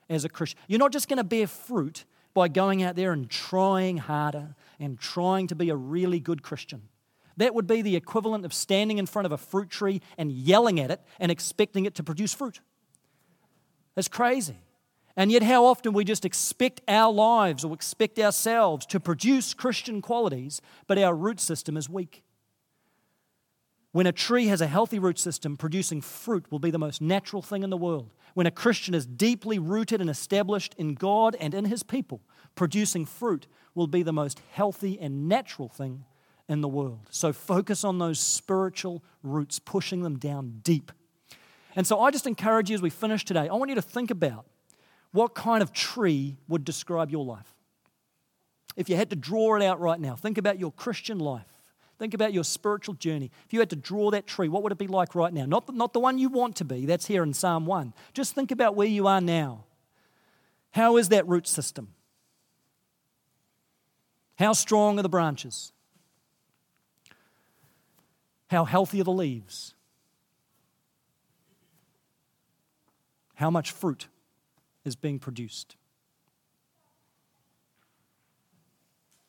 as 0.10 0.26
a 0.26 0.30
Christian. 0.30 0.60
You're 0.68 0.80
not 0.80 0.92
just 0.92 1.08
going 1.08 1.18
to 1.18 1.24
bear 1.24 1.46
fruit 1.46 2.06
by 2.34 2.48
going 2.48 2.82
out 2.82 2.96
there 2.96 3.12
and 3.12 3.30
trying 3.30 3.98
harder 3.98 4.56
and 4.80 5.00
trying 5.00 5.46
to 5.50 5.56
be 5.56 5.70
a 5.70 5.76
really 5.76 6.20
good 6.20 6.42
Christian. 6.42 6.82
That 7.38 7.54
would 7.54 7.68
be 7.68 7.84
the 7.84 7.96
equivalent 7.96 8.44
of 8.44 8.56
standing 8.56 8.98
in 8.98 9.06
front 9.06 9.28
of 9.28 9.32
a 9.32 9.38
fruit 9.38 9.70
tree 9.70 10.02
and 10.18 10.32
yelling 10.32 10.80
at 10.80 10.90
it 10.90 11.00
and 11.20 11.32
expecting 11.32 11.86
it 11.86 11.94
to 11.94 12.04
produce 12.04 12.34
fruit. 12.34 12.60
That's 13.96 14.08
crazy. 14.08 14.58
And 15.16 15.32
yet, 15.32 15.44
how 15.44 15.66
often 15.66 15.94
we 15.94 16.04
just 16.04 16.26
expect 16.26 16.82
our 16.88 17.12
lives 17.14 17.64
or 17.64 17.74
expect 17.74 18.18
ourselves 18.18 18.86
to 18.88 19.00
produce 19.00 19.54
Christian 19.54 20.02
qualities, 20.02 20.60
but 20.88 20.98
our 20.98 21.16
root 21.16 21.40
system 21.40 21.78
is 21.78 21.88
weak. 21.88 22.24
When 23.92 24.08
a 24.08 24.12
tree 24.12 24.48
has 24.48 24.60
a 24.60 24.66
healthy 24.66 24.98
root 24.98 25.20
system, 25.20 25.56
producing 25.56 26.02
fruit 26.02 26.52
will 26.52 26.58
be 26.58 26.72
the 26.72 26.80
most 26.80 27.00
natural 27.00 27.44
thing 27.44 27.62
in 27.62 27.70
the 27.70 27.78
world. 27.78 28.12
When 28.34 28.48
a 28.48 28.52
Christian 28.52 28.96
is 28.96 29.06
deeply 29.06 29.60
rooted 29.60 30.02
and 30.02 30.10
established 30.10 30.74
in 30.80 30.96
God 30.96 31.36
and 31.40 31.54
in 31.54 31.66
his 31.66 31.84
people, 31.84 32.22
producing 32.56 33.06
fruit 33.06 33.46
will 33.76 33.86
be 33.86 34.02
the 34.02 34.12
most 34.12 34.42
healthy 34.52 35.00
and 35.00 35.30
natural 35.30 35.70
thing 35.70 36.06
in 36.50 36.62
the 36.62 36.68
world. 36.68 37.08
So 37.12 37.32
focus 37.32 37.84
on 37.84 38.00
those 38.00 38.20
spiritual 38.20 39.04
roots, 39.22 39.60
pushing 39.60 40.02
them 40.02 40.18
down 40.18 40.62
deep. 40.64 40.92
And 41.76 41.88
so 41.88 42.00
I 42.00 42.12
just 42.12 42.28
encourage 42.28 42.70
you 42.70 42.76
as 42.76 42.82
we 42.82 42.90
finish 42.90 43.26
today, 43.26 43.48
I 43.50 43.54
want 43.54 43.70
you 43.70 43.76
to 43.76 43.82
think 43.82 44.12
about 44.12 44.46
what 45.12 45.36
kind 45.36 45.62
of 45.62 45.72
tree 45.72 46.38
would 46.48 46.66
describe 46.66 47.12
your 47.12 47.24
life? 47.24 47.54
If 48.76 48.90
you 48.90 48.96
had 48.96 49.12
to 49.12 49.16
draw 49.16 49.56
it 49.56 49.64
out 49.64 49.80
right 49.80 50.00
now, 50.00 50.16
think 50.16 50.38
about 50.38 50.60
your 50.60 50.72
Christian 50.72 51.20
life. 51.20 51.46
Think 52.00 52.16
about 52.16 52.34
your 52.34 52.44
spiritual 52.44 52.96
journey. 52.96 53.32
If 53.46 53.54
you 53.54 53.60
had 53.60 53.70
to 53.70 53.76
draw 53.76 54.10
that 54.10 54.26
tree, 54.26 54.50
what 54.50 54.64
would 54.64 54.72
it 54.72 54.80
be 54.80 54.88
like 54.88 55.14
right 55.14 55.32
now? 55.32 55.46
Not 55.46 55.68
the, 55.68 55.74
not 55.74 55.94
the 55.94 56.00
one 56.00 56.18
you 56.18 56.30
want 56.30 56.56
to 56.58 56.66
be, 56.66 56.88
that's 56.88 57.06
here 57.06 57.22
in 57.22 57.34
Psalm 57.34 57.68
1. 57.68 57.94
Just 58.14 58.34
think 58.34 58.52
about 58.52 58.76
where 58.76 58.88
you 58.88 59.08
are 59.08 59.22
now. 59.22 59.66
How 60.72 60.98
is 60.98 61.10
that 61.10 61.28
root 61.28 61.48
system? 61.48 61.90
How 64.40 64.54
strong 64.54 64.98
are 64.98 65.04
the 65.04 65.10
branches? 65.10 65.72
How 68.50 68.66
healthy 68.66 69.00
are 69.02 69.06
the 69.06 69.12
leaves? 69.12 69.76
How 73.36 73.50
much 73.50 73.72
fruit 73.72 74.08
is 74.86 74.96
being 74.96 75.20
produced. 75.20 75.76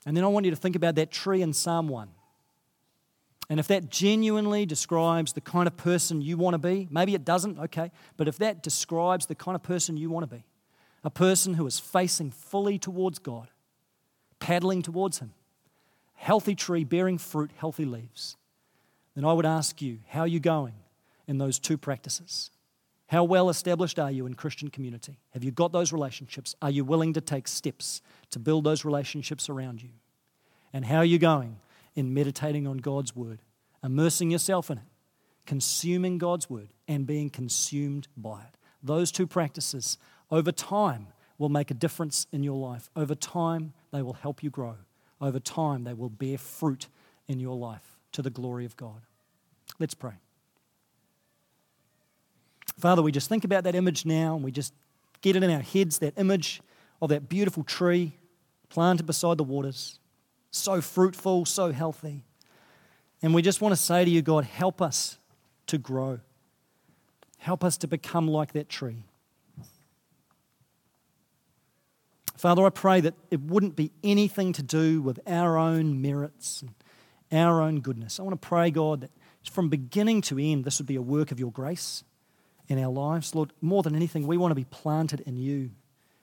And 0.06 0.16
then 0.16 0.24
I 0.24 0.26
want 0.28 0.44
you 0.44 0.50
to 0.50 0.56
think 0.56 0.76
about 0.76 0.96
that 0.96 1.10
tree 1.10 1.42
in 1.42 1.52
Psalm 1.52 1.88
1. 1.88 2.08
And 3.50 3.60
if 3.60 3.68
that 3.68 3.90
genuinely 3.90 4.66
describes 4.66 5.32
the 5.32 5.40
kind 5.40 5.66
of 5.66 5.76
person 5.76 6.22
you 6.22 6.36
want 6.36 6.54
to 6.54 6.58
be, 6.58 6.88
maybe 6.90 7.14
it 7.14 7.24
doesn't, 7.24 7.58
okay, 7.58 7.90
but 8.16 8.26
if 8.26 8.38
that 8.38 8.62
describes 8.62 9.26
the 9.26 9.34
kind 9.34 9.54
of 9.54 9.62
person 9.62 9.96
you 9.96 10.10
want 10.10 10.28
to 10.28 10.34
be, 10.34 10.44
a 11.02 11.10
person 11.10 11.54
who 11.54 11.66
is 11.66 11.78
facing 11.78 12.30
fully 12.30 12.78
towards 12.78 13.18
God, 13.18 13.48
paddling 14.40 14.80
towards 14.82 15.18
Him, 15.18 15.32
healthy 16.14 16.54
tree 16.54 16.84
bearing 16.84 17.18
fruit, 17.18 17.50
healthy 17.56 17.84
leaves, 17.84 18.36
then 19.14 19.24
I 19.24 19.32
would 19.34 19.46
ask 19.46 19.80
you, 19.82 19.98
how 20.08 20.20
are 20.20 20.26
you 20.26 20.40
going 20.40 20.74
in 21.26 21.36
those 21.36 21.58
two 21.58 21.76
practices? 21.76 22.50
How 23.06 23.24
well 23.24 23.50
established 23.50 23.98
are 23.98 24.10
you 24.10 24.26
in 24.26 24.34
Christian 24.34 24.70
community? 24.70 25.18
Have 25.30 25.44
you 25.44 25.50
got 25.50 25.72
those 25.72 25.92
relationships? 25.92 26.54
Are 26.62 26.70
you 26.70 26.84
willing 26.84 27.12
to 27.12 27.20
take 27.20 27.46
steps 27.46 28.00
to 28.30 28.38
build 28.38 28.64
those 28.64 28.84
relationships 28.84 29.48
around 29.48 29.82
you? 29.82 29.90
And 30.72 30.84
how 30.84 30.98
are 30.98 31.04
you 31.04 31.18
going 31.18 31.58
in 31.94 32.14
meditating 32.14 32.66
on 32.66 32.78
God's 32.78 33.14
word, 33.14 33.40
immersing 33.82 34.30
yourself 34.30 34.70
in 34.70 34.78
it, 34.78 34.84
consuming 35.46 36.18
God's 36.18 36.48
word, 36.48 36.70
and 36.88 37.06
being 37.06 37.30
consumed 37.30 38.08
by 38.16 38.40
it? 38.40 38.56
Those 38.82 39.12
two 39.12 39.26
practices 39.26 39.98
over 40.30 40.50
time 40.50 41.08
will 41.38 41.48
make 41.48 41.70
a 41.70 41.74
difference 41.74 42.26
in 42.32 42.42
your 42.42 42.56
life. 42.56 42.88
Over 42.96 43.14
time, 43.14 43.74
they 43.92 44.02
will 44.02 44.14
help 44.14 44.42
you 44.42 44.50
grow. 44.50 44.76
Over 45.20 45.40
time, 45.40 45.84
they 45.84 45.94
will 45.94 46.08
bear 46.08 46.38
fruit 46.38 46.88
in 47.28 47.38
your 47.38 47.56
life 47.56 47.98
to 48.12 48.22
the 48.22 48.30
glory 48.30 48.64
of 48.64 48.76
God. 48.76 49.02
Let's 49.78 49.94
pray. 49.94 50.23
Father, 52.78 53.02
we 53.02 53.12
just 53.12 53.28
think 53.28 53.44
about 53.44 53.64
that 53.64 53.74
image 53.74 54.04
now 54.04 54.34
and 54.34 54.44
we 54.44 54.50
just 54.50 54.72
get 55.20 55.36
it 55.36 55.42
in 55.42 55.50
our 55.50 55.60
heads 55.60 55.98
that 55.98 56.14
image 56.18 56.60
of 57.00 57.08
that 57.10 57.28
beautiful 57.28 57.62
tree 57.64 58.16
planted 58.68 59.06
beside 59.06 59.38
the 59.38 59.44
waters, 59.44 59.98
so 60.50 60.80
fruitful, 60.80 61.44
so 61.44 61.72
healthy. 61.72 62.24
And 63.22 63.34
we 63.34 63.42
just 63.42 63.60
want 63.60 63.72
to 63.72 63.80
say 63.80 64.04
to 64.04 64.10
you, 64.10 64.22
God, 64.22 64.44
help 64.44 64.82
us 64.82 65.18
to 65.68 65.78
grow. 65.78 66.20
Help 67.38 67.62
us 67.62 67.76
to 67.78 67.86
become 67.86 68.26
like 68.26 68.52
that 68.52 68.68
tree. 68.68 69.04
Father, 72.36 72.66
I 72.66 72.70
pray 72.70 73.00
that 73.00 73.14
it 73.30 73.40
wouldn't 73.40 73.76
be 73.76 73.92
anything 74.02 74.52
to 74.54 74.62
do 74.62 75.00
with 75.00 75.20
our 75.26 75.56
own 75.56 76.02
merits 76.02 76.62
and 76.62 76.74
our 77.32 77.62
own 77.62 77.80
goodness. 77.80 78.18
I 78.20 78.22
want 78.22 78.40
to 78.40 78.48
pray, 78.48 78.70
God, 78.70 79.02
that 79.02 79.10
from 79.50 79.68
beginning 79.68 80.20
to 80.22 80.38
end, 80.38 80.64
this 80.64 80.78
would 80.78 80.86
be 80.86 80.96
a 80.96 81.02
work 81.02 81.30
of 81.30 81.38
your 81.38 81.50
grace 81.52 82.04
in 82.68 82.78
our 82.78 82.90
lives. 82.90 83.34
Lord, 83.34 83.52
more 83.60 83.82
than 83.82 83.94
anything, 83.94 84.26
we 84.26 84.36
want 84.36 84.50
to 84.50 84.56
be 84.56 84.64
planted 84.64 85.20
in 85.20 85.36
you, 85.36 85.70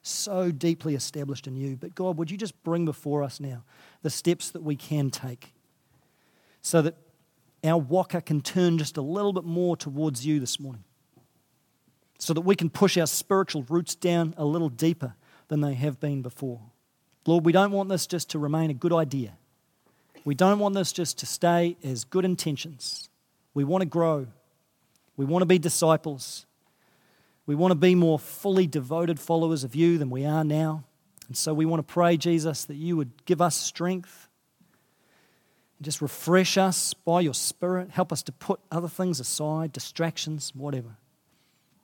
so 0.01 0.51
deeply 0.51 0.95
established 0.95 1.47
in 1.47 1.55
you. 1.55 1.75
But 1.75 1.95
God, 1.95 2.17
would 2.17 2.31
you 2.31 2.37
just 2.37 2.63
bring 2.63 2.85
before 2.85 3.23
us 3.23 3.39
now 3.39 3.63
the 4.01 4.09
steps 4.09 4.49
that 4.51 4.63
we 4.63 4.75
can 4.75 5.11
take 5.11 5.53
so 6.61 6.81
that 6.81 6.95
our 7.63 7.77
waka 7.77 8.21
can 8.21 8.41
turn 8.41 8.77
just 8.77 8.97
a 8.97 9.01
little 9.01 9.33
bit 9.33 9.43
more 9.43 9.77
towards 9.77 10.25
you 10.25 10.39
this 10.39 10.59
morning, 10.59 10.83
so 12.17 12.33
that 12.33 12.41
we 12.41 12.55
can 12.55 12.69
push 12.69 12.97
our 12.97 13.07
spiritual 13.07 13.63
roots 13.69 13.93
down 13.93 14.33
a 14.37 14.45
little 14.45 14.69
deeper 14.69 15.15
than 15.47 15.61
they 15.61 15.73
have 15.75 15.99
been 15.99 16.21
before. 16.21 16.61
Lord, 17.25 17.45
we 17.45 17.51
don't 17.51 17.71
want 17.71 17.89
this 17.89 18.07
just 18.07 18.29
to 18.31 18.39
remain 18.39 18.71
a 18.71 18.75
good 18.75 18.93
idea. 18.93 19.37
We 20.23 20.33
don't 20.33 20.59
want 20.59 20.75
this 20.75 20.91
just 20.91 21.19
to 21.19 21.25
stay 21.25 21.77
as 21.83 22.03
good 22.03 22.25
intentions. 22.25 23.09
We 23.53 23.63
want 23.63 23.81
to 23.81 23.87
grow. 23.87 24.27
We 25.17 25.25
want 25.25 25.41
to 25.41 25.47
be 25.47 25.59
disciples. 25.59 26.45
We 27.45 27.55
want 27.55 27.71
to 27.71 27.75
be 27.75 27.95
more 27.95 28.19
fully 28.19 28.67
devoted 28.67 29.19
followers 29.19 29.63
of 29.63 29.75
you 29.75 29.97
than 29.97 30.09
we 30.09 30.25
are 30.25 30.43
now. 30.43 30.83
And 31.27 31.37
so 31.37 31.53
we 31.53 31.65
want 31.65 31.85
to 31.85 31.93
pray, 31.93 32.17
Jesus, 32.17 32.65
that 32.65 32.75
you 32.75 32.97
would 32.97 33.25
give 33.25 33.41
us 33.41 33.55
strength 33.55 34.27
and 35.77 35.85
just 35.85 36.01
refresh 36.01 36.57
us 36.57 36.93
by 36.93 37.21
your 37.21 37.33
Spirit. 37.33 37.91
Help 37.91 38.11
us 38.11 38.21
to 38.23 38.31
put 38.31 38.59
other 38.71 38.87
things 38.87 39.19
aside, 39.19 39.71
distractions, 39.71 40.53
whatever. 40.55 40.97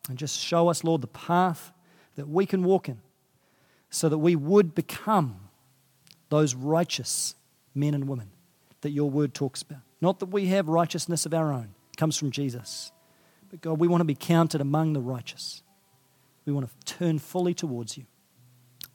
And 0.09 0.17
just 0.17 0.39
show 0.39 0.69
us, 0.69 0.83
Lord, 0.83 1.01
the 1.01 1.07
path 1.07 1.71
that 2.15 2.27
we 2.27 2.45
can 2.45 2.63
walk 2.63 2.89
in 2.89 3.01
so 3.89 4.09
that 4.09 4.17
we 4.17 4.35
would 4.35 4.75
become 4.75 5.39
those 6.29 6.55
righteous 6.55 7.35
men 7.73 7.93
and 7.93 8.07
women 8.07 8.29
that 8.81 8.89
your 8.89 9.09
word 9.09 9.33
talks 9.33 9.61
about. 9.61 9.79
Not 10.01 10.19
that 10.19 10.27
we 10.27 10.47
have 10.47 10.67
righteousness 10.67 11.25
of 11.25 11.33
our 11.33 11.51
own, 11.51 11.69
it 11.91 11.97
comes 11.97 12.17
from 12.17 12.31
Jesus. 12.31 12.91
But 13.49 13.61
God, 13.61 13.79
we 13.79 13.87
want 13.87 14.01
to 14.01 14.05
be 14.05 14.15
counted 14.15 14.61
among 14.61 14.93
the 14.93 15.01
righteous. 15.01 15.61
We 16.45 16.53
want 16.53 16.67
to 16.67 16.93
turn 16.93 17.19
fully 17.19 17.53
towards 17.53 17.97
you. 17.97 18.05